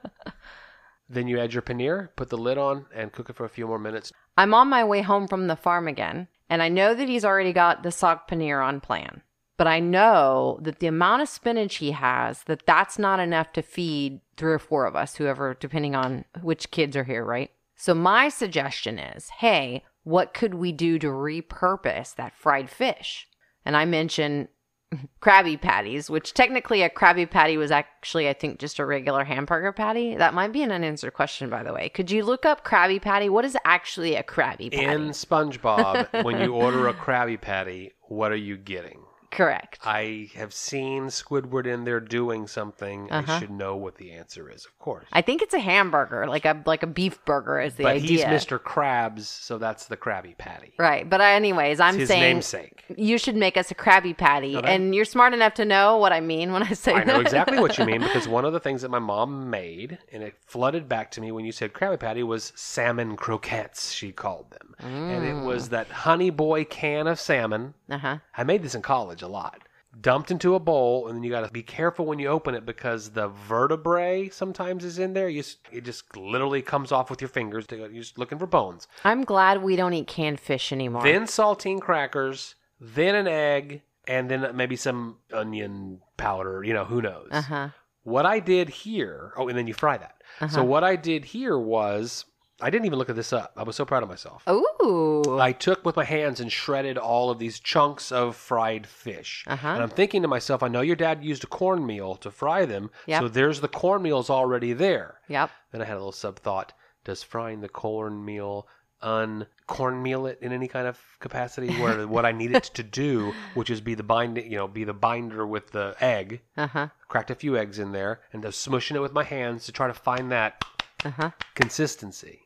then 1.09 1.27
you 1.27 1.39
add 1.39 1.53
your 1.53 1.61
paneer, 1.61 2.09
put 2.15 2.29
the 2.29 2.37
lid 2.37 2.57
on, 2.57 2.85
and 2.93 3.11
cook 3.11 3.29
it 3.29 3.35
for 3.35 3.45
a 3.45 3.49
few 3.49 3.67
more 3.67 3.79
minutes. 3.79 4.11
I'm 4.37 4.53
on 4.53 4.69
my 4.69 4.83
way 4.83 5.01
home 5.01 5.27
from 5.27 5.47
the 5.47 5.55
farm 5.55 5.87
again, 5.87 6.27
and 6.49 6.61
I 6.61 6.69
know 6.69 6.93
that 6.93 7.09
he's 7.09 7.25
already 7.25 7.51
got 7.51 7.83
the 7.83 7.89
saag 7.89 8.21
paneer 8.29 8.63
on 8.65 8.79
plan. 8.79 9.23
But 9.59 9.67
I 9.67 9.81
know 9.81 10.57
that 10.61 10.79
the 10.79 10.87
amount 10.87 11.21
of 11.21 11.27
spinach 11.27 11.75
he 11.75 11.91
has, 11.91 12.43
that 12.43 12.65
that's 12.65 12.97
not 12.97 13.19
enough 13.19 13.51
to 13.51 13.61
feed 13.61 14.21
three 14.37 14.53
or 14.53 14.57
four 14.57 14.85
of 14.85 14.95
us, 14.95 15.17
whoever, 15.17 15.53
depending 15.59 15.95
on 15.95 16.23
which 16.41 16.71
kids 16.71 16.95
are 16.95 17.03
here, 17.03 17.25
right? 17.25 17.51
So 17.75 17.93
my 17.93 18.29
suggestion 18.29 18.97
is, 18.97 19.27
hey, 19.39 19.83
what 20.03 20.33
could 20.33 20.53
we 20.53 20.71
do 20.71 20.97
to 20.99 21.07
repurpose 21.07 22.15
that 22.15 22.37
fried 22.37 22.69
fish? 22.69 23.27
And 23.65 23.75
I 23.75 23.83
mentioned 23.83 24.47
Krabby 25.21 25.59
Patties, 25.59 26.09
which 26.09 26.33
technically 26.33 26.81
a 26.81 26.89
Krabby 26.89 27.29
Patty 27.29 27.57
was 27.57 27.69
actually, 27.69 28.29
I 28.29 28.33
think, 28.33 28.59
just 28.59 28.79
a 28.79 28.85
regular 28.85 29.25
hamburger 29.25 29.73
patty. 29.73 30.15
That 30.15 30.33
might 30.33 30.53
be 30.53 30.63
an 30.63 30.71
unanswered 30.71 31.15
question, 31.15 31.49
by 31.49 31.63
the 31.63 31.73
way. 31.73 31.89
Could 31.89 32.09
you 32.11 32.23
look 32.23 32.45
up 32.45 32.63
Krabby 32.63 33.01
Patty? 33.01 33.27
What 33.27 33.43
is 33.43 33.57
actually 33.65 34.15
a 34.15 34.23
Krabby 34.23 34.71
Patty? 34.71 34.85
In 34.85 35.09
SpongeBob, 35.09 36.23
when 36.23 36.39
you 36.39 36.53
order 36.53 36.87
a 36.87 36.93
Krabby 36.93 37.41
Patty, 37.41 37.91
what 38.03 38.31
are 38.31 38.37
you 38.37 38.55
getting? 38.55 39.01
Correct. 39.31 39.79
I 39.85 40.29
have 40.35 40.53
seen 40.53 41.03
Squidward 41.07 41.65
in 41.67 41.83
there 41.85 41.99
doing 41.99 42.47
something. 42.47 43.11
I 43.11 43.19
Uh-huh. 43.19 43.39
should 43.39 43.51
know 43.51 43.75
what 43.75 43.95
the 43.97 44.11
answer 44.11 44.49
is, 44.49 44.65
of 44.65 44.77
course. 44.79 45.05
I 45.13 45.21
think 45.21 45.41
it's 45.41 45.53
a 45.53 45.59
hamburger, 45.59 46.25
like 46.27 46.45
a 46.45 46.61
like 46.65 46.81
a 46.83 46.87
beef 46.87 47.23
burger 47.25 47.59
is 47.59 47.75
the 47.75 47.83
but 47.83 47.93
idea. 47.97 48.25
But 48.25 48.31
he's 48.33 48.45
Mr. 48.45 48.59
Krabs, 48.59 49.21
so 49.25 49.57
that's 49.57 49.85
the 49.85 49.97
Krabby 49.97 50.37
Patty. 50.37 50.73
Right. 50.79 51.07
But 51.09 51.21
anyways, 51.21 51.79
I'm 51.79 52.05
saying 52.05 52.21
namesake. 52.21 52.83
you 52.97 53.17
should 53.17 53.35
make 53.35 53.55
us 53.55 53.69
a 53.71 53.75
Krabby 53.75 54.17
Patty, 54.17 54.55
Okay. 54.57 54.73
and 54.75 54.95
you're 54.95 55.05
smart 55.05 55.33
enough 55.33 55.53
to 55.55 55.65
know 55.65 55.97
what 55.97 56.11
I 56.11 56.21
mean 56.21 56.51
when 56.51 56.63
I 56.63 56.73
say 56.73 56.93
I 56.93 57.03
know 57.03 57.13
that. 57.17 57.21
exactly 57.21 57.59
what 57.59 57.77
you 57.77 57.85
mean 57.85 58.01
because 58.07 58.27
one 58.27 58.45
of 58.45 58.53
the 58.53 58.59
things 58.59 58.81
that 58.81 58.89
my 58.89 58.99
mom 58.99 59.49
made, 59.49 59.99
and 60.11 60.23
it 60.23 60.35
flooded 60.45 60.89
back 60.89 61.11
to 61.11 61.21
me 61.21 61.31
when 61.31 61.45
you 61.45 61.51
said 61.51 61.73
Krabby 61.73 61.99
Patty, 61.99 62.23
was 62.23 62.51
salmon 62.55 63.15
croquettes, 63.15 63.91
she 63.91 64.11
called 64.11 64.51
them. 64.51 64.68
And 64.79 65.25
it 65.25 65.43
was 65.45 65.69
that 65.69 65.87
Honey 65.89 66.29
Boy 66.29 66.63
can 66.65 67.07
of 67.07 67.19
salmon. 67.19 67.73
Uh 67.89 67.97
huh. 67.97 68.17
I 68.37 68.43
made 68.43 68.63
this 68.63 68.75
in 68.75 68.81
college 68.81 69.21
a 69.21 69.27
lot. 69.27 69.61
Dumped 69.99 70.29
into 70.31 70.53
a 70.55 70.59
bowl, 70.59 71.07
and 71.07 71.15
then 71.17 71.23
you 71.23 71.31
got 71.31 71.45
to 71.45 71.51
be 71.51 71.63
careful 71.63 72.05
when 72.05 72.19
you 72.19 72.27
open 72.27 72.53
it 72.53 72.63
because 72.65 73.09
the 73.09 73.27
vertebrae 73.27 74.29
sometimes 74.29 74.85
is 74.85 74.99
in 74.99 75.13
there. 75.13 75.27
You 75.27 75.41
just, 75.41 75.57
it 75.71 75.83
just 75.83 76.15
literally 76.15 76.61
comes 76.61 76.91
off 76.91 77.09
with 77.09 77.21
your 77.21 77.27
fingers. 77.27 77.65
You're 77.71 77.89
just 77.89 78.17
looking 78.19 78.37
for 78.37 78.45
bones. 78.45 78.87
I'm 79.03 79.23
glad 79.23 79.63
we 79.63 79.75
don't 79.75 79.93
eat 79.93 80.07
canned 80.07 80.39
fish 80.39 80.71
anymore. 80.71 81.01
Then 81.01 81.23
saltine 81.23 81.81
crackers, 81.81 82.55
then 82.79 83.15
an 83.15 83.27
egg, 83.27 83.81
and 84.07 84.29
then 84.29 84.55
maybe 84.55 84.75
some 84.75 85.17
onion 85.33 85.99
powder. 86.17 86.63
You 86.63 86.73
know, 86.73 86.85
who 86.85 87.01
knows? 87.01 87.27
uh 87.31 87.41
huh. 87.41 87.69
What 88.03 88.25
I 88.25 88.39
did 88.39 88.69
here, 88.69 89.33
oh, 89.37 89.49
and 89.49 89.57
then 89.57 89.67
you 89.67 89.73
fry 89.73 89.97
that. 89.97 90.15
So 90.39 90.45
Uh-huh. 90.45 90.63
what 90.65 90.83
I 90.83 90.95
did 90.95 91.25
here 91.25 91.57
was, 91.59 92.25
I 92.61 92.69
didn't 92.69 92.85
even 92.85 92.99
look 92.99 93.09
at 93.09 93.15
this 93.15 93.31
up. 93.33 93.53
I 93.55 93.63
was 93.63 93.75
so 93.75 93.85
proud 93.85 94.03
of 94.03 94.09
myself. 94.09 94.43
Ooh. 94.49 95.39
I 95.39 95.51
took 95.53 95.85
with 95.85 95.95
my 95.95 96.03
hands 96.03 96.39
and 96.39 96.51
shredded 96.51 96.97
all 96.97 97.29
of 97.29 97.39
these 97.39 97.59
chunks 97.59 98.11
of 98.11 98.35
fried 98.35 98.85
fish. 98.87 99.43
Uh-huh. 99.47 99.67
And 99.67 99.81
I'm 99.83 99.89
thinking 99.89 100.21
to 100.23 100.27
myself, 100.27 100.61
I 100.63 100.67
know 100.67 100.81
your 100.81 100.95
dad 100.95 101.23
used 101.23 101.43
a 101.43 101.47
cornmeal 101.47 102.15
to 102.17 102.31
fry 102.31 102.65
them, 102.65 102.91
Yep. 103.07 103.21
so 103.21 103.27
there's 103.29 103.61
the 103.61 103.67
cornmeal's 103.67 104.29
already 104.29 104.73
there. 104.73 105.19
Yep. 105.27 105.49
Then 105.71 105.81
I 105.81 105.85
had 105.85 105.93
a 105.95 105.99
little 105.99 106.11
sub 106.11 106.39
thought: 106.39 106.73
Does 107.05 107.23
frying 107.23 107.61
the 107.61 107.69
cornmeal 107.69 108.67
uncornmeal 109.01 110.29
it 110.29 110.39
in 110.41 110.51
any 110.51 110.67
kind 110.67 110.85
of 110.87 110.99
capacity 111.19 111.73
where 111.81 112.05
what 112.15 112.25
I 112.25 112.31
need 112.33 112.53
it 112.53 112.63
to 112.63 112.83
do, 112.83 113.33
which 113.53 113.69
is 113.69 113.79
be 113.81 113.95
the 113.95 114.03
binding, 114.03 114.51
you 114.51 114.57
know, 114.57 114.67
be 114.67 114.83
the 114.83 114.93
binder 114.93 115.45
with 115.47 115.71
the 115.71 115.95
egg. 116.01 116.41
Uh 116.57 116.67
huh. 116.67 116.87
Cracked 117.07 117.31
a 117.31 117.35
few 117.35 117.57
eggs 117.57 117.79
in 117.79 117.91
there 117.91 118.21
and 118.33 118.43
just 118.43 118.67
smushing 118.67 118.95
it 118.95 118.99
with 119.01 119.13
my 119.13 119.23
hands 119.23 119.65
to 119.65 119.71
try 119.71 119.87
to 119.87 119.93
find 119.93 120.31
that 120.31 120.63
Uh 121.05 121.11
huh. 121.11 121.31
consistency. 121.55 122.41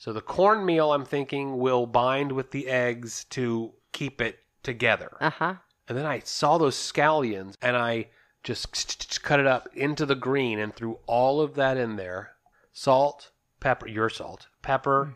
So 0.00 0.14
the 0.14 0.22
cornmeal, 0.22 0.94
I'm 0.94 1.04
thinking, 1.04 1.58
will 1.58 1.86
bind 1.86 2.32
with 2.32 2.52
the 2.52 2.68
eggs 2.68 3.24
to 3.30 3.74
keep 3.92 4.22
it 4.22 4.38
together. 4.62 5.14
Uh 5.20 5.28
huh. 5.28 5.54
And 5.88 5.98
then 5.98 6.06
I 6.06 6.20
saw 6.20 6.56
those 6.56 6.74
scallions 6.74 7.56
and 7.60 7.76
I 7.76 8.06
just 8.42 9.22
cut 9.22 9.40
it 9.40 9.46
up 9.46 9.68
into 9.74 10.06
the 10.06 10.14
green 10.14 10.58
and 10.58 10.74
threw 10.74 11.00
all 11.06 11.42
of 11.42 11.54
that 11.56 11.76
in 11.76 11.96
there. 11.96 12.30
Salt, 12.72 13.30
pepper, 13.60 13.88
your 13.88 14.08
salt, 14.08 14.46
pepper, 14.62 15.14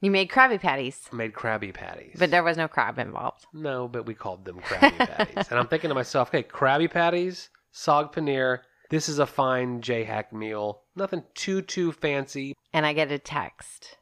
You 0.00 0.12
made 0.12 0.30
Krabby 0.30 0.60
Patties, 0.60 1.08
made 1.12 1.32
Krabby 1.32 1.74
Patties. 1.74 2.14
but 2.16 2.30
there 2.30 2.44
was 2.44 2.56
no 2.56 2.68
crab 2.68 3.00
involved. 3.00 3.46
no, 3.52 3.88
but 3.88 4.06
we 4.06 4.14
called 4.14 4.44
them 4.44 4.60
Krabby 4.60 4.96
Patties. 5.08 5.48
and 5.50 5.58
I'm 5.58 5.66
thinking 5.66 5.88
to 5.88 5.94
myself, 5.96 6.28
okay, 6.28 6.44
Krabby 6.44 6.88
Patties, 6.88 7.48
Saag 7.74 8.12
Paneer. 8.12 8.60
This 8.90 9.08
is 9.08 9.18
a 9.18 9.26
fine 9.26 9.80
J-Hack 9.80 10.32
meal. 10.32 10.82
Nothing 10.94 11.24
too, 11.34 11.62
too 11.62 11.90
fancy. 11.90 12.54
And 12.72 12.86
I 12.86 12.92
get 12.92 13.10
a 13.10 13.18
text 13.18 13.96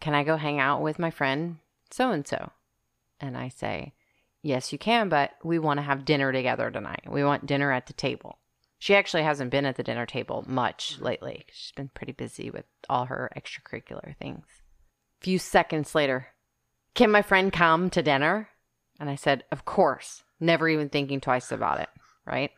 Can 0.00 0.14
I 0.14 0.24
go 0.24 0.36
hang 0.36 0.60
out 0.60 0.82
with 0.82 0.98
my 0.98 1.10
friend 1.10 1.58
so 1.90 2.10
and 2.10 2.26
so? 2.26 2.50
And 3.20 3.36
I 3.36 3.48
say, 3.48 3.94
Yes, 4.42 4.72
you 4.72 4.78
can, 4.78 5.08
but 5.08 5.32
we 5.42 5.58
want 5.58 5.78
to 5.78 5.82
have 5.82 6.04
dinner 6.04 6.32
together 6.32 6.70
tonight. 6.70 7.02
We 7.08 7.24
want 7.24 7.46
dinner 7.46 7.72
at 7.72 7.86
the 7.86 7.92
table. 7.92 8.38
She 8.78 8.94
actually 8.94 9.24
hasn't 9.24 9.50
been 9.50 9.66
at 9.66 9.76
the 9.76 9.82
dinner 9.82 10.06
table 10.06 10.44
much 10.46 10.98
lately. 11.00 11.44
She's 11.52 11.72
been 11.72 11.90
pretty 11.92 12.12
busy 12.12 12.48
with 12.48 12.64
all 12.88 13.06
her 13.06 13.30
extracurricular 13.36 14.16
things. 14.16 14.46
A 15.20 15.24
few 15.24 15.38
seconds 15.38 15.94
later, 15.94 16.28
Can 16.94 17.10
my 17.10 17.22
friend 17.22 17.52
come 17.52 17.90
to 17.90 18.02
dinner? 18.02 18.48
And 19.00 19.10
I 19.10 19.16
said, 19.16 19.44
Of 19.50 19.64
course, 19.64 20.22
never 20.38 20.68
even 20.68 20.88
thinking 20.88 21.20
twice 21.20 21.50
about 21.50 21.80
it, 21.80 21.88
right? 22.24 22.52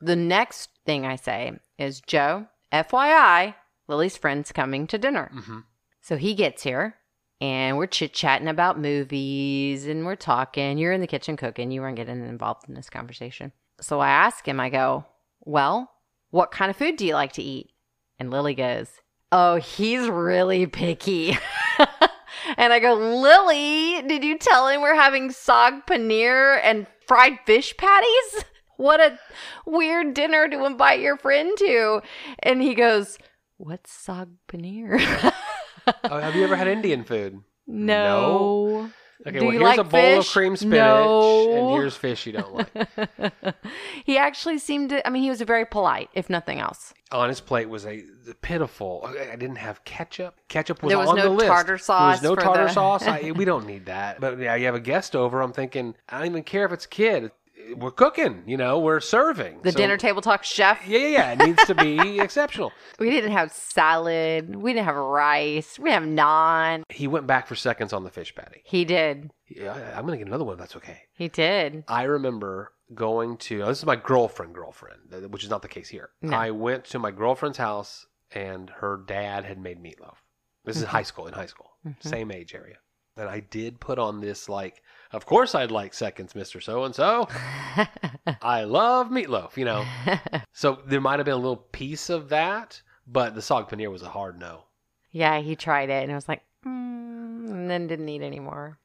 The 0.00 0.16
next 0.16 0.70
thing 0.86 1.04
I 1.06 1.16
say 1.16 1.52
is, 1.78 2.00
Joe, 2.00 2.46
FYI, 2.72 3.54
Lily's 3.88 4.16
friend's 4.16 4.52
coming 4.52 4.86
to 4.86 4.98
dinner. 4.98 5.30
hmm 5.32 5.60
So 6.06 6.16
he 6.16 6.34
gets 6.34 6.62
here 6.62 6.94
and 7.40 7.76
we're 7.76 7.88
chit 7.88 8.14
chatting 8.14 8.46
about 8.46 8.78
movies 8.78 9.88
and 9.88 10.06
we're 10.06 10.14
talking. 10.14 10.78
You're 10.78 10.92
in 10.92 11.00
the 11.00 11.08
kitchen 11.08 11.36
cooking. 11.36 11.72
You 11.72 11.80
weren't 11.80 11.96
getting 11.96 12.24
involved 12.24 12.68
in 12.68 12.76
this 12.76 12.88
conversation. 12.88 13.50
So 13.80 13.98
I 13.98 14.10
ask 14.10 14.46
him, 14.46 14.60
I 14.60 14.68
go, 14.68 15.04
Well, 15.40 15.90
what 16.30 16.52
kind 16.52 16.70
of 16.70 16.76
food 16.76 16.94
do 16.94 17.04
you 17.04 17.14
like 17.14 17.32
to 17.32 17.42
eat? 17.42 17.72
And 18.20 18.30
Lily 18.30 18.54
goes, 18.54 18.86
Oh, 19.32 19.56
he's 19.56 20.08
really 20.08 20.68
picky. 20.68 21.36
and 22.56 22.72
I 22.72 22.78
go, 22.78 22.94
Lily, 22.94 24.00
did 24.06 24.22
you 24.22 24.38
tell 24.38 24.68
him 24.68 24.82
we're 24.82 24.94
having 24.94 25.30
saag 25.30 25.88
paneer 25.88 26.60
and 26.62 26.86
fried 27.08 27.40
fish 27.46 27.76
patties? 27.76 28.44
What 28.76 29.00
a 29.00 29.18
weird 29.64 30.12
dinner 30.12 30.48
to 30.48 30.66
invite 30.66 31.00
your 31.00 31.16
friend 31.16 31.50
to. 31.56 32.02
And 32.40 32.60
he 32.60 32.74
goes, 32.74 33.18
What's 33.56 33.90
saag 33.90 34.28
paneer? 34.48 35.32
Oh, 36.04 36.18
have 36.20 36.34
you 36.34 36.44
ever 36.44 36.56
had 36.56 36.68
Indian 36.68 37.04
food? 37.04 37.42
no. 37.66 38.90
Okay, 39.26 39.38
Do 39.38 39.46
well, 39.46 39.52
here's 39.52 39.62
like 39.64 39.78
a 39.78 39.84
bowl 39.84 40.18
of 40.18 40.26
cream 40.28 40.56
spinach, 40.56 40.76
No. 40.76 41.50
and 41.56 41.70
here's 41.80 41.96
fish 41.96 42.26
you 42.26 42.32
don't 42.32 42.54
like. 42.54 43.54
he 44.04 44.18
actually 44.18 44.58
seemed 44.58 44.90
to, 44.90 45.04
I 45.06 45.10
mean, 45.10 45.22
he 45.22 45.30
was 45.30 45.40
very 45.40 45.64
polite, 45.64 46.10
if 46.12 46.28
nothing 46.28 46.60
else. 46.60 46.92
Oh, 47.10 47.20
on 47.20 47.30
his 47.30 47.40
plate 47.40 47.68
was 47.70 47.86
a 47.86 48.02
pitiful. 48.42 49.02
I 49.06 49.32
I 49.32 49.36
didn't 49.36 49.56
have 49.56 49.82
ketchup. 49.84 50.34
Ketchup 50.48 50.82
was 50.82 50.90
There 50.90 50.98
was 50.98 51.08
on 51.08 51.16
no 51.16 51.22
the 51.24 51.30
list. 51.30 51.46
tartar 51.48 51.78
sauce 51.78 52.20
There 52.20 52.30
was 52.30 52.38
no 52.38 52.44
tartar 52.44 52.64
the- 52.66 52.72
sauce. 52.72 53.06
I, 53.06 53.30
we 53.34 53.46
don't 53.46 53.66
need 53.66 53.86
that. 53.86 54.20
But 54.20 54.38
yeah, 54.38 54.54
you 54.54 54.66
have 54.66 54.74
a 54.74 54.80
guest 54.80 55.16
over. 55.16 55.40
I'm 55.40 55.52
thinking 55.52 55.94
I 56.10 56.18
don't 56.18 56.26
even 56.26 56.42
care 56.42 56.66
if 56.66 56.72
it's 56.72 56.84
a 56.84 56.88
kid. 56.88 57.32
We're 57.74 57.90
cooking. 57.90 58.42
You 58.46 58.56
know, 58.56 58.78
we're 58.78 59.00
serving. 59.00 59.60
The 59.62 59.72
So- 59.72 59.78
dinner 59.78 59.96
table 59.96 60.22
talk 60.22 60.44
chef. 60.44 60.86
Yeah, 60.86 60.98
yeah, 60.98 61.08
yeah. 61.08 61.32
It 61.32 61.38
needs 61.46 61.64
to 61.64 61.74
be 61.74 62.20
exceptional. 62.20 62.72
We 62.98 63.10
didn't 63.10 63.32
have 63.32 63.52
salad. 63.52 64.54
We 64.56 64.72
didn't 64.72 64.84
have 64.84 64.96
rice. 64.96 65.78
We 65.78 65.90
didn't 65.90 66.16
have 66.18 66.26
naan. 66.26 66.82
He 66.88 67.06
went 67.06 67.26
back 67.26 67.46
for 67.46 67.54
seconds 67.54 67.92
on 67.92 68.04
the 68.04 68.10
fish 68.10 68.34
patty. 68.34 68.62
He 68.64 68.84
did. 68.84 69.30
Yeah, 69.48 69.94
I'm 69.96 70.04
gonna 70.04 70.16
get 70.18 70.26
another 70.26 70.44
one. 70.44 70.54
if 70.54 70.58
That's 70.60 70.76
okay. 70.76 71.02
He 71.14 71.28
did. 71.28 71.84
I 71.88 72.04
remember 72.04 72.72
going 72.94 73.36
to 73.36 73.62
oh, 73.62 73.66
this 73.66 73.78
is 73.78 73.86
my 73.86 73.96
girlfriend 73.96 74.54
girlfriend, 74.54 75.32
which 75.32 75.42
is 75.44 75.50
not 75.50 75.62
the 75.62 75.68
case 75.68 75.88
here. 75.88 76.10
No. 76.22 76.36
I 76.36 76.50
went 76.52 76.84
to 76.86 76.98
my 76.98 77.10
girlfriend's 77.10 77.58
house 77.58 78.06
and 78.32 78.70
her 78.70 79.00
dad 79.06 79.44
had 79.44 79.58
made 79.58 79.82
meatloaf. 79.82 80.16
This 80.64 80.76
is 80.76 80.82
Mm-hmm. 80.82 80.90
high 80.92 81.02
school 81.02 81.26
in 81.26 81.34
high 81.34 81.46
school, 81.46 81.70
same 82.00 82.30
age 82.30 82.54
area. 82.54 82.76
And 83.16 83.28
I 83.28 83.40
did 83.40 83.80
put 83.80 83.98
on 83.98 84.20
this 84.20 84.48
like, 84.48 84.82
of 85.16 85.26
course 85.26 85.54
I'd 85.54 85.70
like 85.70 85.94
seconds, 85.94 86.34
Mister 86.34 86.60
So 86.60 86.84
and 86.84 86.94
So. 86.94 87.28
I 88.42 88.64
love 88.64 89.08
meatloaf, 89.08 89.56
you 89.56 89.64
know. 89.64 89.84
so 90.52 90.78
there 90.86 91.00
might 91.00 91.18
have 91.18 91.24
been 91.26 91.34
a 91.34 91.38
little 91.38 91.56
piece 91.56 92.10
of 92.10 92.28
that, 92.28 92.80
but 93.06 93.34
the 93.34 93.40
saag 93.40 93.68
paneer 93.68 93.90
was 93.90 94.02
a 94.02 94.08
hard 94.10 94.38
no. 94.38 94.64
yeah, 95.10 95.40
he 95.40 95.56
tried 95.56 95.88
it 95.90 96.02
and 96.02 96.12
it 96.12 96.14
was 96.14 96.28
like, 96.28 96.42
mm, 96.64 97.50
and 97.50 97.70
then 97.70 97.86
didn't 97.86 98.08
eat 98.08 98.22
anymore. 98.22 98.78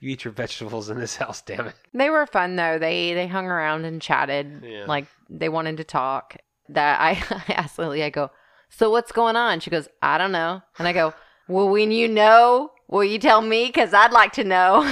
You 0.00 0.10
eat 0.10 0.24
your 0.24 0.32
vegetables 0.32 0.90
in 0.90 0.98
this 0.98 1.16
house, 1.16 1.40
damn 1.42 1.68
it. 1.68 1.74
They 1.94 2.10
were 2.10 2.26
fun 2.26 2.56
though. 2.56 2.78
They 2.78 3.14
they 3.14 3.28
hung 3.28 3.46
around 3.46 3.84
and 3.84 4.02
chatted. 4.02 4.64
Yeah. 4.64 4.86
Like 4.86 5.06
they 5.30 5.48
wanted 5.48 5.76
to 5.76 5.84
talk. 5.84 6.36
That 6.70 7.00
I, 7.00 7.10
I 7.48 7.52
asked 7.52 7.78
Lily, 7.78 8.02
I 8.02 8.10
go, 8.10 8.30
So 8.70 8.90
what's 8.90 9.12
going 9.12 9.36
on? 9.36 9.60
She 9.60 9.70
goes, 9.70 9.88
I 10.02 10.18
don't 10.18 10.32
know. 10.32 10.60
And 10.78 10.88
I 10.88 10.92
go, 10.92 11.14
Well, 11.46 11.68
when 11.68 11.92
you 11.92 12.08
know, 12.08 12.72
will 12.88 13.04
you 13.04 13.18
tell 13.18 13.40
me? 13.40 13.66
Because 13.66 13.94
I'd 13.94 14.12
like 14.12 14.32
to 14.32 14.44
know. 14.44 14.82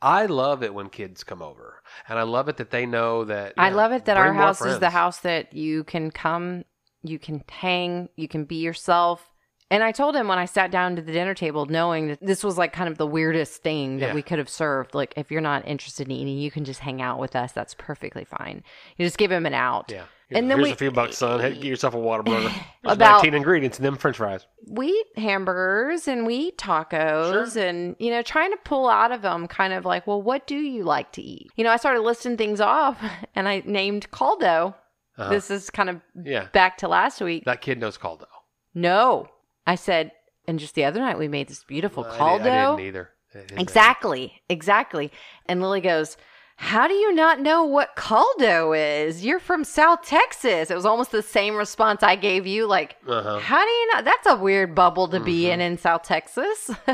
I 0.00 0.26
love 0.26 0.62
it 0.62 0.72
when 0.74 0.90
kids 0.90 1.24
come 1.24 1.42
over, 1.42 1.82
and 2.08 2.18
I 2.18 2.22
love 2.22 2.48
it 2.48 2.56
that 2.58 2.70
they 2.70 2.86
know 2.86 3.24
that. 3.24 3.54
I 3.56 3.68
yeah, 3.68 3.74
love 3.74 3.92
it 3.92 4.04
that 4.04 4.16
our 4.16 4.32
house 4.32 4.60
is 4.64 4.78
the 4.78 4.90
house 4.90 5.18
that 5.20 5.52
you 5.52 5.84
can 5.84 6.10
come, 6.10 6.64
you 7.02 7.18
can 7.18 7.42
hang, 7.48 8.08
you 8.16 8.28
can 8.28 8.44
be 8.44 8.56
yourself. 8.56 9.32
And 9.70 9.82
I 9.82 9.92
told 9.92 10.16
him 10.16 10.28
when 10.28 10.38
I 10.38 10.46
sat 10.46 10.70
down 10.70 10.96
to 10.96 11.02
the 11.02 11.12
dinner 11.12 11.34
table, 11.34 11.66
knowing 11.66 12.08
that 12.08 12.20
this 12.22 12.42
was 12.42 12.56
like 12.56 12.72
kind 12.72 12.88
of 12.88 12.96
the 12.96 13.06
weirdest 13.06 13.62
thing 13.62 13.98
that 13.98 14.08
Yeah. 14.08 14.14
we 14.14 14.22
could 14.22 14.38
have 14.38 14.48
served. 14.48 14.94
Like, 14.94 15.12
if 15.16 15.30
you're 15.30 15.42
not 15.42 15.66
interested 15.68 16.06
in 16.06 16.12
eating, 16.12 16.38
you 16.38 16.50
can 16.50 16.64
just 16.64 16.80
hang 16.80 17.02
out 17.02 17.18
with 17.18 17.36
us. 17.36 17.52
That's 17.52 17.74
perfectly 17.74 18.24
fine. 18.24 18.62
You 18.96 19.04
just 19.04 19.18
give 19.18 19.30
him 19.30 19.44
an 19.44 19.52
out. 19.52 19.90
Yeah. 19.90 20.04
And 20.30 20.50
then 20.50 20.58
Here's 20.58 20.68
we- 20.68 20.72
a 20.72 20.76
few 20.76 20.90
bucks, 20.90 21.16
son. 21.16 21.40
Hey, 21.40 21.54
get 21.54 21.64
yourself 21.64 21.94
a 21.94 21.96
Whataburger. 21.96 22.42
There's 22.42 22.52
About- 22.96 23.22
19 23.22 23.34
ingredients 23.34 23.78
and 23.78 23.86
them 23.86 23.96
French 23.96 24.18
fries. 24.18 24.46
we 24.66 24.88
eat 24.88 25.06
hamburgers 25.18 26.06
and 26.06 26.26
we 26.26 26.34
eat 26.34 26.58
tacos 26.58 27.52
Sure. 27.54 27.62
and 27.64 27.96
you 27.98 28.10
know 28.10 28.20
trying 28.22 28.50
to 28.50 28.58
pull 28.64 28.88
out 28.88 29.10
of 29.12 29.22
them 29.22 29.46
kind 29.48 29.72
of 29.72 29.84
like 29.86 30.06
well 30.06 30.20
what 30.20 30.46
do 30.46 30.56
you 30.56 30.84
like 30.84 31.12
to 31.12 31.22
eat 31.22 31.50
you 31.56 31.64
know 31.64 31.70
i 31.70 31.76
started 31.78 32.00
listing 32.02 32.36
things 32.36 32.60
off 32.60 32.98
and 33.34 33.48
i 33.48 33.62
named 33.64 34.10
caldo 34.10 34.74
Uh-huh. 35.16 35.30
this 35.30 35.50
is 35.50 35.70
kind 35.70 35.88
of 35.88 36.00
yeah. 36.22 36.48
back 36.52 36.76
to 36.78 36.88
last 36.88 37.20
week 37.22 37.44
That 37.46 37.60
kid 37.62 37.78
knows 37.80 37.96
caldo. 37.96 38.26
no 38.74 39.28
i 39.66 39.74
said 39.74 40.12
and 40.46 40.58
just 40.58 40.74
the 40.74 40.84
other 40.84 41.00
night 41.00 41.18
we 41.18 41.28
made 41.28 41.48
this 41.48 41.64
beautiful 41.64 42.04
I, 42.04 42.16
caldo 42.18 42.44
did, 42.44 42.52
I 42.52 42.76
didn't 42.76 42.86
either. 42.88 43.10
Exactly 43.56 44.42
exactly 44.48 45.10
and 45.46 45.60
lily 45.62 45.80
goes 45.80 46.16
how 46.60 46.88
do 46.88 46.94
you 46.94 47.12
not 47.14 47.38
know 47.40 47.62
what 47.64 47.94
caldo 47.96 48.72
is 48.72 49.24
you're 49.24 49.38
from 49.38 49.62
south 49.64 50.02
texas 50.02 50.70
it 50.70 50.74
was 50.74 50.84
almost 50.84 51.12
the 51.12 51.22
same 51.22 51.54
response 51.56 52.02
i 52.02 52.16
gave 52.16 52.46
you 52.46 52.66
like 52.66 52.96
Uh-huh. 53.06 53.38
how 53.38 53.64
do 53.64 53.70
you 53.70 53.92
know? 53.94 54.02
That's 54.02 54.26
a 54.26 54.36
weird 54.36 54.74
bubble 54.74 55.06
to 55.08 55.20
be 55.20 55.42
Mm-hmm. 55.44 55.52
in 55.52 55.72
in 55.72 55.78
South 55.78 56.02
Texas. 56.02 56.70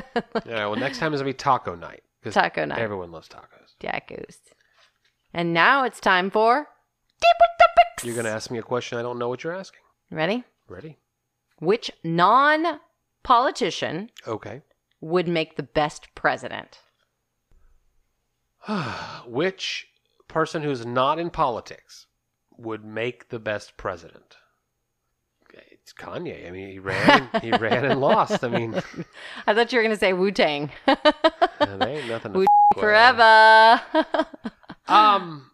Yeah, 0.47 0.67
well, 0.67 0.77
next 0.77 0.99
time 0.99 1.15
is 1.15 1.21
going 1.23 1.33
to 1.33 1.37
be 1.37 1.43
taco 1.43 1.75
night. 1.75 2.03
Taco 2.31 2.65
night. 2.67 2.79
Everyone 2.79 3.11
loves 3.11 3.29
tacos. 3.29 3.75
Tacos. 3.81 4.37
And 5.33 5.53
now 5.55 5.85
it's 5.85 6.01
time 6.01 6.31
for 6.31 6.69
Deeper 7.21 7.51
Topics. 7.61 8.05
You're 8.05 8.15
going 8.15 8.27
to 8.27 8.31
ask 8.33 8.51
me 8.51 8.59
a 8.59 8.63
question 8.63 8.99
I 8.99 9.03
don't 9.03 9.19
know 9.19 9.29
what 9.29 9.43
you're 9.45 9.55
asking. 9.57 9.81
Ready? 10.11 10.45
Ready? 10.69 10.99
Which 11.59 11.91
non 12.05 12.81
politician 13.23 14.11
Okay. 14.29 14.61
would 15.01 15.27
make 15.29 15.57
the 15.57 15.63
best 15.63 16.15
president? 16.15 16.81
Which 19.27 19.89
person 20.29 20.63
who's 20.63 20.85
not 20.87 21.19
in 21.19 21.31
politics 21.31 22.07
would 22.57 22.85
make 22.85 23.29
the 23.29 23.39
best 23.39 23.77
president? 23.77 24.37
It's 25.85 25.93
Kanye. 25.93 26.49
I 26.49 26.51
mean, 26.51 26.71
he 26.71 26.79
ran, 26.79 27.29
he 27.43 27.51
ran 27.61 27.85
and 27.85 28.01
lost. 28.01 28.43
I 28.43 28.49
mean, 28.49 28.75
I 29.47 29.53
thought 29.53 29.71
you 29.71 29.79
were 29.79 29.83
going 29.83 29.95
to 29.95 30.01
say 30.01 30.15
Wu 30.15 30.31
Tang. 30.31 30.71
there 30.87 30.97
ain't 31.89 32.09
nothing. 32.09 32.33
Wu. 32.33 32.47
Forever. 32.75 33.81
Um. 34.87 35.51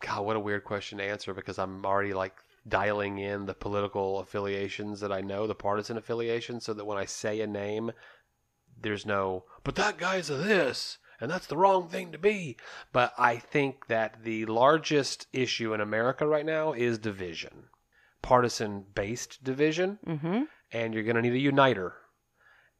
God, 0.00 0.24
what 0.24 0.36
a 0.36 0.40
weird 0.40 0.64
question 0.64 0.96
to 0.96 1.04
answer 1.04 1.34
because 1.34 1.58
I'm 1.58 1.84
already 1.84 2.14
like 2.14 2.32
dialing 2.66 3.18
in 3.18 3.44
the 3.44 3.52
political 3.52 4.20
affiliations 4.20 5.00
that 5.00 5.12
I 5.12 5.20
know, 5.20 5.46
the 5.46 5.54
partisan 5.54 5.98
affiliations, 5.98 6.64
so 6.64 6.72
that 6.72 6.86
when 6.86 6.96
I 6.96 7.04
say 7.04 7.42
a 7.42 7.46
name, 7.46 7.92
there's 8.80 9.06
no, 9.06 9.44
but 9.62 9.74
that 9.76 9.98
guy's 9.98 10.30
a 10.30 10.36
this, 10.36 10.98
and 11.20 11.30
that's 11.30 11.46
the 11.46 11.56
wrong 11.56 11.88
thing 11.88 12.12
to 12.12 12.18
be. 12.18 12.56
But 12.92 13.12
I 13.18 13.36
think 13.36 13.86
that 13.86 14.24
the 14.24 14.46
largest 14.46 15.26
issue 15.32 15.72
in 15.74 15.80
America 15.80 16.26
right 16.26 16.46
now 16.46 16.72
is 16.72 16.98
division, 16.98 17.64
partisan 18.22 18.84
based 18.94 19.42
division. 19.42 19.98
hmm 20.04 20.42
and 20.74 20.92
you're 20.92 21.04
going 21.04 21.16
to 21.16 21.22
need 21.22 21.32
a 21.32 21.38
uniter. 21.38 21.94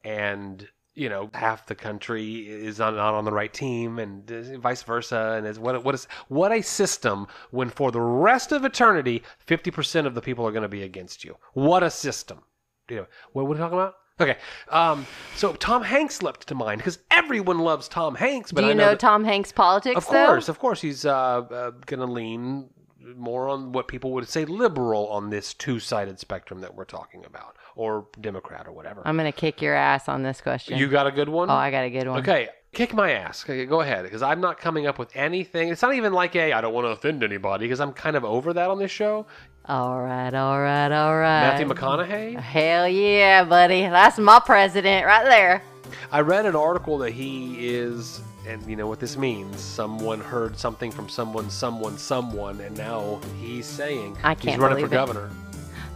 And 0.03 0.67
you 0.93 1.09
know, 1.09 1.29
half 1.33 1.65
the 1.65 1.75
country 1.75 2.47
is 2.47 2.79
not, 2.79 2.93
not 2.95 3.13
on 3.13 3.25
the 3.25 3.31
right 3.31 3.53
team, 3.53 3.99
and 3.99 4.31
uh, 4.31 4.57
vice 4.59 4.83
versa. 4.83 5.35
And 5.37 5.47
is 5.47 5.59
what 5.59 5.83
what 5.83 5.95
is 5.95 6.07
what 6.27 6.51
a 6.51 6.61
system 6.61 7.27
when 7.51 7.69
for 7.69 7.91
the 7.91 8.01
rest 8.01 8.51
of 8.51 8.63
eternity, 8.63 9.23
fifty 9.39 9.71
percent 9.71 10.07
of 10.07 10.15
the 10.15 10.21
people 10.21 10.45
are 10.47 10.51
going 10.51 10.61
to 10.61 10.69
be 10.69 10.83
against 10.83 11.23
you. 11.23 11.35
What 11.53 11.83
a 11.83 11.89
system! 11.89 12.43
You 12.89 12.97
know, 12.97 13.07
what, 13.33 13.45
what 13.45 13.51
are 13.51 13.53
we 13.55 13.57
talking 13.57 13.77
about? 13.77 13.95
Okay, 14.19 14.37
um, 14.69 15.05
so 15.35 15.53
Tom 15.53 15.83
Hanks 15.83 16.23
leapt 16.23 16.47
to 16.47 16.55
mind 16.55 16.79
because 16.79 16.99
everyone 17.11 17.59
loves 17.59 17.89
Tom 17.89 18.15
Hanks. 18.15 18.51
But 18.53 18.61
Do 18.61 18.67
you 18.67 18.71
I 18.71 18.75
know, 18.75 18.89
that- 18.91 18.99
Tom 18.99 19.25
Hanks' 19.25 19.51
politics? 19.51 19.97
of 19.97 20.05
though? 20.09 20.25
course, 20.27 20.47
of 20.47 20.57
course, 20.57 20.79
he's 20.81 21.05
uh, 21.05 21.11
uh, 21.11 21.71
going 21.85 21.99
to 21.99 22.05
lean 22.05 22.69
more 23.17 23.49
on 23.49 23.71
what 23.73 23.87
people 23.89 24.11
would 24.13 24.27
say 24.27 24.45
liberal 24.45 25.07
on 25.09 25.29
this 25.29 25.53
two-sided 25.53 26.17
spectrum 26.19 26.61
that 26.61 26.73
we're 26.73 26.85
talking 26.85 27.23
about, 27.25 27.55
or 27.75 28.07
Democrat 28.21 28.67
or 28.67 28.71
whatever. 28.71 29.01
I'm 29.05 29.15
gonna 29.17 29.31
kick 29.31 29.61
your 29.61 29.75
ass 29.75 30.09
on 30.09 30.23
this 30.23 30.41
question. 30.41 30.77
you 30.79 30.87
got 30.87 31.05
a 31.07 31.11
good 31.11 31.29
one? 31.29 31.49
oh, 31.49 31.53
I 31.53 31.69
got 31.69 31.83
a 31.83 31.89
good 31.89 32.07
one. 32.07 32.19
Okay, 32.21 32.47
kick 32.75 32.93
my 32.93 33.11
ass. 33.11 33.43
Okay, 33.43 33.65
go 33.65 33.81
ahead, 33.81 34.03
because 34.03 34.21
I'm 34.21 34.39
not 34.41 34.59
coming 34.59 34.85
up 34.85 34.99
with 34.99 35.09
anything. 35.15 35.69
It's 35.69 35.81
not 35.81 35.95
even 35.95 36.13
like 36.13 36.35
a 36.35 36.53
I 36.53 36.61
don't 36.61 36.73
want 36.73 36.85
to 36.85 36.91
offend 36.91 37.23
anybody, 37.23 37.65
because 37.65 37.79
I'm 37.79 37.93
kind 37.93 38.15
of 38.15 38.23
over 38.23 38.53
that 38.53 38.69
on 38.69 38.77
this 38.77 38.91
show. 38.91 39.25
All 39.67 39.99
right, 40.03 40.31
all 40.33 40.59
right, 40.61 40.91
all 40.91 41.17
right. 41.17 41.41
Matthew 41.41 41.67
McConaughey. 41.67 42.39
Hell 42.39 42.87
yeah, 42.87 43.43
buddy. 43.43 43.81
That's 43.81 44.19
my 44.19 44.39
president 44.45 45.07
right 45.07 45.25
there. 45.25 45.63
I 46.11 46.19
read 46.21 46.45
an 46.45 46.55
article 46.55 46.99
that 46.99 47.13
he 47.13 47.67
is, 47.67 48.21
and 48.47 48.61
you 48.69 48.75
know 48.75 48.85
what 48.87 48.99
this 48.99 49.17
means. 49.17 49.59
Someone 49.59 50.19
heard 50.19 50.55
something 50.57 50.91
from 50.91 51.09
someone, 51.09 51.49
someone, 51.49 51.97
someone, 51.97 52.59
and 52.61 52.77
now 52.77 53.19
he's 53.41 53.65
saying 53.65 54.15
I 54.23 54.33
he's 54.35 54.41
can't 54.43 54.61
running 54.61 54.79
for 54.85 54.91
it. 54.91 54.91
governor. 54.91 55.31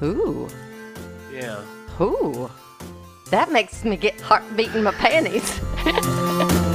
Ooh, 0.01 0.47
Yeah. 1.31 1.61
ooh. 2.01 2.49
That 3.29 3.51
makes 3.51 3.83
me 3.85 3.95
get 3.97 4.19
heart 4.19 4.41
beating 4.55 4.81
my 4.81 4.91
panties. 4.91 5.59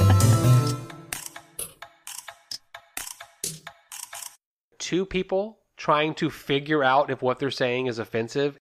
two 4.84 5.06
people 5.06 5.60
trying 5.78 6.14
to 6.14 6.28
figure 6.28 6.84
out 6.84 7.10
if 7.10 7.22
what 7.22 7.38
they're 7.38 7.50
saying 7.50 7.86
is 7.86 7.98
offensive. 7.98 8.58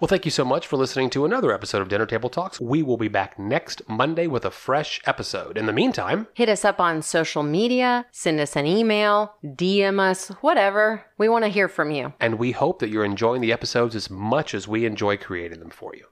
Well, 0.00 0.08
thank 0.08 0.24
you 0.24 0.30
so 0.30 0.44
much 0.44 0.66
for 0.66 0.76
listening 0.76 1.08
to 1.10 1.24
another 1.24 1.50
episode 1.52 1.80
of 1.80 1.88
Dinner 1.88 2.04
Table 2.06 2.28
Talks. 2.28 2.60
We 2.60 2.82
will 2.82 2.96
be 2.98 3.08
back 3.08 3.38
next 3.38 3.80
Monday 3.88 4.26
with 4.26 4.44
a 4.44 4.50
fresh 4.50 5.00
episode. 5.06 5.56
In 5.56 5.64
the 5.66 5.72
meantime, 5.72 6.26
Hit 6.34 6.48
us 6.50 6.64
up 6.64 6.78
on 6.80 7.00
social 7.02 7.42
media, 7.42 8.04
send 8.10 8.38
us 8.40 8.54
an 8.54 8.66
email, 8.66 9.34
DM 9.44 9.98
us, 9.98 10.28
whatever. 10.42 11.04
We 11.18 11.28
want 11.30 11.44
to 11.44 11.50
hear 11.50 11.68
from 11.68 11.90
you. 11.90 12.12
and 12.20 12.38
we 12.38 12.50
hope 12.50 12.80
that 12.80 12.90
you're 12.90 13.04
enjoying 13.04 13.40
the 13.40 13.52
episodes 13.52 13.94
as 13.94 14.10
much 14.10 14.54
as 14.54 14.68
we 14.68 14.84
enjoy 14.84 15.16
creating 15.16 15.60
them 15.60 15.70
for 15.70 15.94
you. 15.94 16.04